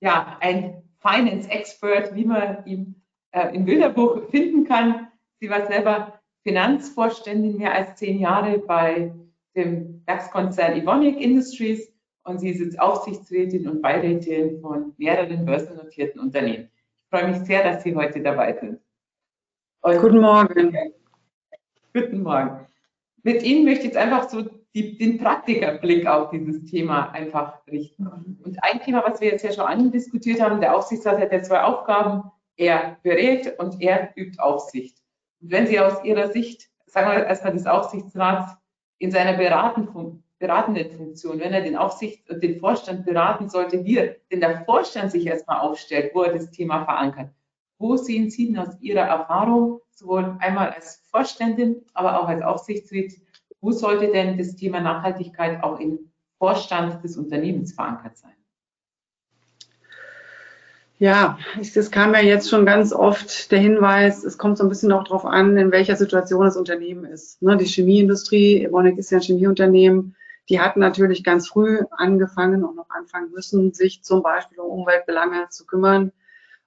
ja, 0.02 0.38
ein 0.42 0.84
Finance 1.00 1.50
Expert, 1.50 2.14
wie 2.16 2.26
man 2.26 2.66
ihn 2.66 3.02
äh, 3.32 3.56
im 3.56 3.66
Bilderbuch 3.66 4.30
finden 4.30 4.66
kann. 4.66 5.08
Sie 5.40 5.50
war 5.50 5.66
selber 5.68 6.20
Finanzvorständin 6.44 7.58
mehr 7.58 7.74
als 7.74 7.96
zehn 7.96 8.20
Jahre 8.20 8.60
bei 8.60 9.14
dem 9.56 10.06
DAX-Konzern 10.06 10.74
Evonik 10.74 11.20
Industries 11.20 11.92
und 12.24 12.40
sie 12.40 12.50
ist 12.50 12.60
jetzt 12.60 12.80
Aufsichtsrätin 12.80 13.68
und 13.68 13.82
Beirätin 13.82 14.60
von 14.60 14.94
mehreren 14.98 15.46
börsennotierten 15.46 16.20
Unternehmen. 16.20 16.70
Ich 17.04 17.10
freue 17.10 17.30
mich 17.30 17.40
sehr, 17.46 17.64
dass 17.64 17.84
Sie 17.84 17.96
heute 17.96 18.22
dabei 18.22 18.54
sind. 18.54 18.80
Und 19.86 20.02
Guten 20.02 20.20
Morgen. 20.20 20.76
Guten 21.94 22.24
Morgen. 22.24 22.66
Mit 23.22 23.44
Ihnen 23.44 23.66
möchte 23.66 23.82
ich 23.82 23.94
jetzt 23.94 23.98
einfach 23.98 24.28
so 24.28 24.42
die, 24.74 24.98
den 24.98 25.20
Praktikerblick 25.20 26.08
auf 26.08 26.32
dieses 26.32 26.66
Thema 26.66 27.12
einfach 27.12 27.60
richten. 27.68 28.08
Und 28.08 28.58
ein 28.64 28.82
Thema, 28.82 29.04
was 29.06 29.22
wir 29.22 29.30
jetzt 29.30 29.44
ja 29.44 29.52
schon 29.52 29.66
andiskutiert 29.66 30.42
haben, 30.42 30.60
der 30.60 30.76
Aufsichtsrat 30.76 31.20
hat 31.20 31.32
ja 31.32 31.44
zwei 31.44 31.62
Aufgaben. 31.62 32.32
Er 32.58 32.98
berät 33.04 33.60
und 33.60 33.80
er 33.80 34.10
übt 34.16 34.40
Aufsicht. 34.40 34.98
Und 35.40 35.52
wenn 35.52 35.68
Sie 35.68 35.80
aus 35.80 36.04
Ihrer 36.04 36.32
Sicht, 36.32 36.68
sagen 36.88 37.12
wir 37.12 37.28
erstmal 37.28 37.54
des 37.54 37.68
Aufsichtsrats, 37.68 38.58
in 38.98 39.12
seiner 39.12 39.38
beratenden 39.38 40.98
Funktion, 40.98 41.40
wenn 41.40 41.54
er 41.54 41.62
den 41.62 41.78
Aufsicht 41.78 42.28
und 42.32 42.42
den 42.42 42.60
Vorstand 42.60 43.06
beraten 43.06 43.50
sollte, 43.50 43.86
wie 43.86 44.16
denn 44.32 44.40
der 44.40 44.66
Vorstand 44.66 45.12
sich 45.12 45.28
erstmal 45.28 45.60
aufstellt, 45.60 46.10
wo 46.16 46.24
er 46.24 46.34
das 46.34 46.50
Thema 46.50 46.86
verankert. 46.86 47.30
Wo 47.78 47.98
sehen 47.98 48.30
Sie 48.30 48.58
aus 48.58 48.80
Ihrer 48.80 49.02
Erfahrung, 49.02 49.82
sowohl 49.92 50.38
einmal 50.40 50.70
als 50.70 51.04
Vorständin, 51.10 51.84
aber 51.94 52.22
auch 52.22 52.28
als 52.28 52.42
Aufsichtsrätin, 52.42 53.22
wo 53.62 53.72
sollte 53.72 54.12
denn 54.12 54.38
das 54.38 54.56
Thema 54.56 54.80
Nachhaltigkeit 54.80 55.64
auch 55.64 55.80
im 55.80 56.12
Vorstand 56.38 57.04
des 57.04 57.18
Unternehmens 57.18 57.74
verankert 57.74 58.18
sein? 58.18 58.36
Ja, 60.98 61.38
es 61.60 61.92
kam 61.92 62.14
ja 62.14 62.22
jetzt 62.22 62.50
schon 62.50 62.66
ganz 62.66 62.94
oft 62.94 63.52
der 63.52 63.60
Hinweis, 63.60 64.24
es 64.24 64.38
kommt 64.38 64.58
so 64.58 64.64
ein 64.64 64.70
bisschen 64.70 64.94
auch 64.94 65.04
darauf 65.04 65.26
an, 65.26 65.58
in 65.58 65.72
welcher 65.72 65.98
Situation 65.98 66.46
das 66.46 66.56
Unternehmen 66.56 67.04
ist. 67.04 67.42
Ne, 67.42 67.58
die 67.58 67.66
Chemieindustrie, 67.66 68.64
Evonik 68.64 68.98
ist 68.98 69.12
ja 69.12 69.18
ein 69.18 69.22
Chemieunternehmen, 69.22 70.16
die 70.48 70.62
hatten 70.62 70.80
natürlich 70.80 71.26
ganz 71.26 71.50
früh 71.50 71.82
angefangen 71.92 72.64
und 72.64 72.78
noch 72.78 72.90
anfangen 72.90 73.32
müssen, 73.32 73.74
sich 73.74 74.04
zum 74.04 74.24
Beispiel 74.24 74.60
um 74.60 74.82
Umweltbelange 74.82 75.48
zu 75.50 75.66
kümmern. 75.66 76.14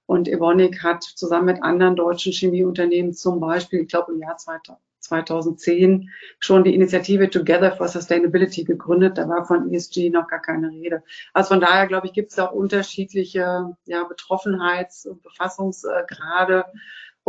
Und 0.09 0.27
Evonik 0.27 0.81
hat 0.81 1.03
zusammen 1.03 1.45
mit 1.45 1.61
anderen 1.61 1.95
deutschen 1.95 2.31
Chemieunternehmen 2.31 3.13
zum 3.13 3.39
Beispiel, 3.39 3.81
ich 3.81 3.89
glaube 3.89 4.11
im 4.11 4.19
Jahr 4.19 4.37
2010, 4.37 6.09
schon 6.39 6.63
die 6.63 6.73
Initiative 6.73 7.29
Together 7.29 7.73
for 7.73 7.87
Sustainability 7.87 8.63
gegründet. 8.63 9.19
Da 9.19 9.29
war 9.29 9.45
von 9.45 9.71
ESG 9.71 10.09
noch 10.09 10.27
gar 10.27 10.41
keine 10.41 10.71
Rede. 10.71 11.03
Also 11.31 11.49
von 11.49 11.61
daher, 11.61 11.85
glaube 11.85 12.07
ich, 12.07 12.13
gibt 12.13 12.31
es 12.31 12.39
auch 12.39 12.53
unterschiedliche 12.53 13.75
ja, 13.85 14.03
Betroffenheits- 14.03 15.07
und 15.07 15.21
Befassungsgrade. 15.21 16.65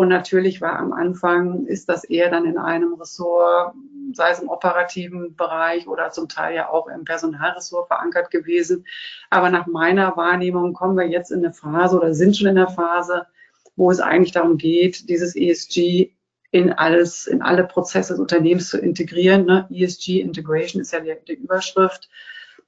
Und 0.01 0.09
natürlich 0.09 0.63
war 0.63 0.79
am 0.79 0.95
Anfang, 0.95 1.67
ist 1.67 1.91
das 1.91 2.05
eher 2.05 2.31
dann 2.31 2.47
in 2.47 2.57
einem 2.57 2.95
Ressort, 2.95 3.75
sei 4.15 4.31
es 4.31 4.39
im 4.39 4.49
operativen 4.49 5.37
Bereich 5.37 5.87
oder 5.87 6.09
zum 6.09 6.27
Teil 6.27 6.55
ja 6.55 6.71
auch 6.71 6.89
im 6.89 7.05
Personalressort 7.05 7.87
verankert 7.87 8.31
gewesen. 8.31 8.87
Aber 9.29 9.51
nach 9.51 9.67
meiner 9.67 10.17
Wahrnehmung 10.17 10.73
kommen 10.73 10.97
wir 10.97 11.07
jetzt 11.07 11.31
in 11.31 11.45
eine 11.45 11.53
Phase 11.53 11.99
oder 11.99 12.15
sind 12.15 12.35
schon 12.35 12.47
in 12.47 12.55
der 12.55 12.69
Phase, 12.69 13.27
wo 13.77 13.91
es 13.91 14.01
eigentlich 14.01 14.33
darum 14.33 14.57
geht, 14.57 15.11
dieses 15.11 15.37
ESG 15.37 16.15
in 16.51 16.73
alles, 16.73 17.27
in 17.27 17.43
alle 17.43 17.65
Prozesse 17.65 18.15
des 18.15 18.21
Unternehmens 18.21 18.71
zu 18.71 18.79
integrieren. 18.79 19.45
Ne? 19.45 19.69
ESG 19.71 20.23
Integration 20.23 20.81
ist 20.81 20.95
ja 20.95 21.01
die, 21.01 21.15
die 21.29 21.35
Überschrift. 21.35 22.09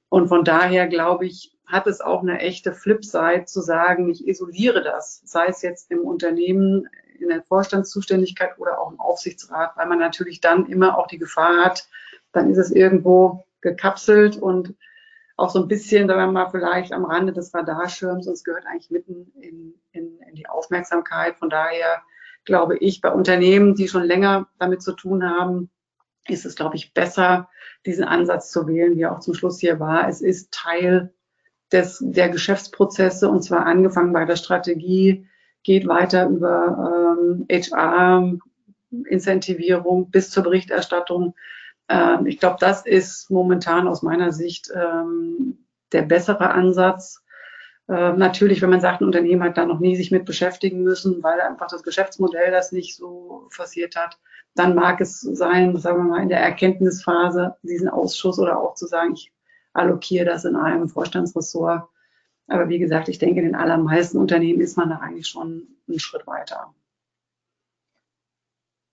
Und 0.07 0.27
von 0.27 0.43
daher 0.43 0.85
glaube 0.85 1.25
ich, 1.25 1.57
hat 1.65 1.87
es 1.87 1.99
auch 1.99 2.21
eine 2.21 2.41
echte 2.41 2.73
Flipside 2.73 3.45
zu 3.45 3.61
sagen, 3.61 4.07
ich 4.11 4.27
isoliere 4.27 4.83
das, 4.83 5.23
sei 5.25 5.47
es 5.47 5.63
jetzt 5.63 5.89
im 5.89 6.01
Unternehmen, 6.01 6.87
in 7.19 7.29
der 7.29 7.43
Vorstandszuständigkeit 7.43 8.57
oder 8.57 8.79
auch 8.79 8.91
im 8.91 8.99
Aufsichtsrat, 8.99 9.75
weil 9.75 9.87
man 9.87 9.99
natürlich 9.99 10.41
dann 10.41 10.65
immer 10.67 10.97
auch 10.97 11.07
die 11.07 11.17
Gefahr 11.17 11.63
hat, 11.63 11.87
dann 12.31 12.49
ist 12.49 12.57
es 12.57 12.71
irgendwo 12.71 13.45
gekapselt 13.61 14.37
und 14.37 14.75
auch 15.35 15.49
so 15.49 15.61
ein 15.61 15.67
bisschen, 15.67 16.07
sagen 16.07 16.19
wir 16.19 16.31
mal, 16.31 16.49
vielleicht 16.49 16.93
am 16.93 17.05
Rande 17.05 17.33
des 17.33 17.53
Radarschirms 17.53 18.27
und 18.27 18.33
es 18.33 18.43
gehört 18.43 18.65
eigentlich 18.67 18.91
mitten 18.91 19.31
in, 19.35 19.73
in, 19.91 20.19
in 20.19 20.35
die 20.35 20.47
Aufmerksamkeit. 20.47 21.37
Von 21.37 21.49
daher 21.49 22.03
glaube 22.45 22.77
ich, 22.77 23.01
bei 23.01 23.11
Unternehmen, 23.11 23.75
die 23.75 23.87
schon 23.87 24.03
länger 24.03 24.47
damit 24.59 24.81
zu 24.81 24.93
tun 24.93 25.23
haben, 25.23 25.69
ist 26.27 26.45
es, 26.45 26.55
glaube 26.55 26.75
ich, 26.75 26.93
besser, 26.93 27.49
diesen 27.85 28.03
Ansatz 28.03 28.51
zu 28.51 28.67
wählen, 28.67 28.97
wie 28.97 29.05
auch 29.05 29.19
zum 29.19 29.33
Schluss 29.33 29.59
hier 29.59 29.79
war. 29.79 30.07
Es 30.07 30.21
ist 30.21 30.51
Teil 30.51 31.13
des, 31.71 31.99
der 32.01 32.29
Geschäftsprozesse 32.29 33.29
und 33.29 33.43
zwar 33.43 33.65
angefangen 33.65 34.13
bei 34.13 34.25
der 34.25 34.35
Strategie, 34.35 35.27
geht 35.63 35.87
weiter 35.87 36.27
über 36.27 37.17
ähm, 37.17 37.45
HR, 37.49 38.37
Incentivierung 39.09 40.11
bis 40.11 40.29
zur 40.29 40.43
Berichterstattung. 40.43 41.35
Ähm, 41.89 42.25
ich 42.25 42.39
glaube, 42.39 42.57
das 42.59 42.85
ist 42.85 43.29
momentan 43.31 43.87
aus 43.87 44.03
meiner 44.03 44.31
Sicht 44.31 44.69
ähm, 44.75 45.65
der 45.91 46.03
bessere 46.03 46.51
Ansatz. 46.51 47.23
Äh, 47.87 48.13
natürlich, 48.13 48.61
wenn 48.61 48.69
man 48.69 48.81
sagt, 48.81 49.01
ein 49.01 49.05
Unternehmen 49.05 49.43
hat 49.43 49.57
da 49.57 49.65
noch 49.65 49.79
nie 49.79 49.95
sich 49.95 50.11
mit 50.11 50.25
beschäftigen 50.25 50.83
müssen, 50.83 51.23
weil 51.23 51.41
einfach 51.41 51.67
das 51.67 51.83
Geschäftsmodell 51.83 52.51
das 52.51 52.71
nicht 52.71 52.95
so 52.95 53.47
forciert 53.49 53.95
hat, 53.95 54.17
dann 54.55 54.75
mag 54.75 55.01
es 55.01 55.21
sein, 55.21 55.75
sagen 55.77 55.97
wir 55.97 56.03
mal, 56.03 56.21
in 56.21 56.29
der 56.29 56.39
Erkenntnisphase 56.39 57.55
diesen 57.63 57.89
Ausschuss 57.89 58.39
oder 58.39 58.59
auch 58.59 58.75
zu 58.75 58.85
sagen, 58.85 59.13
ich 59.13 59.33
allokiere 59.73 60.25
das 60.25 60.45
in 60.45 60.55
einem 60.55 60.87
Vorstandsressort 60.87 61.89
aber 62.47 62.69
wie 62.69 62.79
gesagt, 62.79 63.09
ich 63.09 63.19
denke, 63.19 63.39
in 63.39 63.45
den 63.47 63.55
allermeisten 63.55 64.17
Unternehmen 64.17 64.61
ist 64.61 64.77
man 64.77 64.89
da 64.89 64.97
eigentlich 64.97 65.27
schon 65.27 65.67
einen 65.87 65.99
Schritt 65.99 66.27
weiter. 66.27 66.73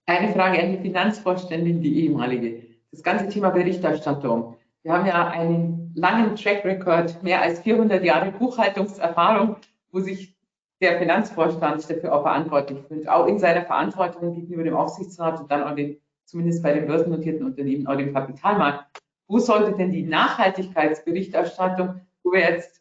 Eine 0.07 0.33
Frage 0.33 0.61
an 0.61 0.73
die 0.73 0.79
Finanzvorständin, 0.79 1.83
die 1.83 2.05
ehemalige. 2.05 2.63
Das 2.91 3.03
ganze 3.03 3.29
Thema 3.29 3.51
Berichterstattung. 3.51 4.57
Wir 4.83 4.93
haben 4.93 5.07
ja 5.07 5.29
einen 5.29 5.93
langen 5.95 6.35
Track 6.37 6.65
Record, 6.65 7.23
mehr 7.23 7.43
als 7.43 7.61
400 7.61 8.03
Jahre 8.03 8.33
Buchhaltungserfahrung, 8.33 9.57
wo 9.93 10.01
sich 10.01 10.35
der 10.81 10.99
Finanzvorstand 10.99 11.89
dafür 11.89 12.15
auch 12.15 12.23
verantwortlich 12.23 12.81
fühlt, 12.89 13.09
auch 13.09 13.27
in 13.27 13.39
seiner 13.39 13.63
Verantwortung 13.63 14.35
gegenüber 14.35 14.65
dem 14.65 14.75
Aufsichtsrat 14.75 15.41
und 15.41 15.51
dann 15.51 15.63
auch 15.63 15.75
den, 15.75 16.01
zumindest 16.25 16.63
bei 16.63 16.73
den 16.73 16.87
börsennotierten 16.87 17.45
Unternehmen, 17.45 17.87
auch 17.87 17.97
dem 17.97 18.15
Kapitalmarkt. 18.15 18.99
Wo 19.29 19.39
sollte 19.39 19.77
denn 19.77 19.93
die 19.93 20.03
Nachhaltigkeitsberichterstattung, 20.03 22.01
wo 22.23 22.33
wir 22.33 22.41
jetzt 22.41 22.80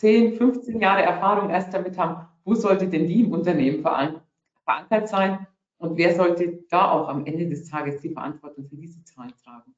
10, 0.00 0.36
15 0.36 0.80
Jahre 0.80 1.02
Erfahrung 1.02 1.50
erst 1.50 1.74
damit 1.74 1.98
haben, 1.98 2.26
wo 2.44 2.54
sollte 2.54 2.88
denn 2.88 3.06
die 3.06 3.20
im 3.20 3.32
Unternehmen 3.32 3.82
verankert 3.82 5.08
sein 5.08 5.46
und 5.76 5.98
wer 5.98 6.14
sollte 6.14 6.64
da 6.70 6.90
auch 6.90 7.08
am 7.08 7.26
Ende 7.26 7.48
des 7.48 7.68
Tages 7.68 8.00
die 8.00 8.10
Verantwortung 8.10 8.66
für 8.66 8.76
diese 8.76 9.04
Zahlen 9.04 9.34
tragen? 9.44 9.74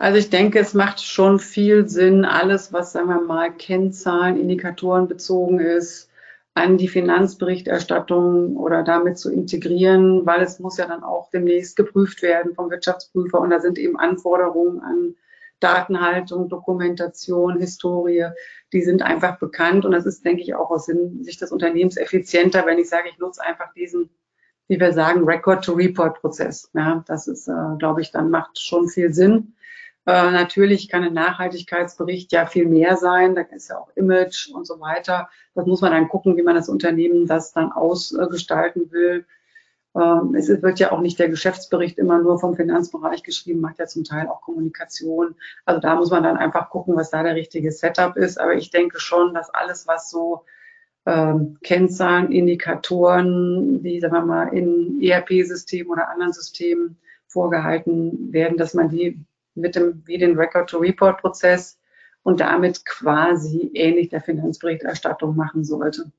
Also 0.00 0.18
ich 0.18 0.30
denke, 0.30 0.58
es 0.58 0.74
macht 0.74 1.00
schon 1.00 1.38
viel 1.38 1.88
Sinn, 1.88 2.24
alles, 2.24 2.72
was, 2.72 2.92
sagen 2.92 3.08
wir 3.08 3.20
mal, 3.20 3.52
Kennzahlen, 3.52 4.40
Indikatoren 4.40 5.06
bezogen 5.06 5.60
ist, 5.60 6.10
an 6.54 6.78
die 6.78 6.88
Finanzberichterstattung 6.88 8.56
oder 8.56 8.82
damit 8.82 9.18
zu 9.18 9.32
integrieren, 9.32 10.26
weil 10.26 10.40
es 10.42 10.58
muss 10.58 10.78
ja 10.78 10.88
dann 10.88 11.04
auch 11.04 11.30
demnächst 11.30 11.76
geprüft 11.76 12.22
werden 12.22 12.54
vom 12.54 12.70
Wirtschaftsprüfer 12.70 13.40
und 13.40 13.50
da 13.50 13.60
sind 13.60 13.78
eben 13.78 13.96
Anforderungen 13.96 14.80
an 14.80 15.14
Datenhaltung, 15.60 16.48
Dokumentation, 16.48 17.58
Historie, 17.58 18.28
die 18.72 18.82
sind 18.82 19.02
einfach 19.02 19.38
bekannt 19.38 19.84
und 19.84 19.92
das 19.92 20.06
ist, 20.06 20.24
denke 20.24 20.42
ich, 20.42 20.54
auch 20.54 20.70
aus 20.70 20.86
Sicht 20.86 21.40
des 21.40 21.52
Unternehmens 21.52 21.96
effizienter, 21.96 22.66
wenn 22.66 22.78
ich 22.78 22.88
sage, 22.88 23.08
ich 23.08 23.18
nutze 23.18 23.42
einfach 23.42 23.72
diesen, 23.74 24.10
wie 24.68 24.78
wir 24.78 24.92
sagen, 24.92 25.24
Record-to-Report-Prozess. 25.24 26.70
Ja, 26.74 27.02
das 27.06 27.26
ist, 27.26 27.48
äh, 27.48 27.76
glaube 27.78 28.02
ich, 28.02 28.10
dann 28.10 28.30
macht 28.30 28.60
schon 28.60 28.88
viel 28.88 29.12
Sinn. 29.12 29.54
Äh, 30.08 30.30
natürlich 30.30 30.88
kann 30.88 31.04
ein 31.04 31.12
Nachhaltigkeitsbericht 31.12 32.32
ja 32.32 32.46
viel 32.46 32.66
mehr 32.66 32.96
sein. 32.96 33.34
Da 33.34 33.42
ist 33.42 33.68
ja 33.68 33.78
auch 33.78 33.90
Image 33.94 34.50
und 34.50 34.66
so 34.66 34.80
weiter. 34.80 35.28
Das 35.54 35.66
muss 35.66 35.82
man 35.82 35.92
dann 35.92 36.08
gucken, 36.08 36.36
wie 36.36 36.42
man 36.42 36.54
das 36.54 36.70
Unternehmen 36.70 37.26
das 37.26 37.52
dann 37.52 37.72
ausgestalten 37.72 38.90
will. 38.90 39.26
Ähm, 39.94 40.34
es 40.34 40.48
wird 40.48 40.78
ja 40.78 40.92
auch 40.92 41.00
nicht 41.00 41.18
der 41.18 41.28
Geschäftsbericht 41.28 41.98
immer 41.98 42.18
nur 42.18 42.38
vom 42.38 42.54
Finanzbereich 42.56 43.22
geschrieben, 43.22 43.60
macht 43.60 43.78
ja 43.78 43.86
zum 43.86 44.04
Teil 44.04 44.28
auch 44.28 44.42
Kommunikation. 44.42 45.34
Also 45.64 45.80
da 45.80 45.96
muss 45.96 46.10
man 46.10 46.22
dann 46.22 46.36
einfach 46.36 46.70
gucken, 46.70 46.96
was 46.96 47.10
da 47.10 47.22
der 47.22 47.34
richtige 47.34 47.72
Setup 47.72 48.16
ist. 48.16 48.38
Aber 48.40 48.54
ich 48.54 48.70
denke 48.70 49.00
schon, 49.00 49.34
dass 49.34 49.50
alles, 49.50 49.86
was 49.86 50.10
so 50.10 50.44
ähm, 51.06 51.58
Kennzahlen, 51.62 52.32
Indikatoren, 52.32 53.82
die, 53.82 54.00
sagen 54.00 54.14
wir 54.14 54.24
mal, 54.24 54.48
in 54.48 55.00
ERP-Systemen 55.00 55.90
oder 55.90 56.08
anderen 56.10 56.32
Systemen 56.32 56.98
vorgehalten 57.26 58.32
werden, 58.32 58.58
dass 58.58 58.74
man 58.74 58.88
die 58.88 59.18
mit 59.54 59.74
dem, 59.74 60.02
wie 60.06 60.18
den 60.18 60.38
Record-to-Report-Prozess 60.38 61.78
und 62.22 62.40
damit 62.40 62.84
quasi 62.84 63.70
ähnlich 63.74 64.10
der 64.10 64.20
Finanzberichterstattung 64.20 65.34
machen 65.34 65.64
sollte. 65.64 66.12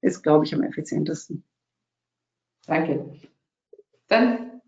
Ist, 0.00 0.22
glaube 0.22 0.44
ich, 0.44 0.54
am 0.54 0.62
effizientesten. 0.62 1.44
Danke. 2.66 3.12
Dann 4.08 4.60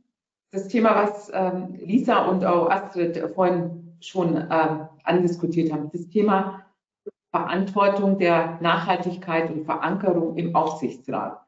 das 0.51 0.69
Thema, 0.69 0.95
was 0.95 1.31
ähm, 1.35 1.75
Lisa 1.75 2.27
und 2.27 2.45
auch 2.45 2.71
Astrid 2.71 3.19
vorhin 3.35 3.97
schon 4.01 4.37
ähm, 4.37 4.89
andiskutiert 5.03 5.73
haben, 5.73 5.91
das 5.93 6.09
Thema 6.09 6.65
Verantwortung 7.31 8.19
der 8.19 8.59
Nachhaltigkeit 8.61 9.51
und 9.51 9.65
Verankerung 9.65 10.37
im 10.37 10.55
Aufsichtsrat. 10.55 11.41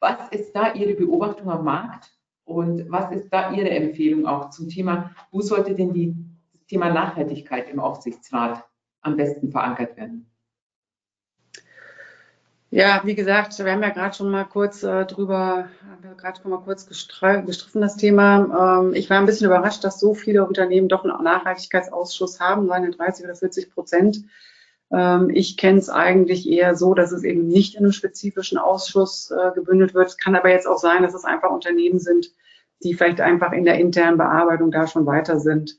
Was 0.00 0.28
ist 0.30 0.52
da 0.54 0.74
Ihre 0.74 0.94
Beobachtung 0.94 1.50
am 1.50 1.64
Markt 1.64 2.12
und 2.44 2.90
was 2.90 3.10
ist 3.10 3.30
da 3.30 3.50
Ihre 3.52 3.70
Empfehlung 3.70 4.26
auch 4.26 4.50
zum 4.50 4.68
Thema, 4.68 5.10
wo 5.30 5.40
sollte 5.40 5.74
denn 5.74 5.94
die, 5.94 6.14
das 6.52 6.66
Thema 6.66 6.90
Nachhaltigkeit 6.92 7.70
im 7.70 7.80
Aufsichtsrat 7.80 8.62
am 9.00 9.16
besten 9.16 9.50
verankert 9.50 9.96
werden? 9.96 10.30
Ja, 12.74 13.02
wie 13.04 13.14
gesagt, 13.14 13.56
wir 13.56 13.70
haben 13.70 13.84
ja 13.84 13.90
gerade 13.90 14.16
schon 14.16 14.32
mal 14.32 14.42
kurz 14.42 14.82
äh, 14.82 15.06
drüber, 15.06 15.68
gerade 16.16 16.40
schon 16.42 16.50
mal 16.50 16.58
kurz 16.58 16.88
gestriffen 16.88 17.80
das 17.80 17.96
Thema. 17.96 18.80
Ähm, 18.82 18.94
ich 18.94 19.08
war 19.08 19.18
ein 19.18 19.26
bisschen 19.26 19.46
überrascht, 19.46 19.84
dass 19.84 20.00
so 20.00 20.12
viele 20.12 20.44
Unternehmen 20.44 20.88
doch 20.88 21.04
einen 21.04 21.22
Nachhaltigkeitsausschuss 21.22 22.40
haben, 22.40 22.66
seine 22.66 22.90
30 22.90 23.26
oder 23.26 23.36
40 23.36 23.72
Prozent. 23.72 24.24
Ähm, 24.90 25.30
ich 25.30 25.56
kenne 25.56 25.78
es 25.78 25.88
eigentlich 25.88 26.48
eher 26.48 26.74
so, 26.74 26.94
dass 26.94 27.12
es 27.12 27.22
eben 27.22 27.46
nicht 27.46 27.76
in 27.76 27.84
einem 27.84 27.92
spezifischen 27.92 28.58
Ausschuss 28.58 29.30
äh, 29.30 29.52
gebündelt 29.54 29.94
wird. 29.94 30.08
Es 30.08 30.18
kann 30.18 30.34
aber 30.34 30.50
jetzt 30.50 30.66
auch 30.66 30.78
sein, 30.78 31.04
dass 31.04 31.14
es 31.14 31.24
einfach 31.24 31.50
Unternehmen 31.50 32.00
sind, 32.00 32.32
die 32.82 32.94
vielleicht 32.94 33.20
einfach 33.20 33.52
in 33.52 33.64
der 33.64 33.78
internen 33.78 34.18
Bearbeitung 34.18 34.72
da 34.72 34.88
schon 34.88 35.06
weiter 35.06 35.38
sind. 35.38 35.78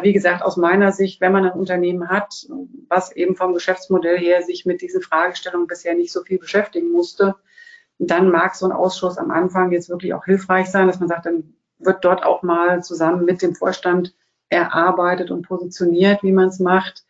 Wie 0.00 0.12
gesagt, 0.12 0.42
aus 0.42 0.56
meiner 0.56 0.92
Sicht, 0.92 1.20
wenn 1.20 1.32
man 1.32 1.44
ein 1.44 1.52
Unternehmen 1.52 2.08
hat, 2.08 2.46
was 2.88 3.12
eben 3.12 3.36
vom 3.36 3.52
Geschäftsmodell 3.52 4.18
her 4.18 4.42
sich 4.42 4.64
mit 4.64 4.80
diesen 4.80 5.02
Fragestellungen 5.02 5.66
bisher 5.66 5.94
nicht 5.94 6.12
so 6.12 6.22
viel 6.22 6.38
beschäftigen 6.38 6.90
musste, 6.90 7.34
dann 7.98 8.30
mag 8.30 8.54
so 8.54 8.66
ein 8.66 8.72
Ausschuss 8.72 9.18
am 9.18 9.30
Anfang 9.30 9.70
jetzt 9.72 9.88
wirklich 9.88 10.14
auch 10.14 10.24
hilfreich 10.24 10.70
sein, 10.70 10.86
dass 10.86 10.98
man 10.98 11.08
sagt, 11.08 11.26
dann 11.26 11.54
wird 11.78 12.04
dort 12.04 12.24
auch 12.24 12.42
mal 12.42 12.82
zusammen 12.82 13.24
mit 13.24 13.42
dem 13.42 13.54
Vorstand 13.54 14.14
erarbeitet 14.48 15.30
und 15.30 15.42
positioniert, 15.42 16.22
wie 16.22 16.32
man 16.32 16.48
es 16.48 16.58
macht. 16.58 17.04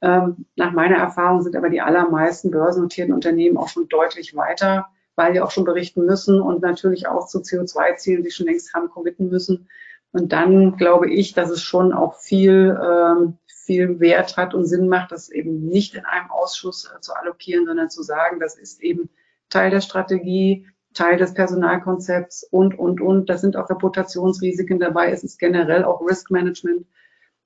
Ähm, 0.00 0.46
nach 0.56 0.72
meiner 0.72 0.96
Erfahrung 0.96 1.42
sind 1.42 1.56
aber 1.56 1.70
die 1.70 1.80
allermeisten 1.80 2.50
börsennotierten 2.50 3.14
Unternehmen 3.14 3.56
auch 3.56 3.68
schon 3.68 3.88
deutlich 3.88 4.34
weiter, 4.34 4.86
weil 5.14 5.32
die 5.32 5.40
auch 5.40 5.50
schon 5.50 5.64
berichten 5.64 6.04
müssen 6.04 6.40
und 6.40 6.62
natürlich 6.62 7.06
auch 7.06 7.26
zu 7.26 7.38
CO2-Zielen, 7.38 8.22
die 8.22 8.30
schon 8.30 8.46
längst 8.46 8.74
haben, 8.74 8.88
committen 8.88 9.28
müssen. 9.28 9.68
Und 10.12 10.32
dann 10.32 10.76
glaube 10.76 11.10
ich, 11.10 11.32
dass 11.32 11.50
es 11.50 11.62
schon 11.62 11.92
auch 11.92 12.16
viel, 12.16 12.78
ähm, 12.82 13.38
viel 13.46 13.98
Wert 13.98 14.36
hat 14.36 14.54
und 14.54 14.66
Sinn 14.66 14.88
macht, 14.88 15.10
das 15.10 15.30
eben 15.30 15.66
nicht 15.66 15.94
in 15.94 16.04
einem 16.04 16.30
Ausschuss 16.30 16.84
äh, 16.84 17.00
zu 17.00 17.14
allokieren, 17.14 17.66
sondern 17.66 17.90
zu 17.90 18.02
sagen, 18.02 18.38
das 18.38 18.56
ist 18.56 18.82
eben 18.82 19.08
Teil 19.48 19.70
der 19.70 19.80
Strategie, 19.80 20.66
Teil 20.92 21.16
des 21.16 21.32
Personalkonzepts 21.32 22.44
und, 22.44 22.78
und, 22.78 23.00
und. 23.00 23.30
Da 23.30 23.38
sind 23.38 23.56
auch 23.56 23.70
Reputationsrisiken 23.70 24.78
dabei. 24.78 25.10
Es 25.10 25.24
ist 25.24 25.38
generell 25.38 25.84
auch 25.84 26.06
Risk 26.06 26.30
Management. 26.30 26.86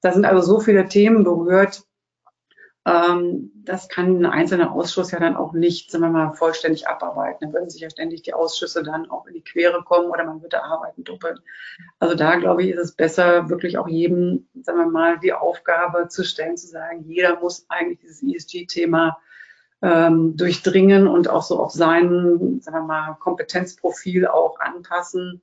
Da 0.01 0.13
sind 0.13 0.25
also 0.25 0.43
so 0.43 0.61
viele 0.61 0.89
Themen 0.89 1.23
berührt, 1.23 1.85
das 2.87 3.89
kann 3.89 4.21
ein 4.21 4.27
einzelner 4.27 4.71
Ausschuss 4.71 5.11
ja 5.11 5.19
dann 5.19 5.35
auch 5.35 5.53
nicht, 5.53 5.91
sagen 5.91 6.05
wir 6.05 6.11
mal, 6.11 6.35
vollständig 6.35 6.87
abarbeiten. 6.87 7.39
Dann 7.41 7.53
würden 7.53 7.69
sich 7.69 7.81
ja 7.81 7.91
ständig 7.91 8.23
die 8.23 8.33
Ausschüsse 8.33 8.85
dann 8.85 9.11
auch 9.11 9.27
in 9.27 9.35
die 9.35 9.43
Quere 9.43 9.83
kommen 9.83 10.09
oder 10.09 10.23
man 10.23 10.41
würde 10.41 10.63
Arbeiten 10.63 11.03
doppeln. 11.03 11.41
Also 11.99 12.15
da, 12.15 12.37
glaube 12.37 12.63
ich, 12.63 12.71
ist 12.71 12.79
es 12.79 12.93
besser, 12.93 13.51
wirklich 13.51 13.77
auch 13.77 13.89
jedem, 13.89 14.47
sagen 14.63 14.79
wir 14.79 14.87
mal, 14.87 15.19
die 15.19 15.33
Aufgabe 15.33 16.07
zu 16.07 16.23
stellen, 16.23 16.57
zu 16.57 16.69
sagen, 16.69 17.03
jeder 17.09 17.41
muss 17.41 17.67
eigentlich 17.69 17.99
dieses 17.99 18.23
ESG-Thema 18.23 19.19
ähm, 19.83 20.37
durchdringen 20.37 21.09
und 21.09 21.29
auch 21.29 21.43
so 21.43 21.59
auf 21.59 21.73
sein, 21.73 22.61
sagen 22.61 22.77
wir 22.77 22.83
mal, 22.83 23.17
Kompetenzprofil 23.19 24.29
auch 24.29 24.61
anpassen 24.61 25.43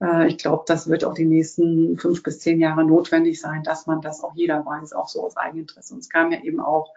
äh, 0.00 0.28
ich 0.28 0.38
glaube, 0.38 0.64
das 0.66 0.88
wird 0.88 1.04
auch 1.04 1.14
die 1.14 1.24
nächsten 1.24 1.98
fünf 1.98 2.22
bis 2.22 2.40
zehn 2.40 2.60
Jahre 2.60 2.84
notwendig 2.84 3.40
sein, 3.40 3.62
dass 3.62 3.86
man 3.86 4.00
das 4.00 4.22
auch 4.22 4.34
jeder 4.34 4.64
weiß, 4.64 4.92
auch 4.92 5.08
so 5.08 5.24
aus 5.24 5.36
Eigeninteresse. 5.36 5.94
Und 5.94 6.00
es 6.00 6.08
kam 6.08 6.32
ja 6.32 6.40
eben 6.40 6.60
auch 6.60 6.92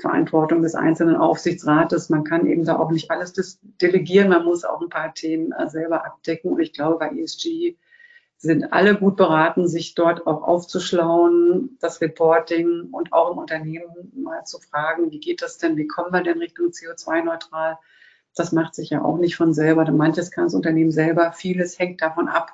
Verantwortung 0.00 0.62
des 0.62 0.74
einzelnen 0.74 1.16
Aufsichtsrates. 1.16 2.08
Man 2.08 2.24
kann 2.24 2.46
eben 2.46 2.64
da 2.64 2.78
auch 2.78 2.90
nicht 2.90 3.10
alles 3.10 3.60
delegieren. 3.80 4.30
Man 4.30 4.44
muss 4.44 4.64
auch 4.64 4.80
ein 4.80 4.88
paar 4.88 5.12
Themen 5.14 5.52
äh, 5.52 5.68
selber 5.68 6.04
abdecken. 6.04 6.52
Und 6.52 6.60
ich 6.60 6.72
glaube, 6.72 6.98
bei 6.98 7.10
ESG 7.10 7.76
sind 8.38 8.72
alle 8.72 8.96
gut 8.96 9.16
beraten, 9.16 9.68
sich 9.68 9.94
dort 9.94 10.26
auch 10.26 10.42
aufzuschlauen, 10.42 11.78
das 11.80 12.00
Reporting 12.00 12.88
und 12.90 13.12
auch 13.12 13.30
im 13.30 13.38
Unternehmen 13.38 14.10
mal 14.16 14.44
zu 14.44 14.58
fragen, 14.58 15.12
wie 15.12 15.20
geht 15.20 15.42
das 15.42 15.58
denn, 15.58 15.76
wie 15.76 15.86
kommen 15.86 16.12
wir 16.12 16.24
denn 16.24 16.38
Richtung 16.38 16.70
CO2-neutral? 16.70 17.78
Das 18.34 18.52
macht 18.52 18.74
sich 18.74 18.90
ja 18.90 19.04
auch 19.04 19.18
nicht 19.18 19.36
von 19.36 19.52
selber. 19.52 19.90
Manches 19.90 20.30
kann 20.30 20.44
das 20.44 20.54
Unternehmen 20.54 20.90
selber. 20.90 21.32
Vieles 21.32 21.78
hängt 21.78 22.00
davon 22.00 22.28
ab, 22.28 22.52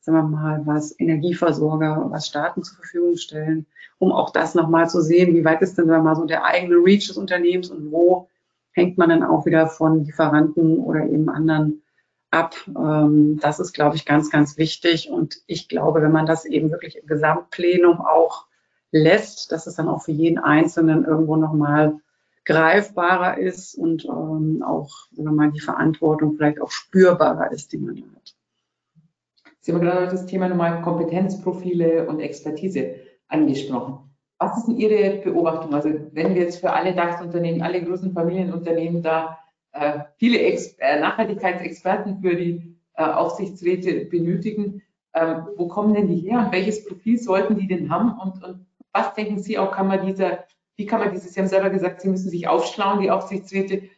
sagen 0.00 0.18
wir 0.18 0.22
mal, 0.24 0.62
was 0.64 0.98
Energieversorger, 0.98 2.06
was 2.10 2.26
Staaten 2.26 2.62
zur 2.62 2.76
Verfügung 2.76 3.16
stellen, 3.16 3.66
um 3.98 4.12
auch 4.12 4.30
das 4.30 4.54
nochmal 4.54 4.90
zu 4.90 5.00
sehen, 5.00 5.34
wie 5.34 5.44
weit 5.44 5.62
ist 5.62 5.78
denn 5.78 5.86
sagen 5.86 6.02
wir 6.02 6.10
mal 6.10 6.16
so 6.16 6.24
der 6.24 6.44
eigene 6.44 6.76
Reach 6.76 7.06
des 7.06 7.16
Unternehmens 7.16 7.70
und 7.70 7.92
wo 7.92 8.28
hängt 8.72 8.98
man 8.98 9.10
dann 9.10 9.22
auch 9.22 9.46
wieder 9.46 9.66
von 9.68 10.04
Lieferanten 10.04 10.78
oder 10.78 11.04
eben 11.04 11.28
anderen 11.28 11.82
ab. 12.30 12.56
Ähm, 12.68 13.38
das 13.40 13.60
ist, 13.60 13.72
glaube 13.72 13.96
ich, 13.96 14.04
ganz, 14.04 14.30
ganz 14.30 14.56
wichtig. 14.56 15.10
Und 15.10 15.36
ich 15.46 15.68
glaube, 15.68 16.02
wenn 16.02 16.12
man 16.12 16.26
das 16.26 16.44
eben 16.44 16.70
wirklich 16.70 16.96
im 16.96 17.06
Gesamtplenum 17.06 18.00
auch 18.00 18.46
lässt, 18.90 19.52
dass 19.52 19.66
es 19.66 19.76
dann 19.76 19.88
auch 19.88 20.02
für 20.02 20.12
jeden 20.12 20.38
Einzelnen 20.38 21.04
irgendwo 21.04 21.36
nochmal 21.36 22.00
greifbarer 22.44 23.38
ist 23.38 23.74
und 23.74 24.04
ähm, 24.04 24.62
auch, 24.66 24.90
sagen 25.12 25.28
wir 25.28 25.32
mal, 25.32 25.52
die 25.52 25.60
Verantwortung 25.60 26.34
vielleicht 26.36 26.60
auch 26.60 26.70
spürbarer 26.70 27.52
ist, 27.52 27.72
die 27.72 27.78
man 27.78 27.96
hat. 28.16 28.34
Sie 29.60 29.72
haben 29.72 29.80
gerade 29.80 30.08
das 30.08 30.26
Thema 30.26 30.48
nochmal 30.48 30.82
Kompetenzprofile 30.82 32.08
und 32.08 32.20
Expertise 32.20 32.96
angesprochen. 33.28 34.10
Was 34.38 34.58
ist 34.58 34.66
denn 34.66 34.76
Ihre 34.76 35.20
Beobachtung? 35.20 35.72
Also 35.72 35.90
wenn 36.12 36.34
wir 36.34 36.42
jetzt 36.42 36.58
für 36.58 36.72
alle 36.72 36.94
DAX-Unternehmen, 36.94 37.62
alle 37.62 37.80
großen 37.80 38.12
Familienunternehmen 38.12 39.02
da 39.02 39.38
äh, 39.70 40.00
viele 40.16 40.40
Ex 40.40 40.74
äh, 40.78 40.98
Nachhaltigkeitsexperten 40.98 42.20
für 42.20 42.34
die 42.34 42.76
äh, 42.94 43.04
Aufsichtsräte 43.04 44.06
benötigen, 44.06 44.82
ähm, 45.14 45.46
wo 45.56 45.68
kommen 45.68 45.94
denn 45.94 46.08
die 46.08 46.28
her 46.28 46.40
und 46.40 46.52
welches 46.52 46.84
Profil 46.84 47.18
sollten 47.18 47.56
die 47.56 47.68
denn 47.68 47.88
haben 47.88 48.18
und, 48.18 48.42
und 48.42 48.66
was 48.92 49.14
denken 49.14 49.38
Sie 49.38 49.58
auch, 49.58 49.72
kann 49.72 49.86
man 49.86 50.04
dieser 50.04 50.44
wie 50.82 50.86
kann 50.86 50.98
man 50.98 51.12
dieses, 51.12 51.32
Sie 51.32 51.38
haben 51.38 51.46
selber 51.46 51.70
gesagt, 51.70 52.00
Sie 52.00 52.08
müssen 52.08 52.28
sich 52.28 52.48
aufschlauen, 52.48 53.00
die 53.00 53.10
Aufsichtsräte. 53.12 53.88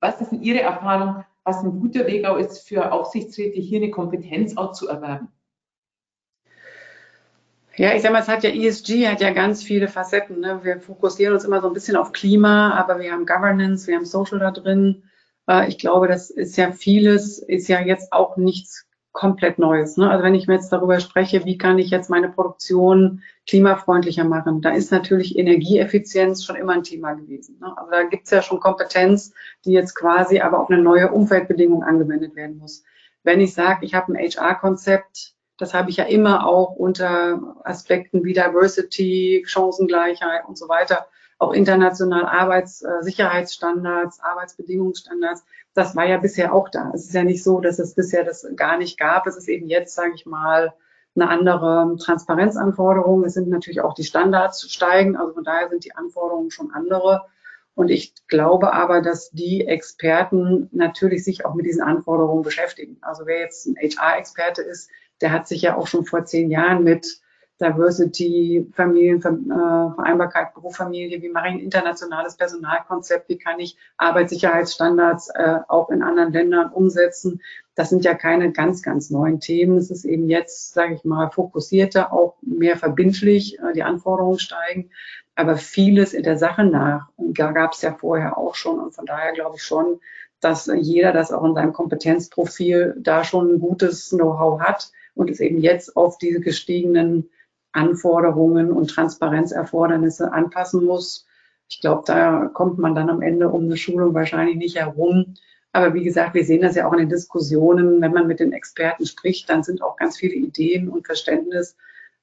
Was 0.00 0.20
ist 0.20 0.32
denn 0.32 0.42
Ihre 0.42 0.62
Erfahrung, 0.62 1.24
was 1.44 1.62
ein 1.62 1.78
guter 1.78 2.08
Weg 2.08 2.26
auch 2.26 2.36
ist 2.36 2.66
für 2.66 2.90
Aufsichtsräte, 2.90 3.60
hier 3.60 3.80
eine 3.80 3.92
Kompetenz 3.92 4.56
auch 4.56 4.72
zu 4.72 4.88
erwerben? 4.88 5.28
Ja, 7.76 7.94
ich 7.94 8.02
sag 8.02 8.12
mal, 8.12 8.20
es 8.20 8.28
hat 8.28 8.42
ja 8.42 8.50
ESG 8.50 9.06
hat 9.06 9.20
ja 9.20 9.30
ganz 9.30 9.62
viele 9.62 9.86
Facetten. 9.86 10.40
Ne? 10.40 10.60
Wir 10.64 10.80
fokussieren 10.80 11.34
uns 11.34 11.44
immer 11.44 11.60
so 11.60 11.68
ein 11.68 11.72
bisschen 11.72 11.96
auf 11.96 12.10
Klima, 12.10 12.72
aber 12.72 12.98
wir 12.98 13.12
haben 13.12 13.26
Governance, 13.26 13.86
wir 13.86 13.94
haben 13.94 14.04
Social 14.04 14.40
da 14.40 14.50
drin. 14.50 15.04
Äh, 15.48 15.68
ich 15.68 15.78
glaube, 15.78 16.08
das 16.08 16.30
ist 16.30 16.56
ja 16.56 16.72
vieles, 16.72 17.38
ist 17.38 17.68
ja 17.68 17.80
jetzt 17.80 18.12
auch 18.12 18.36
nichts 18.36 18.86
komplett 19.14 19.58
Neues. 19.58 19.96
Ne? 19.96 20.10
Also 20.10 20.24
wenn 20.24 20.34
ich 20.34 20.48
mir 20.48 20.54
jetzt 20.54 20.70
darüber 20.70 20.98
spreche, 21.00 21.44
wie 21.44 21.56
kann 21.56 21.78
ich 21.78 21.88
jetzt 21.88 22.10
meine 22.10 22.28
Produktion 22.28 23.22
klimafreundlicher 23.46 24.24
machen, 24.24 24.60
da 24.60 24.70
ist 24.70 24.90
natürlich 24.90 25.38
Energieeffizienz 25.38 26.44
schon 26.44 26.56
immer 26.56 26.72
ein 26.72 26.82
Thema 26.82 27.14
gewesen. 27.14 27.56
Ne? 27.60 27.72
Also 27.78 27.90
da 27.92 28.02
gibt 28.02 28.24
es 28.24 28.30
ja 28.32 28.42
schon 28.42 28.60
Kompetenz, 28.60 29.32
die 29.64 29.72
jetzt 29.72 29.94
quasi 29.94 30.40
aber 30.40 30.60
auf 30.60 30.68
eine 30.68 30.82
neue 30.82 31.12
Umfeldbedingung 31.12 31.84
angewendet 31.84 32.34
werden 32.34 32.58
muss. 32.58 32.84
Wenn 33.22 33.40
ich 33.40 33.54
sage, 33.54 33.86
ich 33.86 33.94
habe 33.94 34.12
ein 34.12 34.18
HR-Konzept, 34.18 35.34
das 35.58 35.72
habe 35.72 35.90
ich 35.90 35.96
ja 35.98 36.04
immer 36.04 36.46
auch 36.46 36.72
unter 36.72 37.56
Aspekten 37.62 38.24
wie 38.24 38.32
Diversity, 38.32 39.44
Chancengleichheit 39.46 40.44
und 40.46 40.58
so 40.58 40.68
weiter 40.68 41.06
auch 41.38 41.52
international 41.52 42.26
Arbeitssicherheitsstandards, 42.26 44.20
Arbeitsbedingungsstandards. 44.20 45.44
Das 45.74 45.96
war 45.96 46.06
ja 46.06 46.18
bisher 46.18 46.54
auch 46.54 46.68
da. 46.68 46.92
Es 46.94 47.06
ist 47.06 47.14
ja 47.14 47.24
nicht 47.24 47.42
so, 47.42 47.60
dass 47.60 47.78
es 47.78 47.94
bisher 47.94 48.24
das 48.24 48.46
gar 48.56 48.78
nicht 48.78 48.98
gab. 48.98 49.26
Es 49.26 49.36
ist 49.36 49.48
eben 49.48 49.68
jetzt, 49.68 49.94
sage 49.94 50.12
ich 50.14 50.24
mal, 50.24 50.72
eine 51.16 51.28
andere 51.28 51.96
Transparenzanforderung. 51.98 53.24
Es 53.24 53.34
sind 53.34 53.48
natürlich 53.48 53.80
auch 53.80 53.94
die 53.94 54.04
Standards 54.04 54.70
steigen. 54.70 55.16
Also 55.16 55.34
von 55.34 55.44
daher 55.44 55.68
sind 55.68 55.84
die 55.84 55.94
Anforderungen 55.94 56.50
schon 56.50 56.72
andere. 56.72 57.22
Und 57.74 57.90
ich 57.90 58.14
glaube 58.28 58.72
aber, 58.72 59.02
dass 59.02 59.30
die 59.30 59.66
Experten 59.66 60.68
natürlich 60.72 61.24
sich 61.24 61.44
auch 61.44 61.54
mit 61.54 61.66
diesen 61.66 61.82
Anforderungen 61.82 62.42
beschäftigen. 62.42 62.98
Also 63.00 63.26
wer 63.26 63.40
jetzt 63.40 63.66
ein 63.66 63.76
HR-Experte 63.76 64.62
ist, 64.62 64.90
der 65.20 65.32
hat 65.32 65.48
sich 65.48 65.62
ja 65.62 65.76
auch 65.76 65.86
schon 65.86 66.04
vor 66.04 66.24
zehn 66.24 66.50
Jahren 66.50 66.84
mit 66.84 67.20
Diversity, 67.64 68.70
Familienvereinbarkeit, 68.74 70.48
äh, 70.48 70.54
Beruf, 70.54 70.76
Familie, 70.76 71.22
wie 71.22 71.28
mache 71.28 71.48
ich 71.48 71.54
ein 71.54 71.60
internationales 71.60 72.36
Personalkonzept, 72.36 73.28
wie 73.28 73.38
kann 73.38 73.58
ich 73.58 73.76
Arbeitssicherheitsstandards 73.96 75.30
äh, 75.34 75.58
auch 75.68 75.90
in 75.90 76.02
anderen 76.02 76.32
Ländern 76.32 76.70
umsetzen. 76.72 77.40
Das 77.74 77.90
sind 77.90 78.04
ja 78.04 78.14
keine 78.14 78.52
ganz, 78.52 78.82
ganz 78.82 79.10
neuen 79.10 79.40
Themen. 79.40 79.78
Es 79.78 79.90
ist 79.90 80.04
eben 80.04 80.28
jetzt, 80.28 80.74
sage 80.74 80.94
ich 80.94 81.04
mal, 81.04 81.30
fokussierter, 81.30 82.12
auch 82.12 82.36
mehr 82.42 82.76
verbindlich, 82.76 83.58
äh, 83.58 83.72
die 83.72 83.82
Anforderungen 83.82 84.38
steigen. 84.38 84.90
Aber 85.34 85.56
vieles 85.56 86.12
in 86.12 86.22
der 86.22 86.38
Sache 86.38 86.64
nach, 86.64 87.08
gab 87.32 87.72
es 87.72 87.82
ja 87.82 87.92
vorher 87.92 88.38
auch 88.38 88.54
schon. 88.54 88.78
Und 88.78 88.94
von 88.94 89.06
daher 89.06 89.32
glaube 89.32 89.56
ich 89.56 89.62
schon, 89.62 89.98
dass 90.40 90.70
jeder 90.72 91.12
das 91.12 91.32
auch 91.32 91.44
in 91.44 91.54
seinem 91.54 91.72
Kompetenzprofil 91.72 92.94
da 92.98 93.24
schon 93.24 93.54
ein 93.54 93.60
gutes 93.60 94.10
Know-how 94.10 94.60
hat 94.60 94.92
und 95.14 95.30
es 95.30 95.40
eben 95.40 95.58
jetzt 95.58 95.96
auf 95.96 96.18
diese 96.18 96.40
gestiegenen 96.40 97.30
Anforderungen 97.74 98.72
und 98.72 98.88
Transparenzerfordernisse 98.88 100.32
anpassen 100.32 100.84
muss. 100.84 101.26
Ich 101.68 101.80
glaube, 101.80 102.04
da 102.06 102.46
kommt 102.46 102.78
man 102.78 102.94
dann 102.94 103.10
am 103.10 103.20
Ende 103.20 103.48
um 103.48 103.64
eine 103.64 103.76
Schulung 103.76 104.14
wahrscheinlich 104.14 104.56
nicht 104.56 104.76
herum. 104.76 105.34
Aber 105.72 105.92
wie 105.92 106.04
gesagt, 106.04 106.34
wir 106.34 106.44
sehen 106.44 106.62
das 106.62 106.76
ja 106.76 106.86
auch 106.86 106.92
in 106.92 107.00
den 107.00 107.08
Diskussionen. 107.08 108.00
Wenn 108.00 108.12
man 108.12 108.28
mit 108.28 108.38
den 108.38 108.52
Experten 108.52 109.06
spricht, 109.06 109.50
dann 109.50 109.64
sind 109.64 109.82
auch 109.82 109.96
ganz 109.96 110.16
viele 110.16 110.34
Ideen 110.34 110.88
und 110.88 111.04
Verständnis 111.04 111.76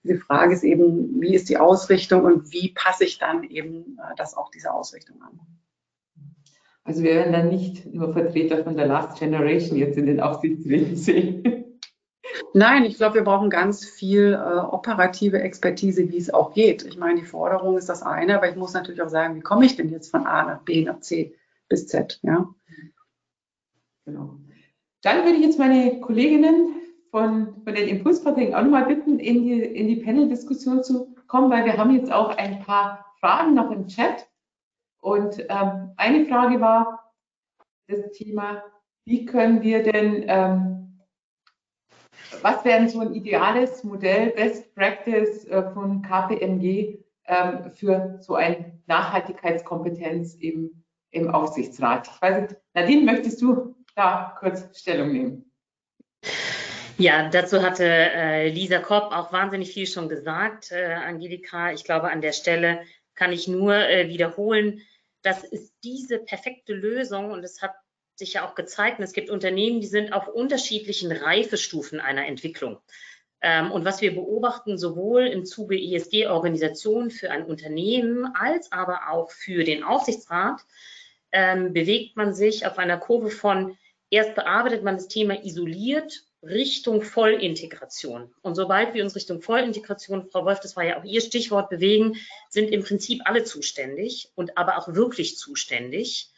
Die 0.03 0.15
Frage 0.15 0.53
ist 0.53 0.63
eben, 0.63 1.21
wie 1.21 1.35
ist 1.35 1.49
die 1.49 1.57
Ausrichtung 1.57 2.23
und 2.23 2.51
wie 2.53 2.73
passe 2.73 3.03
ich 3.03 3.19
dann 3.19 3.43
eben 3.43 3.97
äh, 3.99 4.15
das 4.15 4.35
auch 4.37 4.49
dieser 4.51 4.73
Ausrichtung 4.73 5.21
an? 5.21 5.39
Also 6.83 7.03
wir 7.03 7.13
werden 7.13 7.33
dann 7.33 7.49
nicht 7.49 7.93
nur 7.93 8.13
Vertreter 8.13 8.63
von 8.63 8.75
der 8.75 8.87
Last 8.87 9.19
Generation 9.19 9.77
jetzt 9.77 9.97
in 9.97 10.07
den 10.07 10.21
Aufsichtsräten 10.21 10.95
sehen. 10.95 11.61
Nein, 12.53 12.85
ich 12.85 12.97
glaube, 12.97 13.15
wir 13.15 13.23
brauchen 13.23 13.49
ganz 13.49 13.85
viel 13.85 14.33
äh, 14.33 14.59
operative 14.59 15.41
Expertise, 15.41 16.09
wie 16.09 16.17
es 16.17 16.33
auch 16.33 16.53
geht. 16.53 16.83
Ich 16.83 16.97
meine, 16.97 17.19
die 17.19 17.25
Forderung 17.25 17.77
ist 17.77 17.89
das 17.89 18.03
eine, 18.03 18.35
aber 18.35 18.49
ich 18.49 18.55
muss 18.55 18.73
natürlich 18.73 19.01
auch 19.01 19.09
sagen, 19.09 19.35
wie 19.35 19.41
komme 19.41 19.65
ich 19.65 19.75
denn 19.75 19.89
jetzt 19.89 20.11
von 20.11 20.25
A 20.25 20.43
nach 20.43 20.61
B 20.61 20.83
nach 20.83 20.99
C 20.99 21.35
bis 21.69 21.87
Z? 21.87 22.19
Ja. 22.23 22.47
Genau. 24.05 24.37
Dann 25.01 25.23
würde 25.23 25.37
ich 25.37 25.45
jetzt 25.45 25.59
meine 25.59 25.99
Kolleginnen 26.01 26.75
von, 27.09 27.61
von 27.63 27.73
den 27.73 27.87
Impulsverträgen 27.87 28.55
auch 28.55 28.63
nochmal 28.63 28.85
bitten, 28.85 29.19
in 29.19 29.43
die, 29.43 29.61
in 29.61 29.87
die 29.87 29.97
Panel-Diskussion 29.97 30.83
zu 30.83 31.15
kommen, 31.27 31.49
weil 31.49 31.65
wir 31.65 31.77
haben 31.77 31.95
jetzt 31.95 32.11
auch 32.11 32.35
ein 32.37 32.59
paar 32.63 33.05
Fragen 33.19 33.53
noch 33.53 33.71
im 33.71 33.87
Chat. 33.87 34.27
Und 34.99 35.39
ähm, 35.49 35.91
eine 35.97 36.25
Frage 36.25 36.61
war 36.61 37.13
das 37.87 38.11
Thema, 38.11 38.63
wie 39.05 39.25
können 39.25 39.61
wir 39.61 39.83
denn 39.83 40.25
ähm, 40.27 40.80
was 42.41 42.63
wäre 42.65 42.87
so 42.89 42.99
ein 43.01 43.13
ideales 43.13 43.83
Modell, 43.83 44.31
Best 44.31 44.73
Practice 44.75 45.45
äh, 45.47 45.71
von 45.73 46.01
KPMG 46.01 46.99
ähm, 47.25 47.71
für 47.71 48.17
so 48.21 48.35
eine 48.35 48.79
Nachhaltigkeitskompetenz 48.87 50.35
im, 50.35 50.83
im 51.11 51.29
Aufsichtsrat? 51.29 52.09
Ich 52.13 52.21
weiß 52.21 52.41
nicht, 52.41 52.55
Nadine, 52.73 53.03
möchtest 53.03 53.41
du 53.41 53.75
da 53.95 54.35
kurz 54.39 54.79
Stellung 54.79 55.11
nehmen? 55.11 55.51
Ja, 56.97 57.29
dazu 57.29 57.63
hatte 57.63 57.85
äh, 57.85 58.49
Lisa 58.49 58.79
Kopp 58.79 59.11
auch 59.11 59.33
wahnsinnig 59.33 59.73
viel 59.73 59.87
schon 59.87 60.07
gesagt, 60.07 60.71
äh, 60.71 60.93
Angelika. 60.93 61.71
Ich 61.71 61.83
glaube, 61.83 62.11
an 62.11 62.21
der 62.21 62.31
Stelle 62.31 62.81
kann 63.15 63.31
ich 63.31 63.47
nur 63.47 63.75
äh, 63.75 64.07
wiederholen, 64.07 64.81
das 65.23 65.43
ist 65.43 65.73
diese 65.83 66.19
perfekte 66.19 66.73
Lösung 66.73 67.31
und 67.31 67.43
es 67.43 67.61
hat 67.61 67.73
sich 68.15 68.33
ja 68.33 68.47
auch 68.47 68.55
gezeigt, 68.55 68.99
und 68.99 69.05
es 69.05 69.13
gibt 69.13 69.29
Unternehmen, 69.29 69.81
die 69.81 69.87
sind 69.87 70.13
auf 70.13 70.27
unterschiedlichen 70.27 71.11
Reifestufen 71.11 71.99
einer 71.99 72.27
Entwicklung. 72.27 72.77
Ähm, 73.41 73.71
und 73.71 73.85
was 73.85 74.01
wir 74.01 74.13
beobachten, 74.13 74.77
sowohl 74.77 75.25
im 75.27 75.45
Zuge 75.45 75.75
ESG-Organisation 75.75 77.09
für 77.09 77.31
ein 77.31 77.45
Unternehmen 77.45 78.25
als 78.35 78.71
aber 78.71 79.09
auch 79.09 79.31
für 79.31 79.63
den 79.63 79.83
Aufsichtsrat, 79.83 80.61
ähm, 81.31 81.73
bewegt 81.73 82.17
man 82.17 82.33
sich 82.33 82.65
auf 82.65 82.77
einer 82.77 82.97
Kurve 82.97 83.31
von 83.31 83.77
erst 84.09 84.35
bearbeitet 84.35 84.83
man 84.83 84.95
das 84.95 85.07
Thema 85.07 85.43
isoliert 85.43 86.23
Richtung 86.43 87.03
Vollintegration. 87.03 88.33
Und 88.41 88.55
sobald 88.55 88.93
wir 88.93 89.03
uns 89.03 89.15
Richtung 89.15 89.41
Vollintegration, 89.41 90.27
Frau 90.31 90.43
Wolf, 90.43 90.59
das 90.59 90.75
war 90.75 90.83
ja 90.83 90.99
auch 90.99 91.03
Ihr 91.03 91.21
Stichwort, 91.21 91.69
bewegen, 91.69 92.17
sind 92.49 92.71
im 92.71 92.83
Prinzip 92.83 93.21
alle 93.25 93.43
zuständig 93.43 94.29
und 94.35 94.57
aber 94.57 94.77
auch 94.77 94.93
wirklich 94.93 95.37
zuständig. 95.37 96.30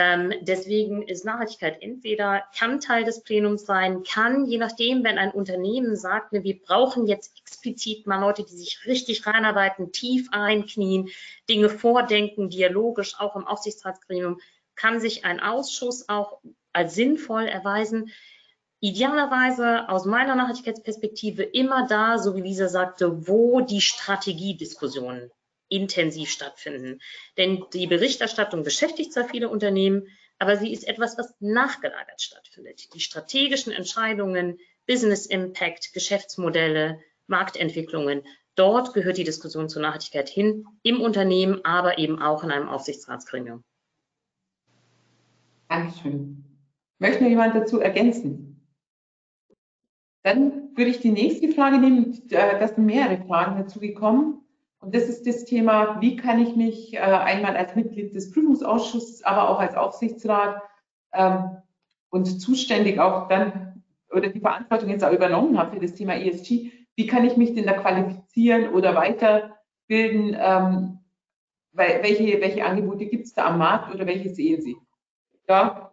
Ähm, 0.00 0.32
deswegen 0.42 1.02
ist 1.02 1.24
Nachhaltigkeit 1.24 1.82
entweder 1.82 2.44
kann 2.56 2.78
Teil 2.78 3.02
des 3.02 3.24
Plenums 3.24 3.66
sein, 3.66 4.04
kann, 4.04 4.46
je 4.46 4.56
nachdem, 4.56 5.02
wenn 5.02 5.18
ein 5.18 5.32
Unternehmen 5.32 5.96
sagt, 5.96 6.32
ne, 6.32 6.44
wir 6.44 6.62
brauchen 6.62 7.08
jetzt 7.08 7.36
explizit 7.40 8.06
mal 8.06 8.20
Leute, 8.20 8.44
die 8.44 8.56
sich 8.56 8.86
richtig 8.86 9.26
reinarbeiten, 9.26 9.90
tief 9.90 10.28
einknien, 10.30 11.08
Dinge 11.50 11.68
vordenken, 11.68 12.48
dialogisch 12.48 13.18
auch 13.18 13.34
im 13.34 13.44
Aufsichtsratsgremium, 13.44 14.38
kann 14.76 15.00
sich 15.00 15.24
ein 15.24 15.40
Ausschuss 15.40 16.08
auch 16.08 16.38
als 16.72 16.94
sinnvoll 16.94 17.48
erweisen. 17.48 18.12
Idealerweise 18.78 19.88
aus 19.88 20.04
meiner 20.04 20.36
Nachhaltigkeitsperspektive 20.36 21.42
immer 21.42 21.88
da, 21.88 22.18
so 22.18 22.36
wie 22.36 22.42
Lisa 22.42 22.68
sagte, 22.68 23.26
wo 23.26 23.62
die 23.62 23.80
Strategiediskussionen 23.80 25.32
intensiv 25.68 26.30
stattfinden. 26.30 27.00
Denn 27.36 27.64
die 27.72 27.86
Berichterstattung 27.86 28.62
beschäftigt 28.62 29.12
zwar 29.12 29.28
viele 29.28 29.48
Unternehmen, 29.48 30.08
aber 30.38 30.56
sie 30.56 30.72
ist 30.72 30.86
etwas, 30.86 31.18
was 31.18 31.34
nachgelagert 31.40 32.20
stattfindet. 32.20 32.94
Die 32.94 33.00
strategischen 33.00 33.72
Entscheidungen, 33.72 34.58
Business 34.86 35.26
Impact, 35.26 35.92
Geschäftsmodelle, 35.92 37.00
Marktentwicklungen, 37.26 38.22
dort 38.54 38.94
gehört 38.94 39.18
die 39.18 39.24
Diskussion 39.24 39.68
zur 39.68 39.82
Nachhaltigkeit 39.82 40.28
hin, 40.28 40.66
im 40.82 41.00
Unternehmen, 41.00 41.64
aber 41.64 41.98
eben 41.98 42.20
auch 42.20 42.44
in 42.44 42.50
einem 42.50 42.68
Aufsichtsratsgremium. 42.68 43.64
Dankeschön. 45.68 46.44
Möchte 46.98 47.22
noch 47.22 47.30
jemand 47.30 47.54
dazu 47.54 47.80
ergänzen? 47.80 48.66
Dann 50.22 50.76
würde 50.76 50.90
ich 50.90 51.00
die 51.00 51.10
nächste 51.10 51.52
Frage 51.52 51.78
nehmen. 51.78 52.26
Da 52.28 52.66
sind 52.66 52.86
mehrere 52.86 53.24
Fragen 53.26 53.60
dazu 53.60 53.78
gekommen. 53.78 54.42
Und 54.80 54.94
das 54.94 55.04
ist 55.04 55.26
das 55.26 55.44
Thema, 55.44 56.00
wie 56.00 56.16
kann 56.16 56.40
ich 56.40 56.54
mich 56.54 56.94
äh, 56.94 56.98
einmal 56.98 57.56
als 57.56 57.74
Mitglied 57.74 58.14
des 58.14 58.30
Prüfungsausschusses, 58.30 59.24
aber 59.24 59.50
auch 59.50 59.58
als 59.58 59.74
Aufsichtsrat 59.74 60.62
ähm, 61.12 61.56
und 62.10 62.26
zuständig 62.40 63.00
auch 63.00 63.28
dann 63.28 63.82
oder 64.10 64.28
die 64.28 64.40
Verantwortung 64.40 64.88
jetzt 64.88 65.04
auch 65.04 65.12
übernommen 65.12 65.58
habe 65.58 65.74
für 65.74 65.80
das 65.80 65.94
Thema 65.94 66.14
ESG, 66.14 66.72
wie 66.96 67.06
kann 67.06 67.24
ich 67.24 67.36
mich 67.36 67.54
denn 67.54 67.66
da 67.66 67.74
qualifizieren 67.74 68.72
oder 68.72 68.94
weiterbilden? 68.94 70.36
Ähm, 70.38 70.98
welche, 71.72 72.40
welche 72.40 72.64
Angebote 72.64 73.06
gibt 73.06 73.26
es 73.26 73.34
da 73.34 73.46
am 73.46 73.58
Markt 73.58 73.94
oder 73.94 74.06
welche 74.06 74.30
sehen 74.30 74.60
Sie? 74.62 74.76
Ja, 75.48 75.92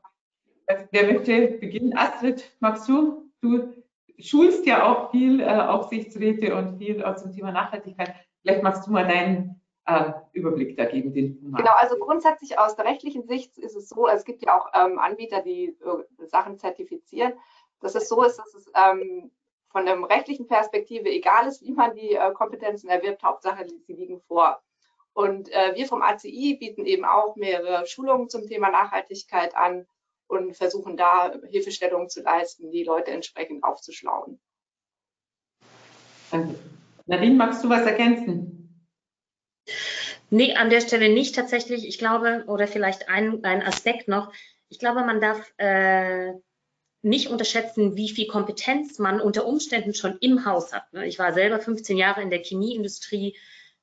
wer 0.92 1.14
möchte 1.14 1.58
beginnen? 1.60 1.96
Astrid, 1.96 2.52
magst 2.60 2.90
du? 2.90 3.30
Du 3.42 3.74
schulst 4.18 4.66
ja 4.66 4.84
auch 4.86 5.12
viel 5.12 5.42
äh, 5.42 5.46
Aufsichtsräte 5.46 6.56
und 6.56 6.78
viel 6.78 7.04
auch 7.04 7.18
zum 7.18 7.34
Thema 7.34 7.52
Nachhaltigkeit. 7.52 8.16
Vielleicht 8.46 8.62
magst 8.62 8.86
du 8.86 8.92
mal 8.92 9.08
deinen 9.08 9.60
äh, 9.88 10.12
Überblick 10.34 10.78
da 10.78 10.86
geben. 10.86 11.12
Den 11.14 11.52
genau, 11.52 11.72
also 11.80 11.98
grundsätzlich 11.98 12.60
aus 12.60 12.76
der 12.76 12.86
rechtlichen 12.86 13.26
Sicht 13.26 13.58
ist 13.58 13.76
es 13.76 13.90
so, 13.90 14.08
es 14.08 14.24
gibt 14.24 14.46
ja 14.46 14.56
auch 14.56 14.68
ähm, 14.76 15.00
Anbieter, 15.00 15.42
die 15.42 15.70
äh, 15.70 16.28
Sachen 16.28 16.60
zertifizieren, 16.60 17.34
dass 17.80 17.96
es 17.96 18.08
so 18.08 18.22
ist, 18.24 18.38
dass 18.38 18.54
es 18.54 18.72
ähm, 18.76 19.32
von 19.70 19.88
der 19.88 20.00
rechtlichen 20.04 20.46
Perspektive 20.46 21.10
egal 21.10 21.48
ist, 21.48 21.64
wie 21.64 21.72
man 21.72 21.96
die 21.96 22.14
äh, 22.14 22.32
Kompetenzen 22.34 22.88
erwirbt, 22.88 23.24
Hauptsache, 23.24 23.66
sie 23.68 23.94
liegen 23.94 24.22
vor. 24.28 24.62
Und 25.14 25.52
äh, 25.52 25.74
wir 25.74 25.88
vom 25.88 26.04
ACI 26.04 26.58
bieten 26.60 26.86
eben 26.86 27.04
auch 27.04 27.36
mehrere 27.36 27.88
Schulungen 27.88 28.30
zum 28.30 28.46
Thema 28.46 28.70
Nachhaltigkeit 28.70 29.56
an 29.56 29.88
und 30.28 30.56
versuchen 30.56 30.98
da 30.98 31.34
Hilfestellungen 31.50 32.10
zu 32.10 32.22
leisten, 32.22 32.70
die 32.70 32.84
Leute 32.84 33.10
entsprechend 33.10 33.64
aufzuschlauen. 33.64 34.40
Danke. 36.30 36.60
Nadine, 37.06 37.36
magst 37.36 37.64
du 37.64 37.70
was 37.70 37.86
ergänzen? 37.86 38.88
Nee, 40.30 40.56
an 40.56 40.70
der 40.70 40.82
Stelle 40.82 41.10
nicht 41.10 41.36
tatsächlich. 41.36 41.88
Ich 41.88 41.98
glaube, 41.98 42.46
oder 42.48 42.68
vielleicht 42.68 43.10
ein, 43.10 43.44
ein 43.44 43.62
Aspekt 43.62 44.08
noch. 44.08 44.34
Ich 44.70 44.80
glaube, 44.80 45.02
man 45.06 45.22
darf 45.22 45.54
äh, 45.58 46.34
nicht 47.04 47.28
unterschätzen, 47.30 47.96
wie 47.96 48.10
viel 48.10 48.28
Kompetenz 48.28 48.98
man 48.98 49.22
unter 49.22 49.46
Umständen 49.46 49.94
schon 49.94 50.18
im 50.22 50.46
Haus 50.46 50.74
hat. 50.74 50.92
Ne? 50.92 51.06
Ich 51.06 51.20
war 51.20 51.34
selber 51.34 51.60
15 51.60 51.98
Jahre 51.98 52.24
in 52.24 52.32
der 52.32 52.44
Chemieindustrie 52.44 53.38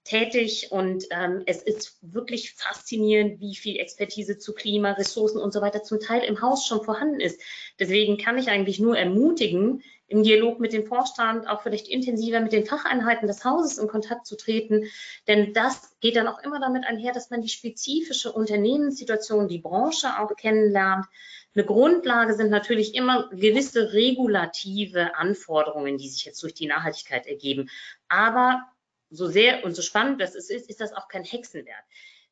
tätig 0.04 0.72
und 0.72 1.04
ähm, 1.10 1.42
es 1.46 1.62
ist 1.62 1.98
wirklich 2.02 2.54
faszinierend, 2.54 3.40
wie 3.40 3.54
viel 3.54 3.76
Expertise 3.76 4.38
zu 4.38 4.52
Klima, 4.52 4.92
Ressourcen 4.92 5.40
und 5.40 5.52
so 5.52 5.60
weiter 5.60 5.84
zum 5.84 6.00
Teil 6.00 6.24
im 6.24 6.42
Haus 6.42 6.66
schon 6.66 6.82
vorhanden 6.82 7.20
ist. 7.20 7.40
Deswegen 7.78 8.18
kann 8.18 8.38
ich 8.38 8.48
eigentlich 8.48 8.80
nur 8.80 8.98
ermutigen, 8.98 9.82
im 10.12 10.22
Dialog 10.22 10.60
mit 10.60 10.74
dem 10.74 10.86
Vorstand 10.86 11.48
auch 11.48 11.62
vielleicht 11.62 11.88
intensiver 11.88 12.40
mit 12.40 12.52
den 12.52 12.66
Facheinheiten 12.66 13.26
des 13.26 13.44
Hauses 13.44 13.78
in 13.78 13.88
Kontakt 13.88 14.26
zu 14.26 14.36
treten. 14.36 14.84
Denn 15.26 15.54
das 15.54 15.98
geht 16.00 16.16
dann 16.16 16.28
auch 16.28 16.42
immer 16.42 16.60
damit 16.60 16.84
einher, 16.84 17.12
dass 17.12 17.30
man 17.30 17.40
die 17.40 17.48
spezifische 17.48 18.30
Unternehmenssituation, 18.30 19.48
die 19.48 19.58
Branche 19.58 20.18
auch 20.18 20.36
kennenlernt. 20.36 21.06
Eine 21.54 21.64
Grundlage 21.64 22.34
sind 22.34 22.50
natürlich 22.50 22.94
immer 22.94 23.30
gewisse 23.30 23.94
regulative 23.94 25.16
Anforderungen, 25.16 25.96
die 25.96 26.08
sich 26.08 26.26
jetzt 26.26 26.42
durch 26.42 26.54
die 26.54 26.66
Nachhaltigkeit 26.66 27.26
ergeben. 27.26 27.70
Aber 28.08 28.62
so 29.08 29.26
sehr 29.26 29.64
und 29.64 29.74
so 29.74 29.80
spannend 29.80 30.20
das 30.20 30.34
ist, 30.34 30.50
ist 30.50 30.80
das 30.80 30.92
auch 30.92 31.08
kein 31.08 31.24
Hexenwerk 31.24 31.84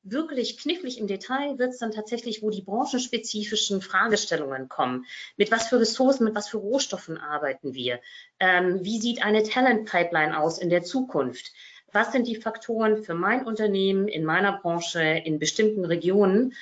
wirklich 0.02 0.58
knifflig 0.58 0.98
im 0.98 1.06
Detail 1.06 1.58
wird 1.58 1.70
es 1.70 1.78
dann 1.78 1.92
tatsächlich, 1.92 2.42
wo 2.42 2.50
die 2.50 2.62
branchenspezifischen 2.62 3.82
Fragestellungen 3.82 4.68
kommen. 4.68 5.06
Mit 5.36 5.50
was 5.50 5.68
für 5.68 5.80
Ressourcen, 5.80 6.24
mit 6.24 6.34
was 6.34 6.48
für 6.48 6.58
Rohstoffen 6.58 7.18
arbeiten 7.18 7.74
wir? 7.74 8.00
Ähm, 8.38 8.80
wie 8.82 8.98
sieht 8.98 9.22
eine 9.22 9.42
Talent-Pipeline 9.42 10.38
aus 10.38 10.58
in 10.58 10.70
der 10.70 10.82
Zukunft? 10.82 11.52
Was 11.92 12.12
sind 12.12 12.26
die 12.26 12.36
Faktoren 12.36 13.02
für 13.02 13.14
mein 13.14 13.44
Unternehmen 13.44 14.08
in 14.08 14.24
meiner 14.24 14.60
Branche 14.60 15.02
in 15.02 15.38
bestimmten 15.38 15.84
Regionen? 15.84 16.54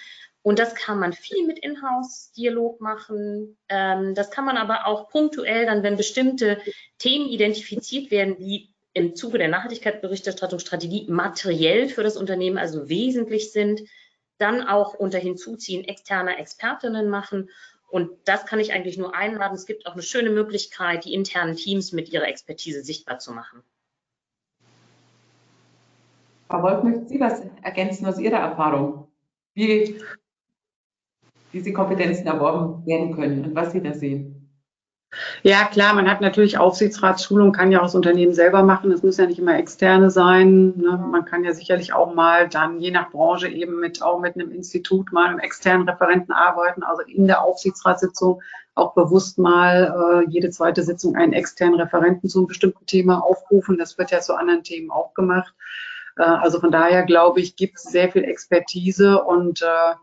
Und 0.43 0.59
das 0.59 0.75
kann 0.75 0.99
man 0.99 1.13
viel 1.13 1.47
mit 1.47 1.59
Inhouse-Dialog 1.59 2.81
machen. 2.81 3.59
Ähm, 3.69 4.15
das 4.15 4.31
kann 4.31 4.47
man 4.47 4.57
aber 4.57 4.87
auch 4.87 5.11
punktuell 5.11 5.67
dann, 5.67 5.83
wenn 5.83 5.97
bestimmte 5.97 6.59
Themen 6.99 7.29
identifiziert 7.29 8.11
werden, 8.11 8.39
wie 8.39 8.73
im 8.99 9.15
Zuge 9.15 9.39
der 9.39 9.49
Nachhaltigkeitsberichterstattungsstrategie 9.49 11.07
materiell 11.09 11.89
für 11.89 12.03
das 12.03 12.17
Unternehmen 12.17 12.59
also 12.59 12.89
wesentlich 12.89 13.53
sind, 13.53 13.83
dann 14.39 14.67
auch 14.67 14.95
unter 14.95 15.19
Hinzuziehen 15.19 15.85
externer 15.85 16.39
Expertinnen 16.39 17.09
machen. 17.09 17.49
Und 17.89 18.11
das 18.25 18.45
kann 18.45 18.61
ich 18.61 18.73
eigentlich 18.73 18.99
nur 18.99 19.15
einladen. 19.15 19.55
Es 19.55 19.67
gibt 19.67 19.87
auch 19.87 19.95
eine 19.95 20.03
schöne 20.03 20.31
Möglichkeit, 20.31 21.05
die 21.05 21.15
internen 21.15 21.57
Teams 21.57 21.93
mit 21.93 22.11
ihrer 22.11 22.29
Expertise 22.29 22.83
sichtbar 22.83 23.19
zu 23.19 23.33
machen. 23.33 23.63
Frau 26.49 26.63
Wolf, 26.63 26.83
möchten 26.83 27.09
Sie 27.09 27.21
was 27.21 27.43
ergänzen 27.63 28.07
aus 28.07 28.19
Ihrer 28.19 28.39
Erfahrung? 28.39 29.09
Wie 29.55 30.01
diese 31.53 31.73
Kompetenzen 31.73 32.27
erworben 32.27 32.85
werden 32.87 33.15
können 33.15 33.45
und 33.45 33.55
was 33.55 33.73
Sie 33.73 33.83
da 33.83 33.95
sehen? 33.95 34.38
Ja, 35.43 35.65
klar, 35.65 35.95
man 35.95 36.11
hat 36.11 36.21
natürlich 36.21 36.59
Aufsichtsratsschulung, 36.59 37.53
kann 37.53 37.73
ja 37.73 37.79
auch 37.79 37.85
das 37.85 37.95
Unternehmen 37.95 38.35
selber 38.35 38.63
machen. 38.63 38.93
Es 38.93 39.03
müssen 39.03 39.23
ja 39.23 39.27
nicht 39.27 39.39
immer 39.39 39.59
externe 39.59 40.11
sein. 40.11 40.75
Ne? 40.77 41.03
Man 41.11 41.25
kann 41.25 41.45
ja 41.45 41.55
sicherlich 41.55 41.95
auch 41.95 42.15
mal 42.15 42.47
dann 42.49 42.79
je 42.79 42.91
nach 42.91 43.11
Branche 43.11 43.49
eben 43.49 43.81
mit 43.81 44.03
auch 44.03 44.21
mit 44.21 44.35
einem 44.35 44.51
Institut 44.53 45.11
mal 45.13 45.29
einem 45.29 45.39
externen 45.39 45.89
Referenten 45.89 46.33
arbeiten, 46.33 46.83
also 46.83 47.03
in 47.03 47.27
der 47.27 47.43
Aufsichtsratssitzung 47.43 48.43
auch 48.75 48.95
bewusst 48.95 49.39
mal 49.39 50.25
äh, 50.27 50.31
jede 50.31 50.51
zweite 50.51 50.83
Sitzung 50.83 51.17
einen 51.17 51.33
externen 51.33 51.81
Referenten 51.81 52.29
zu 52.29 52.41
einem 52.41 52.47
bestimmten 52.49 52.85
Thema 52.85 53.25
aufrufen. 53.25 53.79
Das 53.79 53.97
wird 53.97 54.11
ja 54.11 54.21
zu 54.21 54.35
anderen 54.35 54.63
Themen 54.63 54.91
auch 54.91 55.15
gemacht. 55.15 55.55
Äh, 56.19 56.23
also 56.23 56.61
von 56.61 56.71
daher 56.71 57.05
glaube 57.05 57.41
ich, 57.41 57.57
gibt 57.57 57.79
es 57.79 57.85
sehr 57.85 58.11
viel 58.11 58.25
Expertise 58.25 59.23
und 59.23 59.63
äh, 59.63 59.95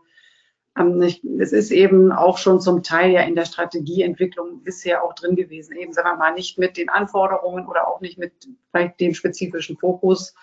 es 0.76 1.52
ist 1.52 1.70
eben 1.70 2.12
auch 2.12 2.36
schon 2.36 2.60
zum 2.60 2.82
Teil 2.82 3.10
ja 3.10 3.22
in 3.22 3.34
der 3.34 3.46
Strategieentwicklung 3.46 4.62
bisher 4.62 5.02
auch 5.02 5.14
drin 5.14 5.34
gewesen. 5.34 5.74
Eben, 5.74 5.94
sagen 5.94 6.08
wir 6.08 6.16
mal, 6.16 6.34
nicht 6.34 6.58
mit 6.58 6.76
den 6.76 6.90
Anforderungen 6.90 7.66
oder 7.66 7.88
auch 7.88 8.00
nicht 8.00 8.18
mit 8.18 8.32
vielleicht 8.70 9.00
dem 9.00 9.14
spezifischen 9.14 9.78
Fokus. 9.78 10.34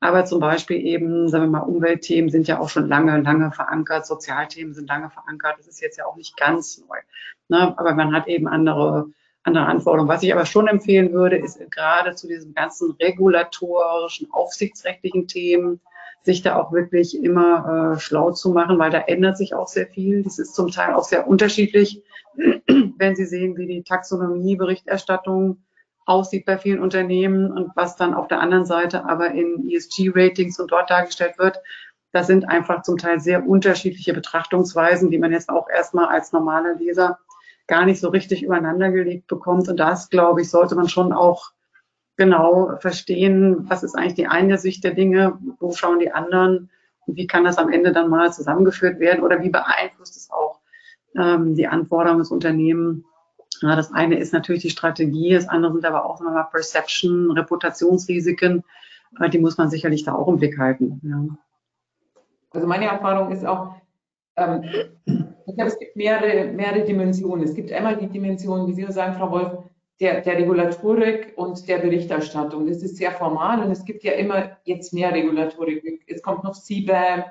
Aber 0.00 0.24
zum 0.24 0.40
Beispiel 0.40 0.78
eben, 0.78 1.28
sagen 1.28 1.44
wir 1.44 1.60
mal, 1.60 1.66
Umweltthemen 1.66 2.30
sind 2.30 2.48
ja 2.48 2.58
auch 2.58 2.70
schon 2.70 2.88
lange, 2.88 3.20
lange 3.20 3.52
verankert. 3.52 4.06
Sozialthemen 4.06 4.72
sind 4.72 4.88
lange 4.88 5.10
verankert. 5.10 5.56
Das 5.58 5.68
ist 5.68 5.82
jetzt 5.82 5.98
ja 5.98 6.06
auch 6.06 6.16
nicht 6.16 6.38
ganz 6.38 6.82
neu. 6.88 6.96
Ne? 7.48 7.78
Aber 7.78 7.94
man 7.94 8.14
hat 8.14 8.28
eben 8.28 8.48
andere, 8.48 9.10
andere 9.42 9.66
Anforderungen. 9.66 10.08
Was 10.08 10.22
ich 10.22 10.32
aber 10.32 10.46
schon 10.46 10.68
empfehlen 10.68 11.12
würde, 11.12 11.36
ist 11.36 11.60
gerade 11.70 12.14
zu 12.14 12.28
diesen 12.28 12.54
ganzen 12.54 12.92
regulatorischen, 12.92 14.28
aufsichtsrechtlichen 14.32 15.28
Themen, 15.28 15.80
sich 16.22 16.42
da 16.42 16.56
auch 16.56 16.72
wirklich 16.72 17.20
immer 17.22 17.94
äh, 17.94 18.00
schlau 18.00 18.30
zu 18.30 18.50
machen, 18.50 18.78
weil 18.78 18.90
da 18.90 19.00
ändert 19.00 19.36
sich 19.36 19.54
auch 19.54 19.68
sehr 19.68 19.86
viel. 19.86 20.22
Das 20.22 20.38
ist 20.38 20.54
zum 20.54 20.70
Teil 20.70 20.94
auch 20.94 21.04
sehr 21.04 21.26
unterschiedlich, 21.26 22.02
wenn 22.36 23.16
Sie 23.16 23.24
sehen, 23.24 23.56
wie 23.56 23.66
die 23.66 23.82
Taxonomie-Berichterstattung 23.82 25.62
aussieht 26.04 26.46
bei 26.46 26.58
vielen 26.58 26.80
Unternehmen 26.80 27.50
und 27.50 27.70
was 27.74 27.96
dann 27.96 28.14
auf 28.14 28.28
der 28.28 28.40
anderen 28.40 28.64
Seite 28.64 29.04
aber 29.04 29.32
in 29.32 29.68
ESG-Ratings 29.68 30.58
und 30.58 30.70
dort 30.70 30.90
dargestellt 30.90 31.38
wird. 31.38 31.58
Das 32.12 32.26
sind 32.26 32.48
einfach 32.48 32.82
zum 32.82 32.98
Teil 32.98 33.20
sehr 33.20 33.46
unterschiedliche 33.46 34.12
Betrachtungsweisen, 34.12 35.10
die 35.10 35.18
man 35.18 35.32
jetzt 35.32 35.48
auch 35.48 35.68
erstmal 35.68 36.06
als 36.06 36.32
normaler 36.32 36.74
Leser 36.74 37.18
gar 37.66 37.86
nicht 37.86 38.00
so 38.00 38.08
richtig 38.08 38.42
übereinander 38.42 38.90
gelegt 38.90 39.28
bekommt. 39.28 39.68
Und 39.68 39.78
das, 39.78 40.10
glaube 40.10 40.42
ich, 40.42 40.50
sollte 40.50 40.74
man 40.74 40.88
schon 40.88 41.12
auch 41.12 41.52
genau 42.16 42.76
verstehen, 42.78 43.68
was 43.68 43.82
ist 43.82 43.94
eigentlich 43.94 44.14
die 44.14 44.26
eine 44.26 44.58
Sicht 44.58 44.84
der 44.84 44.94
Dinge, 44.94 45.38
wo 45.58 45.72
schauen 45.72 45.98
die 45.98 46.12
anderen 46.12 46.70
und 47.06 47.16
wie 47.16 47.26
kann 47.26 47.44
das 47.44 47.58
am 47.58 47.70
Ende 47.70 47.92
dann 47.92 48.10
mal 48.10 48.32
zusammengeführt 48.32 49.00
werden 49.00 49.22
oder 49.24 49.42
wie 49.42 49.50
beeinflusst 49.50 50.16
es 50.16 50.30
auch 50.30 50.60
ähm, 51.16 51.54
die 51.54 51.66
Anforderungen 51.66 52.20
des 52.20 52.30
Unternehmens. 52.30 53.04
Ja, 53.60 53.76
das 53.76 53.92
eine 53.92 54.18
ist 54.18 54.32
natürlich 54.32 54.62
die 54.62 54.70
Strategie, 54.70 55.34
das 55.34 55.48
andere 55.48 55.72
sind 55.72 55.84
aber 55.84 56.04
auch 56.04 56.18
sagen 56.18 56.30
wir 56.30 56.34
mal, 56.34 56.48
Perception, 56.50 57.30
Reputationsrisiken, 57.30 58.64
äh, 59.20 59.30
die 59.30 59.38
muss 59.38 59.56
man 59.58 59.70
sicherlich 59.70 60.04
da 60.04 60.14
auch 60.14 60.28
im 60.28 60.38
Blick 60.38 60.58
halten. 60.58 61.00
Ja. 61.02 61.36
Also 62.50 62.66
meine 62.66 62.86
Erfahrung 62.86 63.30
ist 63.30 63.46
auch, 63.46 63.76
ähm, 64.36 64.64
ich 65.46 65.54
glaube, 65.54 65.70
es 65.70 65.78
gibt 65.78 65.96
mehrere, 65.96 66.52
mehrere 66.52 66.84
Dimensionen. 66.84 67.44
Es 67.44 67.54
gibt 67.54 67.72
einmal 67.72 67.96
die 67.96 68.08
Dimension, 68.08 68.66
wie 68.66 68.74
Sie 68.74 68.92
sagen, 68.92 69.14
Frau 69.14 69.30
Wolf, 69.30 69.58
der, 70.00 70.20
der 70.20 70.38
Regulatorik 70.38 71.34
und 71.36 71.68
der 71.68 71.78
Berichterstattung. 71.78 72.66
Das 72.66 72.82
ist 72.82 72.96
sehr 72.96 73.12
formal 73.12 73.62
und 73.64 73.70
es 73.70 73.84
gibt 73.84 74.02
ja 74.02 74.12
immer 74.12 74.56
jetzt 74.64 74.92
mehr 74.92 75.12
Regulatorik. 75.12 76.02
Es 76.06 76.22
kommt 76.22 76.44
noch 76.44 76.54
CBAM, 76.54 77.24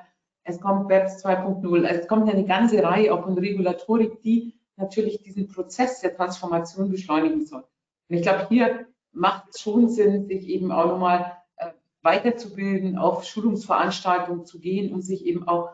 es 0.44 0.60
kommt 0.60 0.88
BEPS 0.88 1.24
2.0, 1.24 1.84
es 1.84 2.08
kommt 2.08 2.30
eine 2.30 2.44
ganze 2.44 2.82
Reihe 2.82 3.12
auch 3.12 3.24
von 3.24 3.38
Regulatorik, 3.38 4.22
die 4.22 4.54
natürlich 4.76 5.22
diesen 5.22 5.48
Prozess 5.48 6.00
der 6.00 6.16
Transformation 6.16 6.90
beschleunigen 6.90 7.44
soll. 7.44 7.64
Und 8.08 8.16
ich 8.16 8.22
glaube, 8.22 8.46
hier 8.48 8.86
macht 9.12 9.50
es 9.50 9.60
schon 9.60 9.88
Sinn, 9.88 10.26
sich 10.26 10.48
eben 10.48 10.72
auch 10.72 10.86
nochmal 10.86 11.36
äh, 11.56 11.68
weiterzubilden, 12.02 12.98
auf 12.98 13.24
Schulungsveranstaltungen 13.24 14.44
zu 14.44 14.58
gehen 14.58 14.92
und 14.92 15.02
sich 15.02 15.26
eben 15.26 15.46
auch 15.46 15.70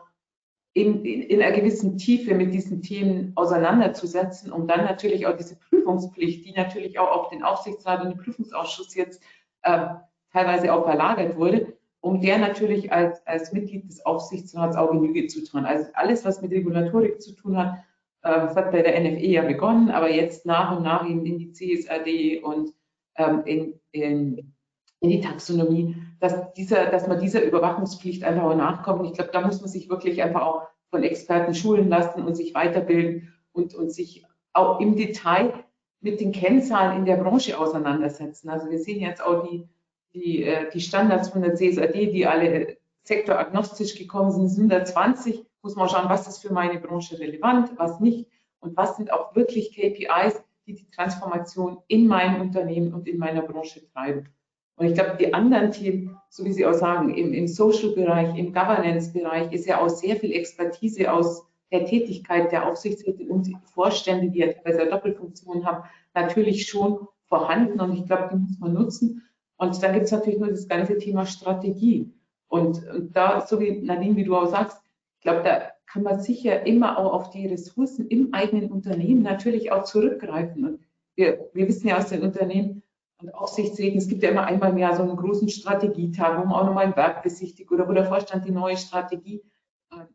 in, 0.73 1.03
in, 1.03 1.41
einer 1.41 1.55
gewissen 1.55 1.97
Tiefe 1.97 2.35
mit 2.35 2.53
diesen 2.53 2.81
Themen 2.81 3.31
auseinanderzusetzen, 3.35 4.51
um 4.51 4.67
dann 4.67 4.85
natürlich 4.85 5.25
auch 5.25 5.35
diese 5.35 5.55
Prüfungspflicht, 5.55 6.45
die 6.45 6.53
natürlich 6.53 6.99
auch 6.99 7.11
auf 7.11 7.29
den 7.29 7.43
Aufsichtsrat 7.43 8.01
und 8.01 8.09
den 8.11 8.17
Prüfungsausschuss 8.17 8.95
jetzt 8.95 9.21
äh, 9.63 9.87
teilweise 10.31 10.73
auch 10.73 10.85
verlagert 10.85 11.37
wurde, 11.37 11.73
um 12.01 12.21
der 12.21 12.37
natürlich 12.37 12.91
als, 12.91 13.25
als 13.25 13.51
Mitglied 13.51 13.89
des 13.89 14.05
Aufsichtsrats 14.05 14.77
auch 14.77 14.91
Genüge 14.91 15.27
zu 15.27 15.43
tun. 15.43 15.65
Also 15.65 15.87
alles, 15.93 16.23
was 16.23 16.41
mit 16.41 16.51
Regulatorik 16.51 17.21
zu 17.21 17.33
tun 17.33 17.57
hat, 17.57 17.79
äh, 18.21 18.29
hat 18.29 18.71
bei 18.71 18.81
der 18.81 18.99
NFE 18.99 19.25
ja 19.25 19.41
begonnen, 19.41 19.89
aber 19.89 20.11
jetzt 20.11 20.45
nach 20.45 20.77
und 20.77 20.83
nach 20.83 21.05
in, 21.05 21.25
in 21.25 21.39
die 21.39 21.51
CSRD 21.51 22.43
und 22.43 22.73
ähm, 23.15 23.41
in, 23.45 23.73
in, 23.91 24.53
in 24.99 25.09
die 25.09 25.21
Taxonomie, 25.21 25.95
dass, 26.19 26.53
dieser, 26.53 26.87
dass 26.87 27.07
man 27.07 27.19
dieser 27.19 27.43
Überwachungspflicht 27.43 28.23
einfach 28.23 28.43
auch 28.43 28.55
nachkommt. 28.55 29.05
Ich 29.05 29.13
glaube, 29.13 29.31
da 29.31 29.41
muss 29.41 29.61
man 29.61 29.69
sich 29.69 29.89
wirklich 29.89 30.21
einfach 30.21 30.41
auch 30.41 30.67
von 30.89 31.03
Experten 31.03 31.53
schulen 31.53 31.87
lassen 31.89 32.23
und 32.23 32.35
sich 32.35 32.53
weiterbilden 32.53 33.33
und, 33.51 33.73
und 33.75 33.91
sich 33.91 34.25
auch 34.53 34.79
im 34.79 34.95
Detail 34.95 35.53
mit 36.01 36.19
den 36.19 36.31
Kennzahlen 36.31 36.97
in 36.97 37.05
der 37.05 37.17
Branche 37.17 37.57
auseinandersetzen. 37.57 38.49
Also 38.49 38.69
wir 38.69 38.79
sehen 38.79 39.01
jetzt 39.01 39.21
auch 39.21 39.47
die, 39.47 39.67
die, 40.13 40.43
äh, 40.43 40.69
die 40.71 40.81
Standards 40.81 41.29
von 41.29 41.41
der 41.41 41.55
CSRD, 41.55 42.11
die 42.11 42.25
alle 42.25 42.77
sektoragnostisch 43.03 43.95
gekommen 43.97 44.31
sind, 44.31 44.71
120, 44.71 45.45
muss 45.61 45.75
man 45.75 45.89
schauen, 45.89 46.09
was 46.09 46.27
ist 46.27 46.39
für 46.39 46.53
meine 46.53 46.79
Branche 46.79 47.19
relevant, 47.19 47.71
was 47.77 47.99
nicht 47.99 48.29
und 48.59 48.77
was 48.77 48.97
sind 48.97 49.11
auch 49.11 49.35
wirklich 49.35 49.71
KPIs, 49.73 50.41
die 50.65 50.75
die 50.75 50.89
Transformation 50.89 51.79
in 51.87 52.07
meinem 52.07 52.41
Unternehmen 52.41 52.93
und 52.93 53.07
in 53.07 53.17
meiner 53.17 53.41
Branche 53.41 53.81
treiben. 53.91 54.29
Und 54.79 54.87
ich 54.87 54.93
glaube, 54.93 55.17
die 55.19 55.33
anderen 55.33 55.71
Themen, 55.71 56.17
so 56.29 56.45
wie 56.45 56.53
Sie 56.53 56.65
auch 56.65 56.73
sagen, 56.73 57.13
im, 57.13 57.33
im 57.33 57.47
Social-Bereich, 57.47 58.37
im 58.37 58.53
Governance-Bereich 58.53 59.51
ist 59.51 59.67
ja 59.67 59.81
auch 59.81 59.89
sehr 59.89 60.15
viel 60.15 60.31
Expertise 60.31 61.11
aus 61.11 61.45
der 61.69 61.85
Tätigkeit 61.85 62.49
der 62.53 62.65
Aufsichtsräte 62.65 63.25
und 63.25 63.51
Vorstände, 63.73 64.31
die 64.31 64.39
ja 64.39 64.53
teilweise 64.53 64.89
Doppelfunktionen 64.89 65.65
haben, 65.65 65.83
natürlich 66.15 66.65
schon 66.65 67.07
vorhanden. 67.25 67.81
Und 67.81 67.93
ich 67.93 68.05
glaube, 68.05 68.29
die 68.31 68.37
muss 68.37 68.57
man 68.59 68.73
nutzen. 68.73 69.21
Und 69.57 69.83
dann 69.83 69.91
gibt 69.91 70.05
es 70.05 70.13
natürlich 70.13 70.39
nur 70.39 70.49
das 70.49 70.69
ganze 70.69 70.97
Thema 70.97 71.25
Strategie. 71.25 72.13
Und, 72.47 72.87
und 72.89 73.13
da, 73.13 73.45
so 73.45 73.59
wie 73.59 73.81
Nadine, 73.81 74.15
wie 74.15 74.23
du 74.23 74.37
auch 74.37 74.47
sagst, 74.47 74.81
ich 75.17 75.23
glaube, 75.23 75.43
da 75.43 75.71
kann 75.87 76.03
man 76.03 76.21
sicher 76.21 76.65
immer 76.65 76.97
auch 76.97 77.11
auf 77.11 77.31
die 77.31 77.47
Ressourcen 77.47 78.07
im 78.07 78.33
eigenen 78.33 78.71
Unternehmen 78.71 79.23
natürlich 79.23 79.73
auch 79.73 79.83
zurückgreifen. 79.83 80.65
Und 80.65 80.79
wir, 81.15 81.49
wir 81.53 81.67
wissen 81.67 81.89
ja 81.89 81.97
aus 81.97 82.07
den 82.07 82.21
Unternehmen, 82.21 82.81
und 83.21 83.33
Aufsichtsräten, 83.33 83.97
es 83.97 84.07
gibt 84.07 84.23
ja 84.23 84.29
immer 84.29 84.45
einmal 84.45 84.71
im 84.71 84.77
Jahr 84.77 84.95
so 84.95 85.03
einen 85.03 85.17
großen 85.17 85.49
Strategietag, 85.49 86.37
wo 86.39 86.45
man 86.45 86.53
auch 86.53 86.65
nochmal 86.65 86.85
ein 86.85 86.95
Werk 86.95 87.21
besichtigt 87.21 87.71
oder 87.71 87.87
wo 87.87 87.91
der 87.91 88.05
Vorstand 88.05 88.45
die 88.45 88.51
neue 88.51 88.77
Strategie 88.77 89.43
äh, 89.91 90.05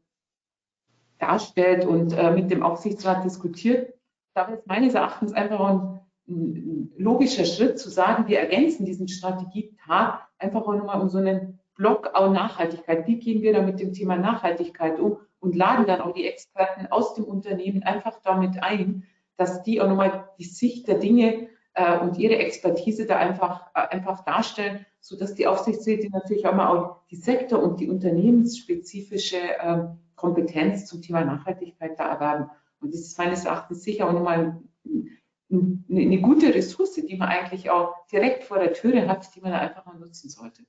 darstellt 1.19 1.85
und 1.85 2.13
äh, 2.13 2.31
mit 2.31 2.51
dem 2.51 2.63
Aufsichtsrat 2.63 3.25
diskutiert. 3.25 3.93
Da 4.35 4.47
ist 4.47 4.67
meines 4.67 4.95
Erachtens 4.95 5.33
einfach 5.35 5.61
ein, 5.61 6.01
ein, 6.29 6.93
logischer 6.97 7.45
Schritt 7.45 7.79
zu 7.79 7.91
sagen, 7.91 8.27
wir 8.27 8.41
ergänzen 8.41 8.87
diesen 8.87 9.09
Strategietag 9.09 10.27
einfach 10.39 10.63
auch 10.63 10.75
nochmal 10.75 11.01
um 11.01 11.09
so 11.09 11.19
einen 11.19 11.61
Block 11.75 12.11
auch 12.15 12.31
Nachhaltigkeit. 12.31 13.07
Wie 13.07 13.19
gehen 13.19 13.43
wir 13.43 13.53
da 13.53 13.61
mit 13.61 13.81
dem 13.81 13.93
Thema 13.93 14.17
Nachhaltigkeit 14.17 14.99
um 14.99 15.19
und 15.41 15.55
laden 15.55 15.87
dann 15.87 16.01
auch 16.01 16.15
die 16.15 16.27
Experten 16.27 16.87
aus 16.87 17.15
dem 17.15 17.25
Unternehmen 17.25 17.83
einfach 17.83 18.21
damit 18.23 18.63
ein, 18.63 19.05
dass 19.37 19.63
die 19.63 19.81
auch 19.81 19.89
nochmal 19.89 20.31
die 20.39 20.45
Sicht 20.45 20.89
der 20.89 20.99
Dinge 20.99 21.49
äh, 21.75 21.99
und 21.99 22.19
ihre 22.19 22.39
Expertise 22.39 23.07
da 23.07 23.17
einfach, 23.17 23.71
äh, 23.75 23.89
einfach 23.89 24.25
darstellen, 24.25 24.87
sodass 25.01 25.35
die 25.35 25.47
Aufsichtsräte 25.47 26.09
natürlich 26.11 26.47
auch 26.47 26.55
mal 26.55 26.69
auch 26.69 27.07
die 27.11 27.17
sektor- 27.17 27.63
und 27.63 27.81
die 27.81 27.89
unternehmensspezifische 27.89 29.37
äh, 29.37 29.85
Kompetenz 30.15 30.87
zum 30.87 31.03
Thema 31.03 31.25
Nachhaltigkeit 31.25 31.99
da 31.99 32.09
erwerben. 32.09 32.51
Und 32.81 32.93
das 32.93 33.01
ist 33.01 33.19
meines 33.19 33.45
Erachtens 33.45 33.83
sicher 33.83 34.09
auch 34.09 34.13
nochmal 34.13 34.61
ein, 35.51 35.85
eine 35.91 36.21
gute 36.21 36.55
Ressource, 36.55 36.95
die 36.95 37.17
man 37.17 37.29
eigentlich 37.29 37.71
auch 37.71 38.07
direkt 38.11 38.45
vor 38.45 38.59
der 38.59 38.73
Türe 38.73 39.09
hat, 39.09 39.35
die 39.35 39.41
man 39.41 39.53
einfach 39.53 39.85
mal 39.85 39.99
nutzen 39.99 40.29
sollte. 40.29 40.63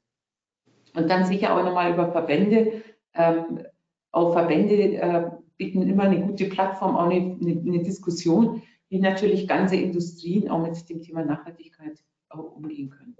Und 0.95 1.09
dann 1.09 1.25
sicher 1.25 1.55
auch 1.55 1.63
nochmal 1.63 1.93
über 1.93 2.11
Verbände. 2.11 2.81
Ähm, 3.13 3.63
auch 4.11 4.33
Verbände 4.33 4.75
äh, 4.75 5.29
bieten 5.57 5.81
immer 5.83 6.03
eine 6.03 6.21
gute 6.21 6.45
Plattform, 6.45 6.95
auch 6.95 7.09
eine, 7.09 7.37
eine, 7.39 7.61
eine 7.61 7.83
Diskussion, 7.83 8.61
wie 8.95 9.01
natürlich 9.01 9.45
ganze 9.45 9.75
Industrien 9.75 10.49
auch 10.49 10.61
mit 10.61 10.87
dem 10.87 11.01
Thema 11.01 11.25
Nachhaltigkeit 11.25 12.01
umgehen 12.29 12.89
können. 12.89 13.17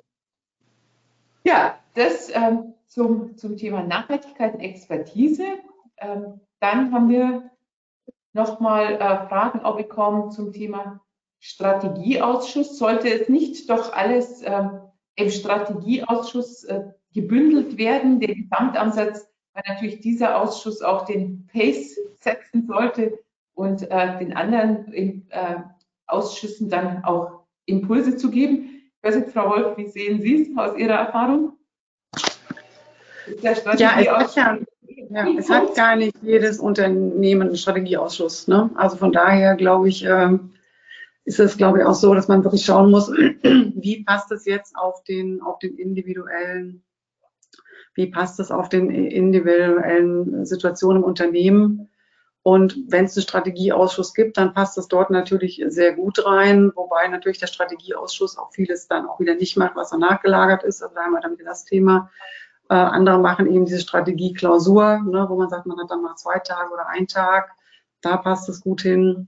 Ja, 1.44 1.78
das 1.96 2.30
ähm, 2.34 2.74
zum, 2.88 3.38
zum 3.38 3.58
Thema 3.58 3.84
Nachhaltigkeit 3.84 4.54
und 4.54 4.62
Expertise. 4.62 5.44
Ähm, 5.98 6.40
dann 6.62 6.94
haben 6.94 7.10
wir 7.10 7.52
nochmal 8.32 8.94
äh, 8.94 9.28
Fragen 9.28 9.66
auch 9.66 9.76
bekommen 9.76 10.32
zum 10.32 10.54
Thema 10.54 11.02
Strategieausschuss. 11.40 12.78
Sollte 12.78 13.10
es 13.10 13.28
nicht 13.28 13.70
doch 13.70 13.92
alles 13.92 14.44
ähm, 14.46 14.80
im 15.18 15.30
Strategieausschuss 15.30 16.64
äh, 16.64 16.86
gebündelt 17.14 17.78
werden, 17.78 18.22
der 18.22 18.34
Gesamtansatz, 18.34 19.30
weil 19.54 19.64
natürlich 19.68 20.00
dieser 20.00 20.42
Ausschuss 20.42 20.82
auch 20.82 21.04
den 21.04 21.48
Pace 21.48 22.00
setzen 22.22 22.66
sollte 22.66 23.20
und 23.56 23.90
äh, 23.90 24.20
den 24.20 24.36
anderen 24.36 24.94
äh, 24.94 25.56
Ausschüssen 26.08 26.70
dann 26.70 27.04
auch 27.04 27.46
Impulse 27.66 28.16
zu 28.16 28.30
geben. 28.30 28.84
Ich 28.98 29.04
weiß 29.04 29.16
nicht, 29.16 29.32
Frau 29.32 29.50
Wolf, 29.50 29.78
wie 29.78 29.88
sehen 29.88 30.22
Sie 30.22 30.44
es 30.44 30.58
aus 30.58 30.78
Ihrer 30.78 30.96
Erfahrung? 30.96 31.54
Ja, 33.42 33.52
es 33.52 33.66
hat, 33.66 33.80
ja, 33.80 34.00
ja, 34.00 35.28
es 35.38 35.50
hat 35.50 35.76
gar 35.76 35.96
nicht 35.96 36.16
jedes 36.22 36.60
Unternehmen 36.60 37.48
einen 37.48 37.58
Strategieausschuss. 37.58 38.48
Ne? 38.48 38.70
Also 38.76 38.98
von 38.98 39.12
daher 39.12 39.56
glaube 39.56 39.90
ich, 39.90 40.06
äh, 40.06 40.38
ist 41.26 41.40
es, 41.40 41.58
glaube 41.58 41.80
ich, 41.80 41.86
auch 41.86 41.96
so, 41.96 42.14
dass 42.14 42.28
man 42.28 42.44
wirklich 42.44 42.64
schauen 42.64 42.92
muss, 42.92 43.10
wie 43.44 44.04
passt 44.04 44.32
es 44.32 44.46
jetzt 44.46 44.76
auf 44.76 45.04
den, 45.04 45.42
auf 45.42 45.58
den 45.60 45.76
individuellen, 45.78 46.84
wie 47.96 48.08
passt 48.08 48.40
es 48.40 48.52
auf 48.52 48.70
den 48.70 48.92
individuellen 48.92 50.46
Situationen 50.46 51.02
im 51.02 51.08
Unternehmen. 51.08 51.90
Und 52.48 52.78
wenn 52.90 53.06
es 53.06 53.18
einen 53.18 53.24
Strategieausschuss 53.24 54.14
gibt, 54.14 54.38
dann 54.38 54.54
passt 54.54 54.78
es 54.78 54.88
dort 54.88 55.10
natürlich 55.10 55.64
sehr 55.66 55.94
gut 55.94 56.24
rein, 56.28 56.72
wobei 56.76 57.08
natürlich 57.08 57.40
der 57.40 57.48
Strategieausschuss 57.48 58.38
auch 58.38 58.52
vieles 58.52 58.88
dann 58.88 59.08
auch 59.08 59.20
wieder 59.20 59.34
nicht 59.34 59.58
macht, 59.58 59.76
was 59.76 59.90
danach 59.90 60.22
gelagert 60.22 60.62
ist. 60.62 60.84
Also 60.84 60.94
da 60.94 61.06
haben 61.06 61.14
wir 61.14 61.22
dann 61.22 61.40
wieder 61.40 61.50
das 61.50 61.66
Thema. 61.66 62.12
Äh, 62.70 62.76
andere 62.76 63.18
machen 63.18 63.48
eben 63.48 63.66
diese 63.66 63.80
Strategieklausur, 63.80 65.00
ne, 65.08 65.26
wo 65.28 65.38
man 65.38 65.50
sagt, 65.50 65.66
man 65.66 65.80
hat 65.80 65.90
dann 65.90 66.04
mal 66.04 66.14
zwei 66.18 66.38
Tage 66.38 66.72
oder 66.72 66.88
einen 66.88 67.08
Tag. 67.08 67.50
Da 68.02 68.16
passt 68.18 68.48
es 68.48 68.62
gut 68.62 68.84
hin. 68.84 69.28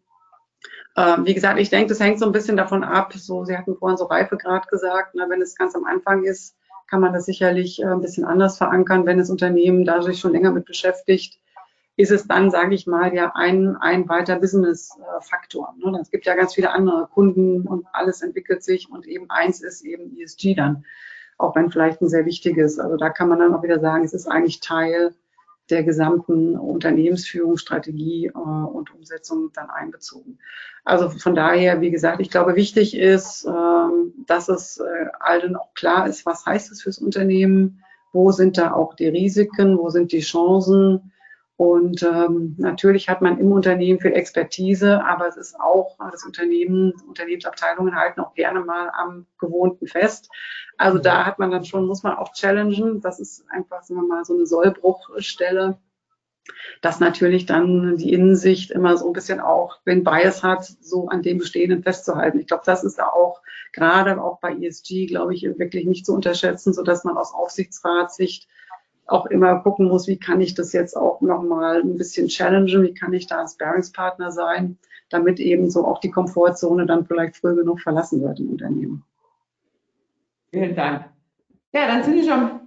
Ähm, 0.96 1.26
wie 1.26 1.34
gesagt, 1.34 1.60
ich 1.60 1.72
denke, 1.72 1.90
das 1.90 2.00
hängt 2.00 2.20
so 2.20 2.28
ein 2.28 2.32
bisschen 2.32 2.56
davon 2.56 2.84
ab. 2.84 3.14
So, 3.16 3.46
Sie 3.46 3.58
hatten 3.58 3.78
vorhin 3.78 3.98
so 3.98 4.06
Reifegrad 4.06 4.68
gesagt. 4.68 5.16
Ne, 5.16 5.26
wenn 5.28 5.42
es 5.42 5.56
ganz 5.56 5.74
am 5.74 5.86
Anfang 5.86 6.24
ist, 6.24 6.56
kann 6.88 7.02
man 7.02 7.14
das 7.14 7.26
sicherlich 7.26 7.82
äh, 7.82 7.86
ein 7.86 8.02
bisschen 8.02 8.26
anders 8.26 8.60
verankern. 8.60 9.08
Wenn 9.08 9.18
das 9.18 9.32
Unternehmen 9.32 9.86
da 9.86 10.04
sich 10.04 10.20
schon 10.20 10.34
länger 10.34 10.52
mit 10.52 10.66
beschäftigt, 10.66 11.40
ist 11.98 12.12
es 12.12 12.28
dann, 12.28 12.52
sage 12.52 12.76
ich 12.76 12.86
mal, 12.86 13.14
ja 13.14 13.32
ein, 13.34 13.76
ein 13.76 14.08
weiter 14.08 14.40
Business-Faktor. 14.40 15.76
Ne? 15.84 15.98
Es 16.00 16.12
gibt 16.12 16.28
ja 16.28 16.36
ganz 16.36 16.54
viele 16.54 16.72
andere 16.72 17.08
Kunden 17.08 17.68
und 17.68 17.88
alles 17.92 18.22
entwickelt 18.22 18.64
sich 18.64 18.90
und 18.90 19.08
eben 19.08 19.30
eins 19.30 19.62
ist 19.62 19.84
eben 19.84 20.16
ESG 20.16 20.54
dann, 20.54 20.86
auch 21.40 21.56
wenn 21.56 21.72
vielleicht 21.72 22.02
ein 22.02 22.08
sehr 22.08 22.26
wichtiges. 22.26 22.78
Also 22.80 22.98
da 22.98 23.10
kann 23.10 23.30
man 23.30 23.40
dann 23.40 23.54
auch 23.54 23.64
wieder 23.64 23.80
sagen, 23.80 24.04
es 24.04 24.14
ist 24.14 24.28
eigentlich 24.28 24.60
Teil 24.60 25.16
der 25.72 25.84
gesamten 25.84 26.56
Unternehmensführungsstrategie 26.56 28.28
äh, 28.28 28.32
und 28.32 28.94
Umsetzung 28.94 29.52
dann 29.54 29.70
einbezogen. 29.70 30.38
Also 30.86 31.10
von 31.10 31.36
daher, 31.36 31.82
wie 31.82 31.92
gesagt, 31.92 32.22
ich 32.22 32.30
glaube, 32.30 32.56
wichtig 32.56 32.96
ist, 32.96 33.46
ähm, 33.46 34.14
dass 34.28 34.50
es 34.50 34.78
äh, 34.78 35.08
allen 35.20 35.56
auch 35.56 35.74
klar 35.74 36.08
ist, 36.08 36.26
was 36.28 36.46
heißt 36.46 36.72
es 36.72 36.84
fürs 36.84 37.00
Unternehmen, 37.00 37.84
wo 38.14 38.32
sind 38.32 38.58
da 38.58 38.74
auch 38.74 38.94
die 38.94 39.08
Risiken, 39.08 39.78
wo 39.78 39.90
sind 39.90 40.12
die 40.12 40.22
Chancen. 40.22 41.12
Und 41.58 42.04
ähm, 42.04 42.54
natürlich 42.60 43.10
hat 43.10 43.24
man 43.24 43.40
im 43.40 43.52
Unternehmen 43.52 44.00
viel 44.00 44.14
Expertise, 44.14 45.04
aber 45.04 45.28
es 45.28 45.38
ist 45.38 45.60
auch 45.60 45.98
das 46.12 46.24
Unternehmen, 46.24 46.94
Unternehmensabteilungen 47.08 47.96
halten 47.96 48.22
auch 48.22 48.36
gerne 48.36 48.60
mal 48.60 48.92
am 48.94 49.26
Gewohnten 49.40 49.88
fest. 49.88 50.30
Also 50.78 51.00
da 51.00 51.26
hat 51.26 51.40
man 51.40 51.50
dann 51.50 51.66
schon, 51.66 51.88
muss 51.88 52.04
man 52.04 52.16
auch 52.16 52.34
challengen. 52.34 53.02
Das 53.02 53.20
ist 53.20 53.44
einfach, 53.50 53.82
sagen 53.82 54.02
wir 54.02 54.08
mal, 54.08 54.24
so 54.24 54.36
eine 54.36 54.46
Sollbruchstelle, 54.46 55.80
dass 56.84 57.00
natürlich 57.00 57.48
dann 57.48 57.98
die 57.98 58.14
Innensicht 58.14 58.70
immer 58.70 58.96
so 58.96 59.08
ein 59.08 59.14
bisschen 59.14 59.40
auch 59.40 59.82
den 59.82 60.04
Bias 60.04 60.44
hat, 60.44 60.64
so 60.64 61.08
an 61.08 61.24
dem 61.24 61.40
Bestehenden 61.40 61.82
festzuhalten. 61.82 62.40
Ich 62.40 62.46
glaube, 62.46 62.64
das 62.68 62.84
ist 62.84 63.00
da 63.00 63.08
auch 63.08 63.42
gerade 63.74 64.22
auch 64.22 64.40
bei 64.40 64.56
ESG, 64.56 65.08
glaube 65.08 65.34
ich, 65.34 65.42
wirklich 65.42 65.88
nicht 65.88 66.06
zu 66.06 66.14
unterschätzen, 66.14 66.72
so 66.74 66.84
dass 66.84 67.04
man 67.04 67.18
aus 67.18 67.34
Aufsichtsratssicht 67.34 68.48
auch 69.08 69.26
immer 69.28 69.60
gucken 69.62 69.88
muss, 69.88 70.08
wie 70.08 70.20
kann 70.20 70.42
ich 70.42 70.54
das 70.54 70.74
jetzt 70.74 70.96
auch 70.96 71.22
nochmal 71.22 71.82
ein 71.82 71.98
bisschen 71.98 72.28
challengen, 72.28 72.84
wie 72.84 72.94
kann 72.94 73.14
ich 73.14 73.28
da 73.28 73.40
als 73.40 73.56
Bearingspartner 73.56 74.32
sein, 74.32 74.78
damit 75.10 75.40
eben 75.40 75.70
so 75.70 75.86
auch 75.86 76.00
die 76.00 76.12
Komfortzone 76.12 76.86
dann 76.86 77.06
vielleicht 77.06 77.38
früh 77.38 77.56
genug 77.56 77.80
verlassen 77.82 78.22
wird 78.22 78.40
im 78.40 78.50
Unternehmen. 78.50 79.04
Vielen 80.52 80.76
Dank. 80.76 81.06
Ja, 81.74 81.88
dann 81.88 82.04
sind 82.04 82.16
wir 82.16 82.24
schon 82.24 82.60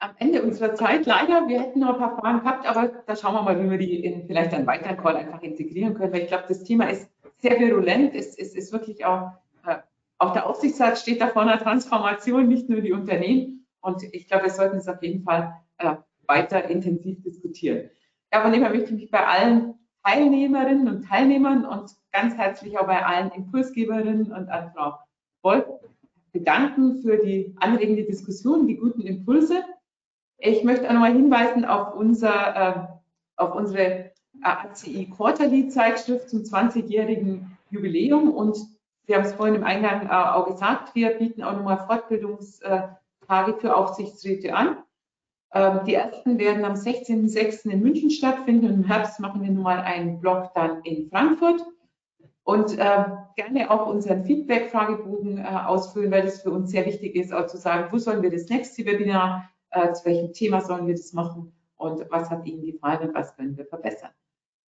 am 0.00 0.10
Ende 0.18 0.42
unserer 0.42 0.74
Zeit. 0.74 1.06
Leider, 1.06 1.48
wir 1.48 1.60
hätten 1.60 1.80
noch 1.80 1.94
ein 1.94 1.98
paar 1.98 2.18
Fragen 2.18 2.40
gehabt, 2.40 2.66
aber 2.68 2.88
da 3.06 3.16
schauen 3.16 3.34
wir 3.34 3.42
mal, 3.42 3.62
wie 3.62 3.70
wir 3.70 3.78
die 3.78 4.04
in 4.04 4.26
vielleicht 4.26 4.54
einen 4.54 4.66
weiteren 4.66 4.96
Call 4.96 5.16
einfach 5.16 5.42
integrieren 5.42 5.94
können, 5.94 6.12
weil 6.12 6.22
ich 6.22 6.28
glaube, 6.28 6.44
das 6.48 6.62
Thema 6.62 6.88
ist 6.88 7.10
sehr 7.38 7.58
virulent. 7.58 8.14
Es, 8.14 8.38
es 8.38 8.54
ist 8.54 8.72
wirklich 8.72 9.04
auch, 9.04 9.32
äh, 9.66 9.76
auch 10.18 10.32
der 10.32 10.46
Aufsichtsrat 10.46 10.98
steht 10.98 11.20
da 11.20 11.28
vor 11.28 11.42
einer 11.42 11.58
Transformation, 11.58 12.46
nicht 12.48 12.68
nur 12.68 12.80
die 12.80 12.92
Unternehmen. 12.92 13.66
Und 13.80 14.02
ich 14.12 14.28
glaube, 14.28 14.44
wir 14.44 14.50
sollten 14.50 14.76
es 14.76 14.88
auf 14.88 15.02
jeden 15.02 15.22
Fall 15.22 15.54
äh, 15.78 15.96
weiter 16.26 16.68
intensiv 16.68 17.22
diskutieren. 17.22 17.90
Ja, 18.32 18.42
von 18.42 18.52
dem 18.52 18.62
her 18.62 18.70
möchte 18.70 18.94
ich 18.94 19.00
mich 19.00 19.10
bei 19.10 19.26
allen 19.26 19.74
Teilnehmerinnen 20.04 20.88
und 20.88 21.06
Teilnehmern 21.06 21.64
und 21.64 21.90
ganz 22.12 22.36
herzlich 22.36 22.78
auch 22.78 22.86
bei 22.86 23.04
allen 23.04 23.30
Impulsgeberinnen 23.32 24.32
und 24.32 24.48
an 24.48 24.70
Frau 24.74 24.98
Wolf 25.42 25.66
bedanken 26.32 27.02
für 27.02 27.16
die 27.18 27.54
anregende 27.58 28.04
Diskussion, 28.04 28.66
die 28.66 28.76
guten 28.76 29.02
Impulse. 29.02 29.64
Ich 30.38 30.62
möchte 30.62 30.88
auch 30.88 30.92
nochmal 30.92 31.12
hinweisen 31.12 31.64
auf, 31.64 31.94
unser, 31.94 32.56
äh, 32.56 32.86
auf 33.36 33.54
unsere 33.54 33.82
äh, 33.82 34.10
ACI 34.42 35.10
Quarterly 35.10 35.68
Zeitschrift 35.68 36.28
zum 36.30 36.40
20-jährigen 36.40 37.58
Jubiläum 37.70 38.30
und 38.30 38.56
wir 39.06 39.16
haben 39.16 39.24
es 39.24 39.32
vorhin 39.32 39.54
im 39.54 39.64
Eingang 39.64 40.08
auch 40.10 40.46
gesagt, 40.46 40.94
wir 40.94 41.10
bieten 41.10 41.42
auch 41.42 41.54
nochmal 41.54 41.78
Fortbildungstage 41.86 43.54
für 43.58 43.74
Aufsichtsräte 43.74 44.54
an. 44.54 44.76
Ähm, 45.52 45.80
die 45.86 45.94
ersten 45.94 46.38
werden 46.38 46.64
am 46.64 46.74
16.06. 46.74 47.70
in 47.70 47.80
München 47.80 48.10
stattfinden 48.10 48.66
und 48.66 48.74
im 48.74 48.84
Herbst 48.84 49.18
machen 49.20 49.42
wir 49.42 49.50
nochmal 49.50 49.80
einen 49.80 50.20
Blog 50.20 50.50
dann 50.54 50.82
in 50.82 51.08
Frankfurt 51.08 51.62
und 52.44 52.78
äh, 52.78 53.04
gerne 53.36 53.70
auch 53.70 53.86
unseren 53.86 54.24
Feedback-Fragebogen 54.24 55.38
äh, 55.38 55.42
ausfüllen, 55.42 56.10
weil 56.10 56.22
das 56.22 56.42
für 56.42 56.50
uns 56.50 56.70
sehr 56.70 56.86
wichtig 56.86 57.14
ist, 57.14 57.32
auch 57.32 57.46
zu 57.46 57.56
sagen, 57.56 57.88
wo 57.92 57.98
sollen 57.98 58.22
wir 58.22 58.30
das 58.30 58.48
nächste 58.48 58.84
Webinar, 58.84 59.50
äh, 59.70 59.92
zu 59.92 60.04
welchem 60.06 60.32
Thema 60.32 60.60
sollen 60.60 60.86
wir 60.86 60.94
das 60.94 61.12
machen 61.12 61.52
und 61.76 62.04
was 62.10 62.30
hat 62.30 62.46
Ihnen 62.46 62.64
gefallen 62.64 63.08
und 63.08 63.14
was 63.14 63.36
können 63.36 63.56
wir 63.56 63.66
verbessern. 63.66 64.10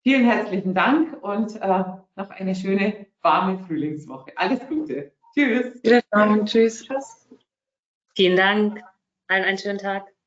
Vielen 0.02 0.24
herzlichen 0.24 0.74
Dank 0.74 1.22
und 1.22 1.56
äh, 1.60 1.84
noch 2.16 2.30
eine 2.30 2.54
schöne, 2.54 3.06
warme 3.22 3.58
Frühlingswoche. 3.66 4.32
Alles 4.36 4.60
Gute. 4.68 5.12
Tschüss. 5.34 5.82
Wiederschauen. 5.82 6.46
Tschüss. 6.46 6.84
Tschüss. 6.84 7.28
Vielen 8.16 8.36
Dank. 8.36 8.80
Allen 9.28 9.44
einen 9.44 9.58
schönen 9.58 9.78
Tag. 9.78 10.17